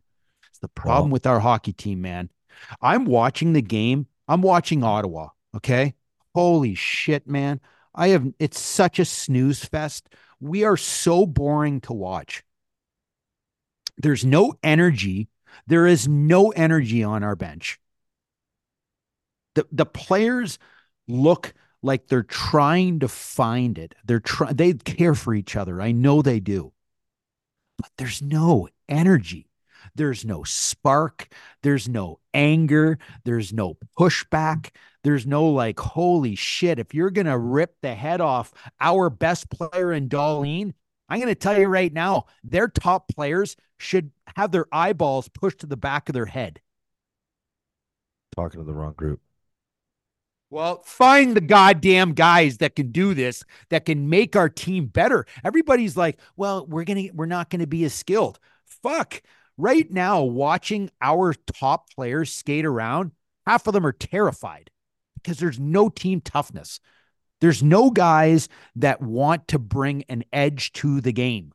The 0.61 0.69
problem 0.69 1.11
with 1.11 1.27
our 1.27 1.41
hockey 1.41 1.73
team, 1.73 2.03
man. 2.03 2.31
I'm 2.81 3.05
watching 3.05 3.53
the 3.53 3.63
game. 3.63 4.07
I'm 4.29 4.43
watching 4.43 4.85
Ottawa. 4.85 5.29
Okay. 5.57 5.95
Holy 6.35 6.75
shit, 6.75 7.27
man. 7.27 7.61
I 7.95 8.09
have 8.09 8.27
it's 8.39 8.61
such 8.61 8.99
a 8.99 9.05
snooze 9.05 9.65
fest. 9.65 10.09
We 10.41 10.65
are 10.65 10.77
so 10.77 11.27
boring 11.27 11.81
to 11.83 11.93
watch. 11.93 12.45
There's 13.99 14.25
no 14.25 14.55
energy. 14.63 15.29
There 15.67 15.87
is 15.87 16.07
no 16.09 16.51
energy 16.51 17.03
on 17.03 17.23
our 17.23 17.37
bench. 17.37 17.81
The 19.55 19.67
the 19.73 19.87
players 19.87 20.59
look 21.09 21.53
like 21.83 22.07
they're 22.07 22.23
trying 22.23 23.01
to 23.01 23.09
find 23.09 23.79
it. 23.79 23.95
They're 24.05 24.21
trying 24.21 24.55
they 24.55 24.75
care 24.75 25.15
for 25.15 25.35
each 25.35 25.57
other. 25.57 25.81
I 25.83 25.93
know 25.93 26.23
they 26.23 26.41
do. 26.41 26.73
But 27.77 27.91
there's 27.97 28.23
no 28.23 28.69
energy. 28.89 29.50
There's 29.95 30.25
no 30.25 30.45
spark. 30.45 31.29
There's 31.63 31.89
no 31.89 32.21
anger. 32.35 32.99
There's 33.25 33.53
no 33.53 33.77
pushback. 33.99 34.71
There's 35.03 35.27
no 35.27 35.49
like, 35.49 35.81
holy 35.81 36.35
shit, 36.35 36.79
if 36.79 36.93
you're 36.93 37.11
going 37.11 37.27
to 37.27 37.39
rip 37.39 37.77
the 37.81 37.95
head 37.95 38.21
off 38.21 38.53
our 38.81 39.09
best 39.09 39.49
player 39.49 39.93
in 39.93 40.09
Dahlin, 40.09 40.75
I'm 41.09 41.19
going 41.19 41.29
to 41.29 41.35
tell 41.35 41.59
you 41.59 41.67
right 41.67 41.93
now, 41.93 42.27
their 42.45 42.69
top 42.69 43.09
players 43.09 43.57
should 43.79 44.11
have 44.37 44.53
their 44.53 44.67
eyeballs 44.71 45.29
pushed 45.29 45.61
to 45.61 45.67
the 45.67 45.77
back 45.77 46.09
of 46.09 46.13
their 46.13 46.27
head. 46.27 46.61
Talking 48.37 48.61
to 48.61 48.65
the 48.65 48.75
wrong 48.75 48.93
group. 48.93 49.21
Well, 50.51 50.83
find 50.85 51.37
the 51.37 51.41
goddamn 51.41 52.13
guys 52.13 52.59
that 52.59 52.75
can 52.75 52.91
do 52.91 53.15
this, 53.15 53.45
that 53.71 53.87
can 53.87 54.09
make 54.09 54.35
our 54.35 54.49
team 54.49 54.87
better. 54.87 55.25
Everybody's 55.45 55.97
like, 55.97 56.19
well, 56.37 56.67
we're 56.67 56.85
to, 56.85 57.11
we're 57.15 57.27
not 57.27 57.51
going 57.51 57.61
to 57.61 57.69
be 57.69 57.85
as 57.85 57.95
skilled. 57.95 58.39
Fuck. 58.67 59.23
Right 59.61 59.91
now, 59.91 60.23
watching 60.23 60.91
our 61.03 61.35
top 61.35 61.91
players 61.95 62.35
skate 62.35 62.65
around, 62.65 63.13
half 63.47 63.67
of 63.67 63.75
them 63.75 63.85
are 63.85 63.93
terrified 63.93 64.71
because 65.17 65.39
there's 65.39 65.61
no 65.61 65.91
team 65.91 66.23
toughness. 66.23 66.81
There's 67.43 67.63
no 67.63 67.91
guys 67.91 68.49
that 68.77 69.03
want 69.03 69.49
to 69.49 69.59
bring 69.59 70.05
an 70.09 70.25
edge 70.33 70.73
to 70.73 71.03
the 71.03 71.13
game. 71.13 71.53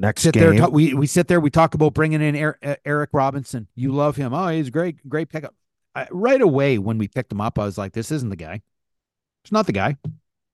Next 0.00 0.22
sit 0.22 0.34
game, 0.34 0.56
there, 0.56 0.68
we 0.68 0.92
we 0.92 1.06
sit 1.06 1.28
there, 1.28 1.38
we 1.38 1.50
talk 1.50 1.74
about 1.74 1.94
bringing 1.94 2.20
in 2.20 2.54
Eric, 2.84 3.10
Robinson. 3.12 3.68
You 3.76 3.92
love 3.92 4.16
him. 4.16 4.34
Oh, 4.34 4.48
he's 4.48 4.70
great, 4.70 5.08
great 5.08 5.28
pickup. 5.28 5.54
I, 5.94 6.08
right 6.10 6.40
away 6.42 6.78
when 6.78 6.98
we 6.98 7.06
picked 7.06 7.30
him 7.30 7.40
up, 7.40 7.60
I 7.60 7.64
was 7.64 7.78
like, 7.78 7.92
this 7.92 8.10
isn't 8.10 8.30
the 8.30 8.34
guy. 8.34 8.62
It's 9.44 9.52
not 9.52 9.66
the 9.66 9.72
guy. 9.72 9.96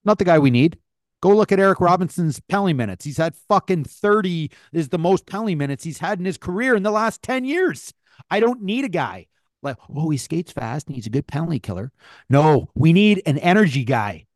Not 0.05 0.19
the 0.19 0.27
guy 0.27 0.39
we 0.39 0.51
need. 0.51 0.79
Go 1.25 1.35
look 1.35 1.53
at 1.53 1.59
Eric 1.59 1.81
Robinson's 1.81 2.39
penalty 2.51 2.75
minutes. 2.75 3.03
He's 3.03 3.17
had 3.17 3.35
fucking 3.35 3.85
30 3.85 4.51
is 4.75 4.91
the 4.91 4.99
most 4.99 5.25
penalty 5.25 5.55
minutes 5.55 5.83
he's 5.83 5.97
had 5.97 6.19
in 6.19 6.27
his 6.27 6.37
career 6.37 6.77
in 6.77 6.83
the 6.83 6.91
last 6.91 7.23
10 7.23 7.47
years. 7.47 7.95
I 8.31 8.41
don't 8.41 8.61
need 8.61 8.85
a 8.85 8.91
guy 8.91 9.29
like, 9.63 9.79
oh, 9.89 10.11
he 10.11 10.19
skates 10.19 10.53
fast 10.53 10.87
and 10.87 10.97
he's 10.97 11.07
a 11.07 11.11
good 11.11 11.27
penalty 11.27 11.61
killer. 11.61 11.93
No, 12.29 12.69
we 12.75 12.93
need 12.93 13.23
an 13.25 13.39
energy 13.39 13.85
guy. 13.85 14.27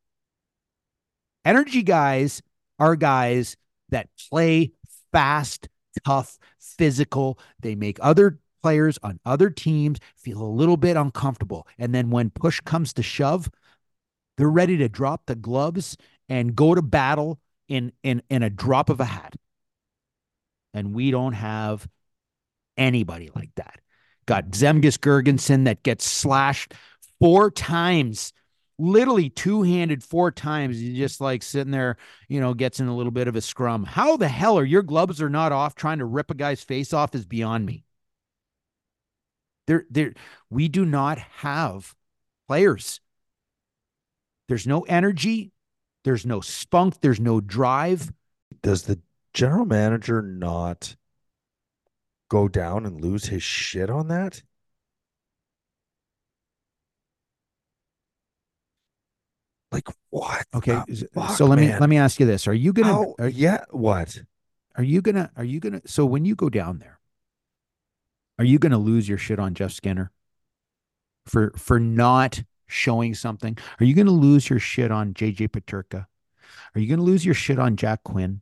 Energy 1.45 1.83
guys 1.83 2.41
are 2.79 2.97
guys 2.97 3.59
that 3.91 4.09
play 4.31 4.73
fast, 5.13 5.69
tough, 6.07 6.39
physical. 6.59 7.39
They 7.61 7.75
make 7.75 7.99
other 8.01 8.39
players 8.63 8.99
on 9.03 9.21
other 9.27 9.51
teams 9.51 9.99
feel 10.17 10.41
a 10.41 10.49
little 10.49 10.79
bit 10.79 10.97
uncomfortable. 10.97 11.67
And 11.77 11.95
then 11.95 12.09
when 12.09 12.31
push 12.31 12.61
comes 12.61 12.95
to 12.95 13.03
shove, 13.03 13.51
they're 14.39 14.49
ready 14.49 14.79
to 14.79 14.89
drop 14.89 15.27
the 15.27 15.35
gloves 15.35 15.99
and 16.29 16.55
go 16.55 16.75
to 16.75 16.83
battle 16.83 17.41
in 17.69 17.93
in 18.03 18.23
in 18.31 18.43
a 18.43 18.51
drop 18.51 18.91
of 18.91 19.01
a 19.01 19.05
hat. 19.05 19.37
And 20.75 20.95
we 20.95 21.11
don't 21.11 21.33
have 21.33 21.89
anybody 22.77 23.31
like 23.35 23.51
that. 23.57 23.81
Got 24.27 24.51
Zemgus 24.51 24.99
Girgensons 24.99 25.65
that 25.65 25.83
gets 25.83 26.05
slashed 26.05 26.75
four 27.19 27.51
times, 27.51 28.33
literally 28.79 29.31
two 29.31 29.63
handed 29.63 30.05
four 30.05 30.31
times. 30.31 30.79
He's 30.79 30.97
just 30.97 31.21
like 31.21 31.43
sitting 31.43 31.73
there, 31.73 31.97
you 32.29 32.41
know, 32.41 32.55
gets 32.55 32.81
in 32.81 32.89
a 32.89 32.97
little 32.97 33.11
bit 33.11 33.29
of 33.29 33.37
a 33.37 33.41
scrum. 33.41 33.85
How 33.85 34.17
the 34.17 34.29
hell 34.29 34.59
are 34.59 34.65
your 34.65 34.83
gloves 34.83 35.21
are 35.23 35.31
not 35.31 35.53
off 35.53 35.75
trying 35.75 35.99
to 35.99 36.05
rip 36.05 36.31
a 36.31 36.35
guy's 36.35 36.63
face 36.63 36.93
off 36.93 37.15
is 37.15 37.25
beyond 37.27 37.65
me. 37.67 37.85
There, 39.67 39.85
there, 39.91 40.15
we 40.49 40.69
do 40.69 40.85
not 40.85 41.19
have 41.19 41.95
players. 42.47 43.01
There's 44.49 44.67
no 44.67 44.83
energy. 44.83 45.53
There's 46.05 46.25
no 46.25 46.41
spunk. 46.41 47.01
There's 47.01 47.21
no 47.21 47.41
drive. 47.41 48.13
Does 48.63 48.83
the 48.83 49.01
general 49.35 49.67
manager 49.67 50.23
not 50.23 50.97
go 52.29 52.49
down 52.49 52.87
and 52.87 53.01
lose 53.01 53.27
his 53.27 53.43
shit 53.43 53.91
on 53.91 54.09
that? 54.09 54.43
Like 59.71 59.89
what? 60.11 60.47
Okay, 60.55 60.81
the 60.89 60.97
so 60.97 61.07
fuck, 61.15 61.41
let 61.41 61.59
me 61.59 61.69
let 61.79 61.91
me 61.91 61.99
ask 61.99 62.19
you 62.19 62.27
this: 62.27 62.49
Are 62.49 62.55
you 62.55 62.73
gonna 62.73 62.89
How- 62.89 63.15
are, 63.19 63.29
yeah, 63.29 63.65
what? 63.71 64.23
are 64.77 64.85
you 64.85 65.03
gonna 65.03 65.31
are 65.37 65.45
you 65.45 65.59
gonna 65.61 65.83
so 65.87 66.07
when 66.07 66.25
you 66.25 66.35
go 66.35 66.49
down 66.49 66.79
there, 66.79 67.01
are 68.39 68.45
you 68.45 68.59
gonna 68.59 68.79
lose 68.79 69.09
your 69.09 69.19
shit 69.19 69.39
on 69.39 69.53
Jeff 69.53 69.73
Skinner 69.73 70.11
for 71.27 71.53
for 71.57 71.79
not 71.79 72.43
showing 72.69 73.15
something? 73.15 73.59
Are 73.81 73.85
you 73.85 73.95
gonna 73.95 74.11
lose 74.11 74.49
your 74.49 74.61
shit 74.61 74.91
on 74.91 75.15
JJ 75.15 75.49
Peterka? 75.49 76.07
Are 76.75 76.81
you 76.81 76.89
gonna 76.89 77.03
lose 77.03 77.25
your 77.25 77.35
shit 77.35 77.59
on 77.59 77.77
Jack 77.77 78.05
Quinn? 78.05 78.41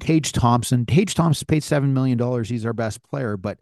Tage 0.00 0.32
Thompson. 0.32 0.86
Tage 0.86 1.14
Thompson 1.14 1.46
paid 1.46 1.62
seven 1.62 1.94
million 1.94 2.18
dollars. 2.18 2.48
He's 2.48 2.66
our 2.66 2.72
best 2.72 3.02
player, 3.02 3.36
but 3.36 3.58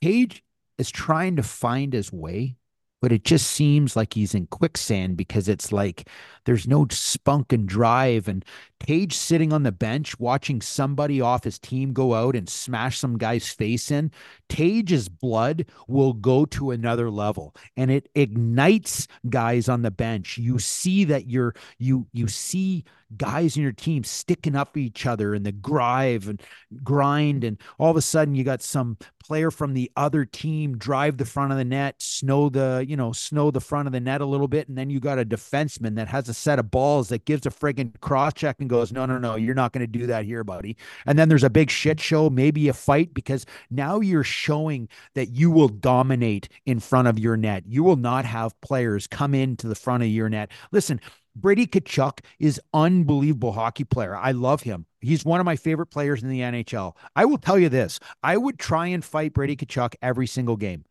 Tage 0.00 0.42
is 0.78 0.90
trying 0.90 1.36
to 1.36 1.42
find 1.42 1.92
his 1.92 2.12
way, 2.12 2.56
but 3.02 3.10
it 3.10 3.24
just 3.24 3.48
seems 3.48 3.96
like 3.96 4.14
he's 4.14 4.32
in 4.32 4.46
quicksand 4.46 5.16
because 5.16 5.48
it's 5.48 5.72
like 5.72 6.08
there's 6.44 6.68
no 6.68 6.86
spunk 6.88 7.52
and 7.52 7.68
drive. 7.68 8.28
And 8.28 8.44
Tage 8.78 9.14
sitting 9.14 9.52
on 9.52 9.64
the 9.64 9.72
bench 9.72 10.18
watching 10.20 10.62
somebody 10.62 11.20
off 11.20 11.42
his 11.42 11.58
team 11.58 11.92
go 11.92 12.14
out 12.14 12.36
and 12.36 12.48
smash 12.48 12.98
some 12.98 13.18
guy's 13.18 13.48
face 13.48 13.90
in. 13.90 14.12
Tage's 14.48 15.08
blood 15.08 15.66
will 15.88 16.12
go 16.12 16.44
to 16.46 16.70
another 16.70 17.10
level 17.10 17.54
and 17.76 17.90
it 17.90 18.08
ignites 18.14 19.08
guys 19.28 19.68
on 19.68 19.82
the 19.82 19.90
bench. 19.90 20.38
You 20.38 20.60
see 20.60 21.02
that 21.04 21.28
you're 21.28 21.54
you 21.78 22.06
you 22.12 22.28
see 22.28 22.84
guys 23.16 23.56
in 23.56 23.62
your 23.62 23.72
team 23.72 24.04
sticking 24.04 24.56
up 24.56 24.76
each 24.76 25.06
other 25.06 25.34
and 25.34 25.44
the 25.44 25.52
grive 25.52 26.28
and 26.28 26.40
grind 26.82 27.44
and 27.44 27.58
all 27.78 27.90
of 27.90 27.96
a 27.96 28.02
sudden 28.02 28.34
you 28.34 28.44
got 28.44 28.62
some 28.62 28.96
player 29.22 29.50
from 29.50 29.74
the 29.74 29.90
other 29.96 30.24
team 30.24 30.76
drive 30.76 31.16
the 31.16 31.24
front 31.24 31.52
of 31.52 31.58
the 31.58 31.64
net 31.64 31.94
snow 32.00 32.48
the 32.48 32.84
you 32.88 32.96
know 32.96 33.12
snow 33.12 33.50
the 33.50 33.60
front 33.60 33.86
of 33.86 33.92
the 33.92 34.00
net 34.00 34.20
a 34.20 34.26
little 34.26 34.48
bit 34.48 34.68
and 34.68 34.76
then 34.76 34.90
you 34.90 35.00
got 35.00 35.18
a 35.18 35.24
defenseman 35.24 35.94
that 35.94 36.08
has 36.08 36.28
a 36.28 36.34
set 36.34 36.58
of 36.58 36.70
balls 36.70 37.08
that 37.08 37.24
gives 37.24 37.46
a 37.46 37.50
friggin' 37.50 37.92
cross 38.00 38.32
check 38.34 38.56
and 38.60 38.68
goes 38.68 38.92
no 38.92 39.06
no 39.06 39.18
no 39.18 39.36
you're 39.36 39.54
not 39.54 39.72
going 39.72 39.80
to 39.80 39.98
do 39.98 40.06
that 40.06 40.24
here 40.24 40.44
buddy. 40.44 40.76
And 41.06 41.18
then 41.18 41.28
there's 41.28 41.44
a 41.44 41.50
big 41.50 41.70
shit 41.70 42.00
show 42.00 42.30
maybe 42.30 42.68
a 42.68 42.72
fight 42.72 43.14
because 43.14 43.46
now 43.70 44.00
you're 44.00 44.24
showing 44.24 44.88
that 45.14 45.30
you 45.30 45.50
will 45.50 45.68
dominate 45.68 46.48
in 46.66 46.80
front 46.80 47.08
of 47.08 47.18
your 47.18 47.36
net. 47.36 47.64
You 47.66 47.82
will 47.82 47.96
not 47.96 48.24
have 48.24 48.58
players 48.60 49.06
come 49.06 49.34
into 49.34 49.68
the 49.68 49.74
front 49.74 50.02
of 50.02 50.08
your 50.08 50.28
net. 50.28 50.50
Listen 50.70 51.00
Brady 51.34 51.66
Tkachuk 51.66 52.20
is 52.38 52.60
unbelievable 52.74 53.52
hockey 53.52 53.84
player. 53.84 54.14
I 54.16 54.32
love 54.32 54.62
him. 54.62 54.86
He's 55.00 55.24
one 55.24 55.40
of 55.40 55.46
my 55.46 55.56
favorite 55.56 55.86
players 55.86 56.22
in 56.22 56.28
the 56.28 56.40
NHL. 56.40 56.94
I 57.16 57.24
will 57.24 57.38
tell 57.38 57.58
you 57.58 57.68
this: 57.68 57.98
I 58.22 58.36
would 58.36 58.58
try 58.58 58.88
and 58.88 59.04
fight 59.04 59.32
Brady 59.32 59.56
Tkachuk 59.56 59.94
every 60.02 60.26
single 60.26 60.56
game 60.56 60.84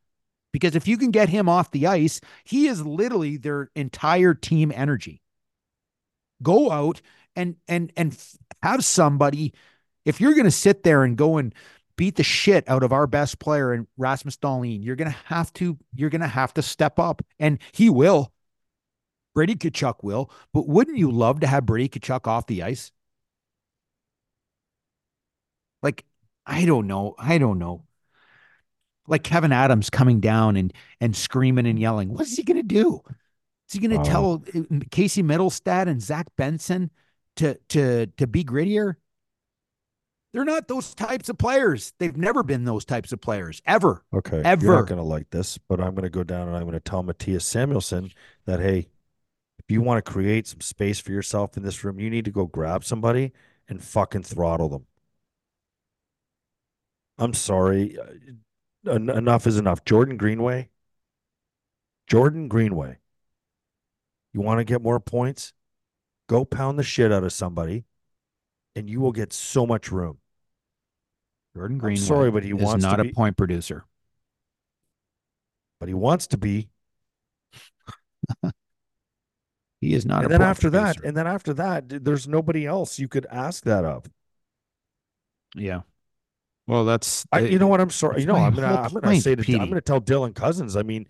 because 0.51 0.75
if 0.75 0.87
you 0.87 0.97
can 0.97 1.11
get 1.11 1.29
him 1.29 1.47
off 1.47 1.71
the 1.71 1.87
ice, 1.87 2.19
he 2.43 2.67
is 2.67 2.85
literally 2.85 3.37
their 3.37 3.69
entire 3.75 4.33
team 4.33 4.71
energy. 4.75 5.21
Go 6.41 6.71
out 6.71 7.01
and 7.35 7.55
and 7.67 7.91
and 7.95 8.17
have 8.63 8.83
somebody. 8.83 9.53
If 10.05 10.19
you're 10.19 10.33
going 10.33 10.45
to 10.45 10.51
sit 10.51 10.83
there 10.83 11.03
and 11.03 11.15
go 11.17 11.37
and 11.37 11.53
beat 11.95 12.15
the 12.15 12.23
shit 12.23 12.67
out 12.67 12.83
of 12.83 12.91
our 12.91 13.05
best 13.05 13.39
player 13.39 13.73
and 13.73 13.87
Rasmus 13.97 14.37
Dahlin, 14.37 14.83
you're 14.83 14.95
going 14.95 15.11
to 15.11 15.17
have 15.25 15.53
to 15.53 15.77
you're 15.93 16.09
going 16.09 16.21
to 16.21 16.27
have 16.27 16.53
to 16.55 16.61
step 16.61 16.99
up, 16.99 17.21
and 17.39 17.59
he 17.71 17.89
will. 17.89 18.30
Brady 19.34 19.55
Tkachuk 19.55 20.03
will, 20.03 20.32
but 20.53 20.67
wouldn't 20.67 20.97
you 20.97 21.11
love 21.11 21.39
to 21.41 21.47
have 21.47 21.65
Brady 21.65 21.99
Tkachuk 21.99 22.27
off 22.27 22.47
the 22.47 22.63
ice? 22.63 22.91
Like, 25.82 26.05
I 26.45 26.65
don't 26.65 26.88
know. 26.88 27.15
I 27.17 27.38
don't 27.38 27.59
know. 27.59 27.86
Like 29.07 29.23
Kevyn 29.23 29.51
Adams 29.53 29.89
coming 29.89 30.19
down 30.19 30.55
and 30.55 30.71
and 31.01 31.15
screaming 31.15 31.65
and 31.65 31.79
yelling. 31.79 32.13
What's 32.13 32.36
he 32.36 32.43
gonna 32.43 32.63
do? 32.63 33.01
Is 33.67 33.73
he 33.73 33.79
gonna 33.79 33.97
Wow. 33.97 34.03
tell 34.03 34.43
uh, 34.55 34.61
Casey 34.91 35.23
Mittelstadt 35.23 35.88
and 35.88 36.01
Zach 36.01 36.27
Benson 36.38 36.91
to 37.38 37.55
to 37.69 38.07
to 38.17 38.27
be 38.27 38.43
grittier? 38.43 38.95
They're 40.34 40.45
not 40.45 40.67
those 40.67 40.95
types 40.95 41.27
of 41.27 41.38
players. 41.38 41.93
They've 41.99 42.15
never 42.15 42.41
been 42.41 42.63
those 42.63 42.86
types 42.86 43.11
of 43.11 43.19
players 43.19 43.61
ever. 43.65 44.03
Okay. 44.13 44.38
You're 44.38 44.45
Ever. 44.45 44.75
not 44.75 44.88
going 44.88 44.97
to 44.97 45.03
like 45.03 45.29
this, 45.29 45.57
but 45.57 45.82
I'm 45.82 45.91
going 45.93 46.03
to 46.03 46.09
go 46.09 46.23
down 46.23 46.47
and 46.47 46.55
I'm 46.55 46.63
going 46.63 46.73
to 46.73 46.79
tell 46.79 47.03
Mattias 47.03 47.41
Samuelsson 47.43 48.13
that, 48.45 48.59
hey, 48.61 48.88
if 49.64 49.72
you 49.72 49.82
want 49.82 50.03
to 50.03 50.12
create 50.12 50.47
some 50.47 50.62
space 50.62 50.99
for 50.99 51.12
yourself 51.12 51.55
in 51.55 51.64
this 51.64 51.84
room, 51.84 51.99
you 51.99 52.09
need 52.09 52.26
to 52.26 52.32
go 52.32 52.45
grab 52.45 52.84
somebody 52.84 53.32
and 53.68 53.84
fucking 53.84 54.24
throttle 54.24 54.70
them. 54.70 54.86
I'm 57.18 57.34
sorry. 57.34 57.97
uh, 57.97 58.05
En- 58.91 59.09
enough 59.09 59.45
is 59.45 59.57
enough. 59.57 59.86
Jordan 59.86 60.18
Greenway. 60.18 60.70
Jordan 62.07 62.47
Greenway. 62.47 62.97
You 64.34 64.41
want 64.41 64.59
to 64.59 64.64
get 64.64 64.82
more 64.82 64.99
points? 64.99 65.53
Go 66.28 66.45
pound 66.45 66.80
the 66.80 66.84
shit 66.84 67.12
out 67.12 67.24
of 67.24 67.32
somebody 67.32 67.86
and 68.76 68.89
you 68.89 68.99
will 68.99 69.12
get 69.12 69.34
so 69.34 69.68
much 69.68 69.91
room. 69.91 70.18
Jordan 71.55 71.76
I'm 71.76 71.80
Greenway 71.80 72.05
sorry, 72.07 72.32
but 72.32 72.43
he 72.43 72.53
wants 72.53 72.84
not 72.84 72.95
to 72.97 73.09
a 73.09 73.14
point 73.14 73.38
producer. 73.38 73.86
but 75.80 75.88
he 75.89 75.93
wants 75.93 76.28
to 76.28 76.38
be. 76.38 76.70
He 79.82 79.95
is 79.95 80.05
not 80.05 80.23
and 80.23 80.27
a 80.27 80.29
then 80.29 80.41
after 80.43 80.69
that, 80.69 81.03
and 81.03 81.17
then 81.17 81.25
after 81.27 81.53
that, 81.55 82.05
there's 82.05 82.27
nobody 82.27 82.67
else 82.67 82.99
you 82.99 83.07
could 83.07 83.25
ask 83.32 83.63
that 83.63 83.84
of. 83.84 84.05
yeah. 85.55 85.82
Well, 86.67 86.86
that's 86.86 87.25
I, 87.32 87.39
you 87.39 87.59
know 87.59 87.67
what? 87.67 87.82
I'm 87.82 87.89
sorry. 87.89 88.21
You 88.21 88.27
know, 88.27 88.36
I'm 88.36 88.53
gonna, 88.53 88.67
I'm 88.67 88.93
gonna 88.93 89.19
say 89.19 89.36
to, 89.36 89.57
I'm 89.57 89.67
gonna 89.69 89.82
tell 89.82 89.99
Dylan 89.99 90.36
Cozens. 90.36 90.77
I 90.77 90.84
mean, 90.84 91.07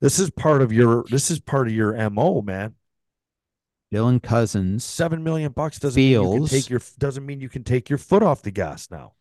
this 0.00 0.18
is 0.18 0.30
part 0.30 0.62
of 0.62 0.72
your, 0.72 1.04
this 1.10 1.30
is 1.30 1.40
part 1.40 1.66
of 1.66 1.74
your 1.74 2.08
mo, 2.08 2.40
man. 2.40 2.76
Dylan 3.92 4.22
Cozens. 4.22 4.84
Seven 4.84 5.22
million 5.22 5.52
bucks 5.52 5.78
doesn't 5.78 6.00
mean 6.00 6.12
you 6.12 6.38
can 6.38 6.46
take 6.46 6.70
your, 6.70 6.80
doesn't 6.98 7.26
mean 7.26 7.40
you 7.40 7.48
can 7.48 7.64
take 7.64 7.90
your 7.90 7.98
foot 7.98 8.22
off 8.22 8.42
the 8.42 8.52
gas 8.52 8.90
now. 8.90 9.12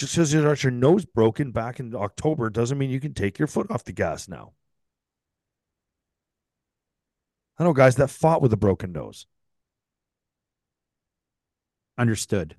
Just 0.00 0.14
because 0.14 0.32
you 0.32 0.42
got 0.42 0.64
your 0.64 0.70
nose 0.70 1.04
broken 1.04 1.50
back 1.50 1.78
in 1.78 1.94
October 1.94 2.48
doesn't 2.48 2.78
mean 2.78 2.88
you 2.88 3.00
can 3.00 3.12
take 3.12 3.38
your 3.38 3.46
foot 3.46 3.70
off 3.70 3.84
the 3.84 3.92
gas 3.92 4.28
now. 4.28 4.54
I 7.58 7.64
know 7.64 7.74
guys 7.74 7.96
that 7.96 8.08
fought 8.08 8.40
with 8.40 8.50
a 8.54 8.56
broken 8.56 8.92
nose. 8.92 9.26
Understood. 11.98 12.56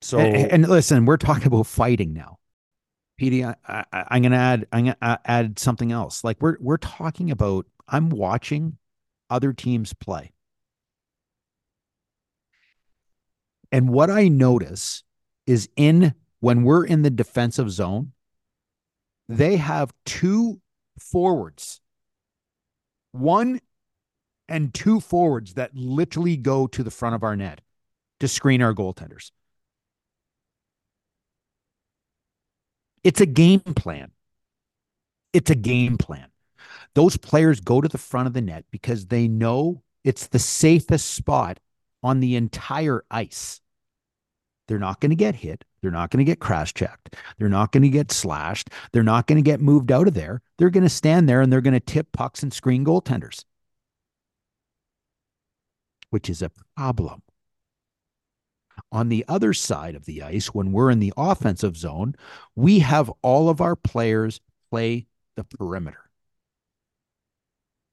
So 0.00 0.18
and, 0.18 0.50
and 0.50 0.68
listen, 0.68 1.04
we're 1.04 1.16
talking 1.16 1.46
about 1.46 1.68
fighting 1.68 2.12
now. 2.12 2.40
Petey, 3.16 3.44
I, 3.44 3.54
I, 3.64 3.84
I'm 3.92 4.22
going 4.22 4.32
to 4.32 4.38
add. 4.38 4.66
I'm 4.72 4.86
going 4.86 4.96
to 5.00 5.20
add 5.24 5.60
something 5.60 5.92
else. 5.92 6.24
Like 6.24 6.38
we're 6.42 6.56
we're 6.58 6.76
talking 6.76 7.30
about. 7.30 7.66
I'm 7.86 8.10
watching 8.10 8.78
other 9.30 9.52
teams 9.52 9.92
play, 9.92 10.32
and 13.70 13.90
what 13.90 14.10
I 14.10 14.26
notice 14.26 15.04
is 15.46 15.68
in 15.76 16.14
when 16.40 16.64
we're 16.64 16.84
in 16.84 17.02
the 17.02 17.10
defensive 17.10 17.70
zone, 17.70 18.12
they 19.28 19.56
have 19.56 19.92
two 20.04 20.60
forwards, 20.98 21.80
one 23.12 23.60
and 24.48 24.74
two 24.74 25.00
forwards 25.00 25.54
that 25.54 25.74
literally 25.74 26.36
go 26.36 26.66
to 26.66 26.82
the 26.82 26.90
front 26.90 27.14
of 27.14 27.22
our 27.22 27.36
net 27.36 27.60
to 28.18 28.28
screen 28.28 28.60
our 28.60 28.74
goaltenders. 28.74 29.30
It's 33.04 33.20
a 33.20 33.26
game 33.26 33.60
plan. 33.60 34.10
It's 35.32 35.50
a 35.50 35.54
game 35.54 35.96
plan. 35.96 36.26
Those 36.94 37.16
players 37.16 37.60
go 37.60 37.80
to 37.80 37.88
the 37.88 37.98
front 37.98 38.26
of 38.26 38.34
the 38.34 38.42
net 38.42 38.64
because 38.70 39.06
they 39.06 39.28
know 39.28 39.82
it's 40.04 40.26
the 40.26 40.38
safest 40.38 41.06
spot 41.06 41.60
on 42.02 42.20
the 42.20 42.36
entire 42.36 43.04
ice. 43.10 43.60
They're 44.70 44.78
not 44.78 45.00
going 45.00 45.10
to 45.10 45.16
get 45.16 45.34
hit. 45.34 45.64
They're 45.82 45.90
not 45.90 46.12
going 46.12 46.24
to 46.24 46.30
get 46.30 46.38
crash 46.38 46.72
checked. 46.72 47.16
They're 47.38 47.48
not 47.48 47.72
going 47.72 47.82
to 47.82 47.88
get 47.88 48.12
slashed. 48.12 48.70
They're 48.92 49.02
not 49.02 49.26
going 49.26 49.42
to 49.42 49.42
get 49.42 49.60
moved 49.60 49.90
out 49.90 50.06
of 50.06 50.14
there. 50.14 50.42
They're 50.58 50.70
going 50.70 50.84
to 50.84 50.88
stand 50.88 51.28
there 51.28 51.40
and 51.40 51.52
they're 51.52 51.60
going 51.60 51.74
to 51.74 51.80
tip 51.80 52.12
pucks 52.12 52.44
and 52.44 52.52
screen 52.52 52.84
goaltenders, 52.84 53.44
which 56.10 56.30
is 56.30 56.40
a 56.40 56.52
problem. 56.76 57.22
On 58.92 59.08
the 59.08 59.24
other 59.26 59.52
side 59.52 59.96
of 59.96 60.04
the 60.04 60.22
ice, 60.22 60.54
when 60.54 60.70
we're 60.70 60.92
in 60.92 61.00
the 61.00 61.14
offensive 61.16 61.76
zone, 61.76 62.14
we 62.54 62.78
have 62.78 63.10
all 63.22 63.48
of 63.48 63.60
our 63.60 63.74
players 63.74 64.40
play 64.70 65.08
the 65.34 65.42
perimeter. 65.42 66.08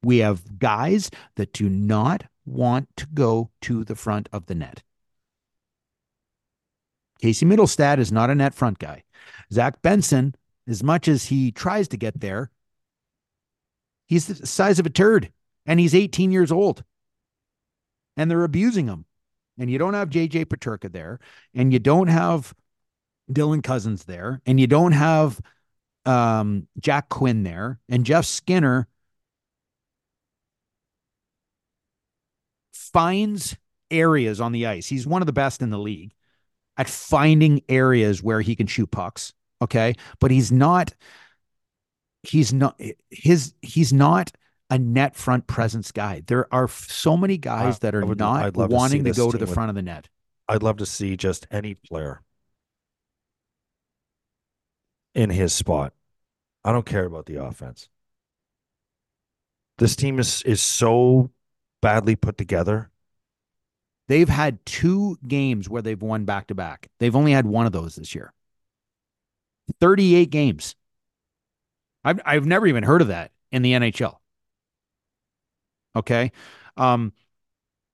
We 0.04 0.20
have 0.20 0.60
guys 0.60 1.10
that 1.38 1.54
do 1.54 1.70
not 1.70 2.26
want 2.46 2.88
to 2.98 3.08
go 3.08 3.50
to 3.64 3.84
the 3.84 3.96
front 3.96 4.30
of 4.32 4.46
the 4.46 4.54
net. 4.54 4.84
Casey 7.20 7.46
Mittelstadt 7.46 8.00
is 8.00 8.12
not 8.12 8.30
a 8.30 8.36
net 8.36 8.54
front 8.54 8.80
guy. 8.80 9.04
Zach 9.52 9.82
Benson, 9.82 10.36
as 10.68 10.84
much 10.84 11.08
as 11.08 11.26
he 11.26 11.52
tries 11.52 11.88
to 11.90 11.98
get 11.98 12.20
there, 12.20 12.52
he's 14.08 14.28
the 14.28 14.46
size 14.46 14.80
of 14.80 14.86
a 14.86 14.90
turd 14.90 15.32
and 15.66 15.80
he's 15.80 15.96
18 15.96 16.32
years 16.32 16.52
old. 16.52 16.84
And 18.16 18.32
they're 18.32 18.44
abusing 18.44 18.88
him. 18.88 19.06
And 19.60 19.70
you 19.70 19.78
don't 19.78 19.96
have 19.96 20.10
JJ 20.10 20.46
Peterka 20.46 20.92
there, 20.92 21.20
and 21.56 21.74
you 21.74 21.80
don't 21.80 22.10
have 22.10 22.54
Dylan 23.32 23.64
Cozens 23.64 24.04
there, 24.04 24.40
and 24.46 24.60
you 24.60 24.68
don't 24.68 24.92
have 24.92 25.42
um, 26.06 26.68
Jack 26.80 27.10
Quinn 27.10 27.42
there, 27.42 27.80
and 27.90 28.06
Jeff 28.06 28.26
Skinner 28.26 28.88
finds 32.72 33.58
areas 33.90 34.40
on 34.40 34.52
the 34.52 34.68
ice. 34.68 34.88
He's 34.88 35.08
one 35.08 35.22
of 35.22 35.26
the 35.26 35.34
best 35.34 35.62
in 35.62 35.72
the 35.72 35.80
league 35.80 36.14
at 36.78 36.88
finding 36.88 37.62
areas 37.68 38.22
where 38.22 38.42
he 38.42 38.56
can 38.56 38.68
shoot 38.68 38.92
pucks. 38.92 39.34
Okay. 39.62 39.96
But 40.20 40.32
he's 40.32 40.52
not, 40.52 40.94
he's 42.24 42.54
not, 42.54 42.80
his, 43.10 43.54
he's 43.62 43.92
not 43.92 44.32
a 44.70 44.78
net 44.78 45.16
front 45.16 45.48
presence 45.48 45.92
guy. 45.92 46.22
There 46.28 46.54
are 46.54 46.68
so 46.68 47.18
many 47.18 47.38
guys 47.38 47.80
that 47.80 47.96
are 47.96 48.06
would, 48.06 48.20
not 48.20 48.56
wanting 48.56 49.04
to, 49.06 49.14
to 49.14 49.18
go 49.18 49.32
to 49.32 49.38
the 49.38 49.46
with, 49.46 49.54
front 49.54 49.70
of 49.70 49.76
the 49.76 49.82
net. 49.82 50.10
I'd 50.48 50.64
love 50.64 50.78
to 50.78 50.86
see 50.86 51.18
just 51.18 51.48
any 51.50 51.74
player 51.74 52.22
in 55.16 55.30
his 55.30 55.54
spot. 55.54 55.94
I 56.64 56.72
don't 56.72 56.86
care 56.86 57.06
about 57.06 57.26
the 57.26 57.42
offense. 57.42 57.90
This 59.78 59.96
team 59.96 60.20
is 60.20 60.42
is 60.44 60.62
so 60.62 61.32
badly 61.82 62.16
put 62.16 62.38
together. 62.38 62.90
They've 64.08 64.30
had 64.30 64.66
two 64.66 65.18
games 65.28 65.70
where 65.70 65.82
they've 65.82 66.02
won 66.02 66.26
back 66.26 66.48
to 66.48 66.56
back. 66.56 66.90
They've 67.00 67.16
only 67.16 67.34
had 67.34 67.46
one 67.46 67.66
of 67.66 67.72
those 67.72 67.96
this 67.96 68.16
year. 68.16 68.34
38 69.82 70.30
games. 70.30 70.76
I've 72.04 72.22
I've 72.26 72.46
never 72.46 72.68
even 72.68 72.84
heard 72.84 73.02
of 73.02 73.10
that 73.10 73.32
in 73.52 73.62
the 73.64 73.74
NHL. 73.74 74.18
Okay. 75.96 76.32
Um, 76.78 77.12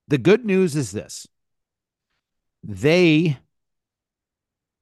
the 0.08 0.18
good 0.18 0.46
news 0.46 0.76
is 0.76 0.92
this 0.92 1.28
they 2.64 3.38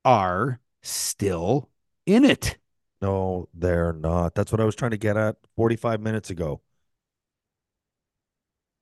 are 0.05 0.59
still 0.81 1.69
in 2.05 2.25
it. 2.25 2.57
No, 3.01 3.47
they're 3.53 3.93
not. 3.93 4.35
That's 4.35 4.51
what 4.51 4.61
I 4.61 4.65
was 4.65 4.75
trying 4.75 4.91
to 4.91 4.97
get 4.97 5.17
at 5.17 5.37
45 5.55 6.01
minutes 6.01 6.29
ago. 6.29 6.61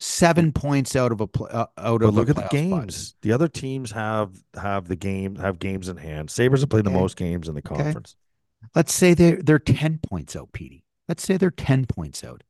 Seven 0.01 0.53
points 0.53 0.95
out 0.95 1.11
of 1.11 1.19
a 1.19 1.27
pl- 1.27 1.49
uh, 1.51 1.67
out 1.77 1.99
but 1.99 2.07
of. 2.07 2.15
Look 2.15 2.29
at 2.29 2.35
the 2.37 2.47
games. 2.49 2.95
Spot. 2.95 3.21
The 3.21 3.31
other 3.33 3.47
teams 3.47 3.91
have 3.91 4.31
have 4.55 4.87
the 4.87 4.95
game 4.95 5.35
have 5.35 5.59
games 5.59 5.89
in 5.89 5.97
hand. 5.97 6.31
Sabres 6.31 6.61
have 6.61 6.69
played 6.69 6.87
okay. 6.87 6.93
the 6.93 6.99
most 6.99 7.17
games 7.17 7.49
in 7.49 7.55
the 7.55 7.61
conference. 7.61 8.15
Okay. 8.63 8.69
Let's 8.75 8.93
say 8.93 9.13
they're 9.13 9.41
they're 9.41 9.59
ten 9.59 9.99
points 9.99 10.35
out, 10.35 10.53
Petey. 10.53 10.83
Let's 11.07 11.23
say 11.23 11.35
they're 11.35 11.51
ten 11.51 11.85
points 11.85 12.23
out 12.23 12.43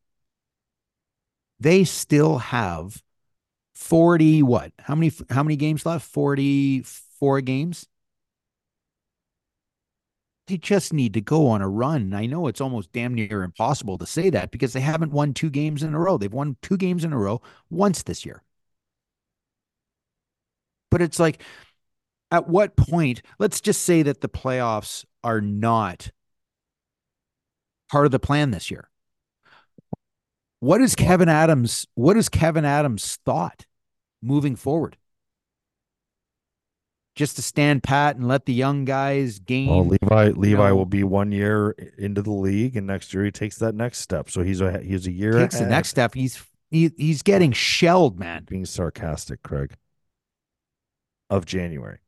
they 1.60 1.84
still 1.84 2.38
have 2.38 3.02
40 3.74 4.42
what? 4.42 4.72
How 4.78 4.94
many 4.94 5.12
how 5.28 5.42
many 5.42 5.56
games 5.56 5.86
left? 5.86 6.06
44 6.06 7.42
games? 7.42 7.86
They 10.50 10.56
just 10.56 10.92
need 10.92 11.14
to 11.14 11.20
go 11.20 11.46
on 11.46 11.62
a 11.62 11.68
run. 11.68 12.12
I 12.12 12.26
know 12.26 12.48
it's 12.48 12.60
almost 12.60 12.90
damn 12.90 13.14
near 13.14 13.44
impossible 13.44 13.98
to 13.98 14.06
say 14.06 14.30
that 14.30 14.50
because 14.50 14.72
they 14.72 14.80
haven't 14.80 15.12
won 15.12 15.32
two 15.32 15.48
games 15.48 15.84
in 15.84 15.94
a 15.94 15.98
row. 16.00 16.18
They've 16.18 16.32
won 16.32 16.56
two 16.60 16.76
games 16.76 17.04
in 17.04 17.12
a 17.12 17.18
row 17.18 17.40
once 17.70 18.02
this 18.02 18.26
year. 18.26 18.42
But 20.90 21.02
it's 21.02 21.20
like 21.20 21.40
at 22.32 22.48
what 22.48 22.74
point, 22.74 23.22
let's 23.38 23.60
just 23.60 23.82
say 23.82 24.02
that 24.02 24.22
the 24.22 24.28
playoffs 24.28 25.04
are 25.22 25.40
not 25.40 26.10
part 27.88 28.06
of 28.06 28.10
the 28.10 28.18
plan 28.18 28.50
this 28.50 28.72
year. 28.72 28.90
What 30.58 30.80
is 30.80 30.96
Kevyn 30.96 31.28
Adams? 31.28 31.86
What 31.94 32.16
is 32.16 32.28
Kevyn 32.28 32.64
Adams' 32.64 33.20
thought 33.24 33.66
moving 34.20 34.56
forward? 34.56 34.96
Just 37.20 37.36
to 37.36 37.42
stand 37.42 37.82
pat 37.82 38.16
and 38.16 38.26
let 38.26 38.46
the 38.46 38.54
young 38.54 38.86
guys 38.86 39.40
gain. 39.40 39.68
Well, 39.68 39.84
Levi 39.84 40.30
Levi 40.30 40.68
know, 40.68 40.74
will 40.74 40.86
be 40.86 41.04
one 41.04 41.32
year 41.32 41.72
into 41.98 42.22
the 42.22 42.30
league, 42.30 42.76
and 42.78 42.86
next 42.86 43.12
year 43.12 43.26
he 43.26 43.30
takes 43.30 43.58
that 43.58 43.74
next 43.74 43.98
step. 43.98 44.30
So 44.30 44.42
he's 44.42 44.62
a 44.62 44.80
he's 44.80 45.06
a 45.06 45.12
year. 45.12 45.34
Takes 45.34 45.56
ahead. 45.56 45.66
the 45.66 45.70
next 45.70 45.90
step. 45.90 46.14
He's 46.14 46.42
he, 46.70 46.90
he's 46.96 47.20
getting 47.20 47.52
shelled, 47.52 48.18
man. 48.18 48.46
Being 48.48 48.64
sarcastic, 48.64 49.42
Craig. 49.42 49.74
Of 51.28 51.44
January, 51.44 51.98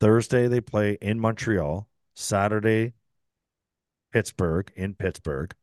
Thursday 0.00 0.48
they 0.48 0.60
play 0.60 0.98
in 1.00 1.20
Montreal. 1.20 1.86
Saturday, 2.16 2.94
Pittsburgh 4.12 4.72
in 4.74 4.94
Pittsburgh. 4.94 5.54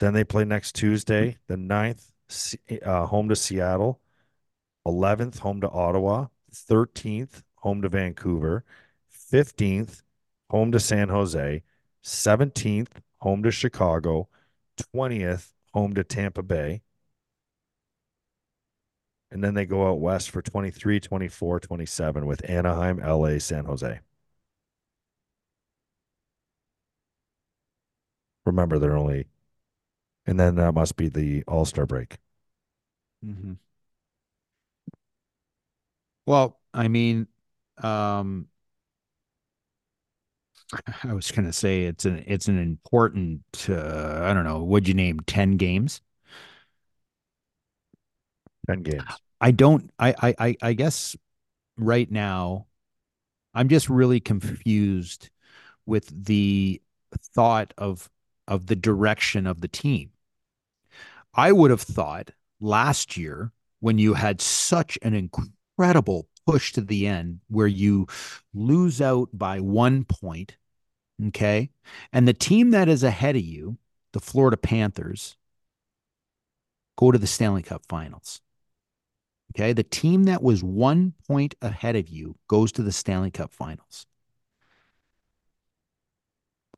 Then 0.00 0.12
they 0.12 0.24
play 0.24 0.44
next 0.44 0.74
Tuesday, 0.74 1.38
the 1.46 1.54
9th, 1.54 2.10
uh, 2.84 3.06
home 3.06 3.28
to 3.28 3.36
Seattle. 3.36 4.00
11th, 4.86 5.40
home 5.40 5.60
to 5.60 5.68
Ottawa. 5.68 6.28
13th, 6.54 7.42
home 7.56 7.82
to 7.82 7.88
Vancouver. 7.88 8.64
15th, 9.32 10.02
home 10.50 10.72
to 10.72 10.80
San 10.80 11.08
Jose. 11.08 11.62
17th, 12.04 12.88
home 13.18 13.42
to 13.42 13.50
Chicago. 13.50 14.28
20th, 14.94 15.52
home 15.74 15.94
to 15.94 16.04
Tampa 16.04 16.42
Bay. 16.42 16.82
And 19.30 19.42
then 19.42 19.54
they 19.54 19.66
go 19.66 19.88
out 19.90 20.00
west 20.00 20.30
for 20.30 20.40
23, 20.40 21.00
24, 21.00 21.60
27 21.60 22.26
with 22.26 22.48
Anaheim, 22.48 22.98
LA, 22.98 23.38
San 23.38 23.64
Jose. 23.64 24.00
Remember, 28.46 28.78
they're 28.78 28.96
only 28.96 29.26
and 30.26 30.38
then 30.40 30.56
that 30.56 30.72
must 30.72 30.96
be 30.96 31.08
the 31.08 31.44
All 31.46 31.64
Star 31.64 31.86
break. 31.86 32.18
Mm-hmm. 33.24 33.54
Well, 36.26 36.58
I 36.74 36.88
mean, 36.88 37.28
um, 37.78 38.48
I 41.04 41.12
was 41.12 41.30
going 41.30 41.46
to 41.46 41.52
say 41.52 41.84
it's 41.84 42.04
an 42.04 42.24
it's 42.26 42.48
an 42.48 42.58
important. 42.58 43.42
Uh, 43.68 44.20
I 44.22 44.34
don't 44.34 44.44
know. 44.44 44.62
Would 44.64 44.88
you 44.88 44.94
name 44.94 45.20
ten 45.20 45.56
games? 45.56 46.00
Ten 48.68 48.82
games. 48.82 49.20
I 49.40 49.50
don't. 49.50 49.92
I 49.98 50.34
I 50.38 50.56
I 50.62 50.72
guess 50.72 51.16
right 51.78 52.10
now, 52.10 52.66
I'm 53.54 53.68
just 53.68 53.88
really 53.90 54.20
confused 54.20 55.30
with 55.86 56.08
the 56.26 56.82
thought 57.34 57.74
of 57.78 58.10
of 58.48 58.66
the 58.66 58.76
direction 58.76 59.46
of 59.46 59.60
the 59.60 59.68
team. 59.68 60.12
I 61.34 61.52
would 61.52 61.70
have 61.70 61.82
thought 61.82 62.30
last 62.60 63.16
year 63.16 63.52
when 63.80 63.98
you 63.98 64.14
had 64.14 64.40
such 64.40 64.98
an 65.02 65.14
incredible 65.14 65.55
push 66.46 66.72
to 66.72 66.80
the 66.80 67.06
end 67.06 67.40
where 67.48 67.66
you 67.66 68.06
lose 68.54 69.00
out 69.00 69.28
by 69.32 69.60
one 69.60 70.04
point, 70.04 70.56
okay? 71.28 71.70
And 72.12 72.26
the 72.26 72.32
team 72.32 72.70
that 72.70 72.88
is 72.88 73.02
ahead 73.02 73.36
of 73.36 73.42
you, 73.42 73.78
the 74.12 74.20
Florida 74.20 74.56
Panthers, 74.56 75.36
go 76.96 77.10
to 77.10 77.18
the 77.18 77.26
Stanley 77.26 77.62
Cup 77.62 77.82
finals. 77.88 78.40
Okay. 79.54 79.72
The 79.72 79.84
team 79.84 80.24
that 80.24 80.42
was 80.42 80.62
one 80.62 81.14
point 81.26 81.54
ahead 81.62 81.96
of 81.96 82.08
you 82.08 82.36
goes 82.48 82.72
to 82.72 82.82
the 82.82 82.92
Stanley 82.92 83.30
Cup 83.30 83.52
finals. 83.52 84.06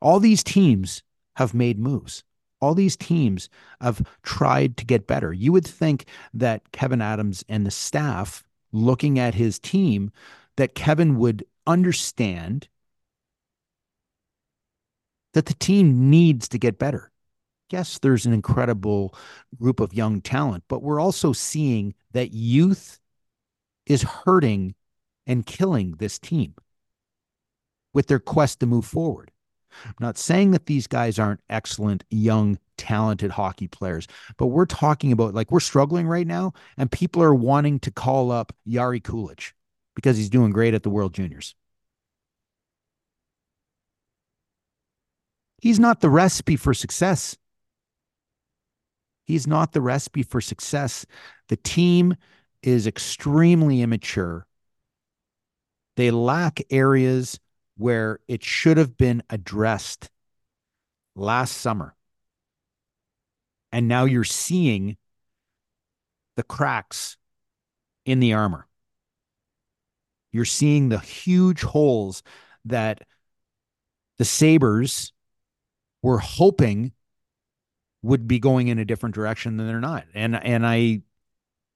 All 0.01 0.19
these 0.19 0.43
teams 0.43 1.03
have 1.35 1.53
made 1.53 1.77
moves 1.77 2.23
all 2.61 2.75
these 2.75 2.97
teams 2.97 3.49
have 3.81 4.05
tried 4.23 4.77
to 4.77 4.85
get 4.85 5.07
better. 5.07 5.31
You 5.33 5.51
would 5.51 5.65
think 5.65 6.05
that 6.33 6.71
Kevyn 6.71 7.01
Adams 7.01 7.43
and 7.47 7.65
the 7.65 7.71
staff, 7.71 8.43
looking 8.71 9.19
at 9.19 9.35
his 9.35 9.59
team, 9.59 10.11
that 10.57 10.75
Kevyn 10.75 11.15
would 11.15 11.45
understand 11.65 12.67
that 15.33 15.45
the 15.45 15.53
team 15.53 16.09
needs 16.09 16.47
to 16.49 16.57
get 16.57 16.79
better. 16.79 17.11
Yes, 17.69 17.99
there's 17.99 18.25
an 18.25 18.33
incredible 18.33 19.13
group 19.59 19.79
of 19.79 19.93
young 19.93 20.21
talent, 20.21 20.63
but 20.67 20.81
we're 20.81 20.99
also 20.99 21.33
seeing 21.33 21.93
that 22.13 22.33
youth 22.33 22.99
is 23.85 24.01
hurting 24.01 24.73
and 25.27 25.45
killing 25.45 25.91
this 25.99 26.17
team 26.17 26.55
with 27.93 28.07
their 28.07 28.19
quest 28.19 28.59
to 28.59 28.65
move 28.65 28.85
forward. 28.85 29.31
I'm 29.85 29.93
not 29.99 30.17
saying 30.17 30.51
that 30.51 30.65
these 30.65 30.87
guys 30.87 31.19
aren't 31.19 31.41
excellent, 31.49 32.03
young, 32.09 32.57
talented 32.79 33.29
hockey 33.29 33.67
players, 33.67 34.07
but 34.37 34.47
we're 34.47 34.65
talking 34.65 35.11
about 35.11 35.35
like 35.35 35.51
we're 35.51 35.59
struggling 35.59 36.07
right 36.07 36.25
now, 36.25 36.53
and 36.77 36.91
people 36.91 37.21
are 37.21 37.35
wanting 37.35 37.79
to 37.81 37.91
call 37.91 38.31
up 38.31 38.55
Jiri 38.67 39.01
Kulich 39.01 39.51
because 39.95 40.17
he's 40.17 40.29
doing 40.29 40.51
great 40.51 40.73
at 40.73 40.81
the 40.81 40.89
World 40.89 41.13
Juniors. 41.13 41.53
He's 45.61 45.79
not 45.79 45.99
the 45.99 46.09
recipe 46.09 46.55
for 46.55 46.73
success. 46.73 47.37
He's 49.25 49.45
not 49.45 49.73
the 49.73 49.81
recipe 49.81 50.23
for 50.23 50.39
success. 50.41 51.05
The 51.49 51.57
team 51.57 52.15
is 52.63 52.87
extremely 52.87 53.81
immature. 53.81 54.47
They 55.97 56.11
lack 56.11 56.61
areas 56.71 57.39
where 57.77 58.19
it 58.27 58.43
should 58.43 58.77
have 58.77 58.97
been 58.97 59.21
addressed 59.29 60.09
last 61.15 61.57
summer. 61.57 61.93
And 63.71 63.87
now 63.87 64.05
you're 64.05 64.23
seeing 64.23 64.97
the 66.35 66.43
cracks 66.43 67.17
in 68.05 68.19
the 68.19 68.33
armor. 68.33 68.67
You're 70.31 70.45
seeing 70.45 70.89
the 70.89 70.99
huge 70.99 71.61
holes 71.61 72.23
that 72.65 73.01
the 74.17 74.25
Sabres 74.25 75.11
were 76.01 76.19
hoping 76.19 76.91
would 78.01 78.27
be 78.27 78.39
going 78.39 78.67
in 78.67 78.79
a 78.79 78.85
different 78.85 79.15
direction 79.15 79.57
than 79.57 79.67
they're 79.67 79.79
not. 79.79 80.05
And 80.13 80.35
and 80.35 80.65
I 80.65 81.01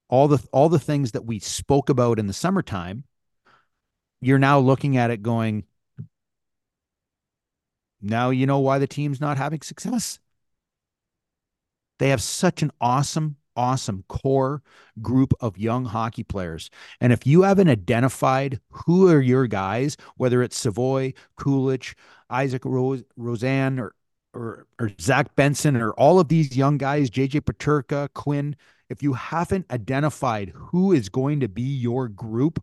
all 0.08 0.28
the 0.28 0.46
all 0.52 0.68
the 0.68 0.78
things 0.78 1.12
that 1.12 1.24
we 1.24 1.38
spoke 1.38 1.88
about 1.88 2.18
in 2.18 2.26
the 2.26 2.32
summertime, 2.32 3.04
you're 4.20 4.38
now 4.38 4.58
looking 4.58 4.96
at 4.96 5.10
it 5.10 5.22
going, 5.22 5.64
now 8.00 8.30
you 8.30 8.46
know 8.46 8.58
why 8.60 8.78
the 8.78 8.86
team's 8.86 9.20
not 9.20 9.36
having 9.36 9.60
success. 9.60 10.18
They 11.98 12.08
have 12.10 12.22
such 12.22 12.62
an 12.62 12.70
awesome, 12.80 13.36
awesome 13.56 14.04
core 14.08 14.62
group 15.00 15.32
of 15.40 15.58
young 15.58 15.84
hockey 15.84 16.24
players. 16.24 16.70
And 17.00 17.12
if 17.12 17.26
you 17.26 17.42
haven't 17.42 17.68
identified 17.68 18.60
who 18.68 19.08
are 19.08 19.20
your 19.20 19.46
guys, 19.46 19.96
whether 20.16 20.42
it's 20.42 20.56
Savoie, 20.56 21.12
Kulich, 21.38 21.94
Isak 22.32 22.64
Rose, 22.64 23.04
Rosén, 23.18 23.78
or 23.78 23.94
or 24.32 24.66
or 24.80 24.90
Zach 25.00 25.36
Benson, 25.36 25.76
or 25.76 25.92
all 25.92 26.18
of 26.18 26.28
these 26.28 26.56
young 26.56 26.78
guys, 26.78 27.10
JJ 27.10 27.42
Peterka, 27.42 28.08
Quinn, 28.14 28.56
if 28.88 29.02
you 29.02 29.12
haven't 29.12 29.66
identified 29.70 30.52
who 30.54 30.92
is 30.92 31.08
going 31.08 31.40
to 31.40 31.48
be 31.48 31.62
your 31.62 32.08
group. 32.08 32.62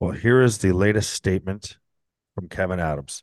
Well, 0.00 0.12
here 0.12 0.42
is 0.42 0.58
the 0.58 0.72
latest 0.72 1.12
statement 1.12 1.78
from 2.34 2.48
Kevyn 2.48 2.80
Adams. 2.80 3.22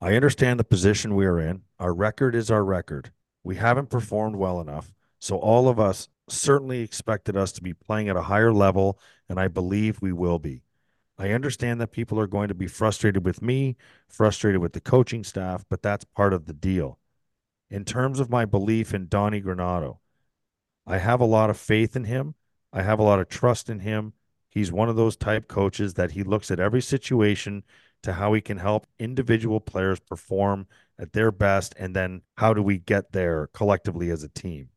I 0.00 0.14
understand 0.14 0.60
the 0.60 0.64
position 0.64 1.14
we 1.14 1.26
are 1.26 1.38
in. 1.38 1.62
Our 1.78 1.92
record 1.92 2.34
is 2.34 2.50
our 2.50 2.64
record. 2.64 3.10
We 3.42 3.56
haven't 3.56 3.90
performed 3.90 4.36
well 4.36 4.60
enough. 4.60 4.92
So 5.18 5.36
all 5.36 5.68
of 5.68 5.80
us 5.80 6.08
certainly 6.28 6.80
expected 6.80 7.36
us 7.36 7.52
to 7.52 7.62
be 7.62 7.74
playing 7.74 8.08
at 8.08 8.16
a 8.16 8.22
higher 8.22 8.52
level, 8.52 8.98
and 9.28 9.40
I 9.40 9.48
believe 9.48 10.00
we 10.00 10.12
will 10.12 10.38
be. 10.38 10.62
I 11.18 11.30
understand 11.30 11.80
that 11.80 11.92
people 11.92 12.18
are 12.18 12.26
going 12.26 12.48
to 12.48 12.54
be 12.54 12.66
frustrated 12.66 13.24
with 13.24 13.40
me, 13.40 13.76
frustrated 14.08 14.60
with 14.60 14.72
the 14.72 14.80
coaching 14.80 15.24
staff, 15.24 15.64
but 15.68 15.82
that's 15.82 16.04
part 16.04 16.32
of 16.32 16.46
the 16.46 16.52
deal. 16.52 16.98
In 17.70 17.84
terms 17.84 18.20
of 18.20 18.30
my 18.30 18.44
belief 18.44 18.92
in 18.92 19.08
Donnie 19.08 19.40
Granato, 19.40 19.98
I 20.86 20.98
have 20.98 21.20
a 21.20 21.26
lot 21.26 21.50
of 21.50 21.56
faith 21.56 21.96
in 21.96 22.04
him. 22.04 22.34
I 22.72 22.82
have 22.82 22.98
a 22.98 23.04
lot 23.04 23.20
of 23.20 23.28
trust 23.28 23.70
in 23.70 23.80
him. 23.80 24.12
He's 24.50 24.72
one 24.72 24.88
of 24.88 24.96
those 24.96 25.16
type 25.16 25.48
coaches 25.48 25.94
that 25.94 26.12
he 26.12 26.22
looks 26.22 26.50
at 26.50 26.60
every 26.60 26.82
situation 26.82 27.64
to 28.02 28.12
how 28.12 28.32
he 28.32 28.40
can 28.40 28.58
help 28.58 28.86
individual 28.98 29.60
players 29.60 29.98
perform 30.00 30.66
at 30.98 31.12
their 31.12 31.32
best 31.32 31.74
and 31.78 31.94
then 31.94 32.22
how 32.36 32.54
do 32.54 32.62
we 32.62 32.78
get 32.78 33.12
there 33.12 33.48
collectively 33.48 34.10
as 34.10 34.22
a 34.22 34.28
team. 34.28 34.68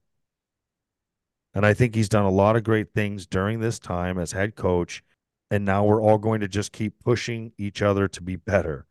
And 1.53 1.65
I 1.65 1.74
think 1.74 1.95
he's 1.95 2.09
done 2.09 2.26
a 2.26 2.32
lot 2.32 2.55
of 2.55 2.63
great 2.63 2.93
things 2.93 3.26
during 3.26 3.59
this 3.59 3.80
time 3.80 4.18
as 4.18 4.32
head 4.32 4.55
coach 4.55 5.03
and 5.49 5.63
now 5.63 5.86
we're 5.86 6.01
all 6.01 6.18
going 6.18 6.41
to 6.41 6.47
just 6.47 6.72
keep 6.72 6.99
pushing 7.03 7.53
each 7.57 7.82
other 7.82 8.07
to 8.07 8.22
be 8.22 8.36
better. 8.36 8.86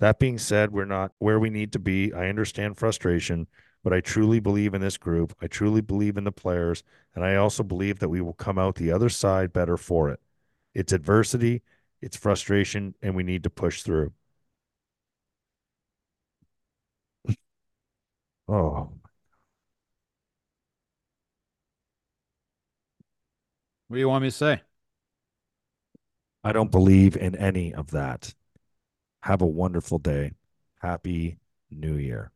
That 0.00 0.18
being 0.18 0.38
said, 0.38 0.72
we're 0.72 0.84
not 0.84 1.12
where 1.18 1.38
we 1.38 1.50
need 1.50 1.72
to 1.72 1.78
be. 1.78 2.12
I 2.12 2.28
understand 2.28 2.78
frustration, 2.78 3.46
but 3.82 3.92
I 3.92 4.00
truly 4.00 4.40
believe 4.40 4.74
in 4.74 4.80
this 4.80 4.96
group. 4.96 5.34
I 5.40 5.48
truly 5.48 5.80
believe 5.80 6.16
in 6.16 6.24
the 6.24 6.32
players, 6.32 6.82
and 7.14 7.24
I 7.24 7.36
also 7.36 7.62
believe 7.62 7.98
that 7.98 8.08
we 8.08 8.20
will 8.20 8.32
come 8.32 8.58
out 8.58 8.76
the 8.76 8.92
other 8.92 9.08
side 9.08 9.52
better 9.52 9.76
for 9.76 10.08
it. 10.08 10.20
It's 10.74 10.92
adversity, 10.92 11.62
it's 12.00 12.16
frustration, 12.16 12.94
and 13.02 13.14
we 13.14 13.24
need 13.24 13.42
to 13.42 13.50
push 13.50 13.82
through. 13.82 14.12
Oh. 18.48 18.90
What 23.88 23.96
do 23.96 24.00
you 24.00 24.08
want 24.08 24.22
me 24.22 24.28
to 24.30 24.36
say? 24.36 24.60
I 26.44 26.52
don't 26.52 26.70
believe 26.70 27.16
in 27.16 27.34
any 27.36 27.74
of 27.74 27.90
that. 27.92 28.34
Have 29.22 29.42
a 29.42 29.46
wonderful 29.46 29.98
day. 29.98 30.32
Happy 30.80 31.38
New 31.70 31.94
Year. 31.94 32.32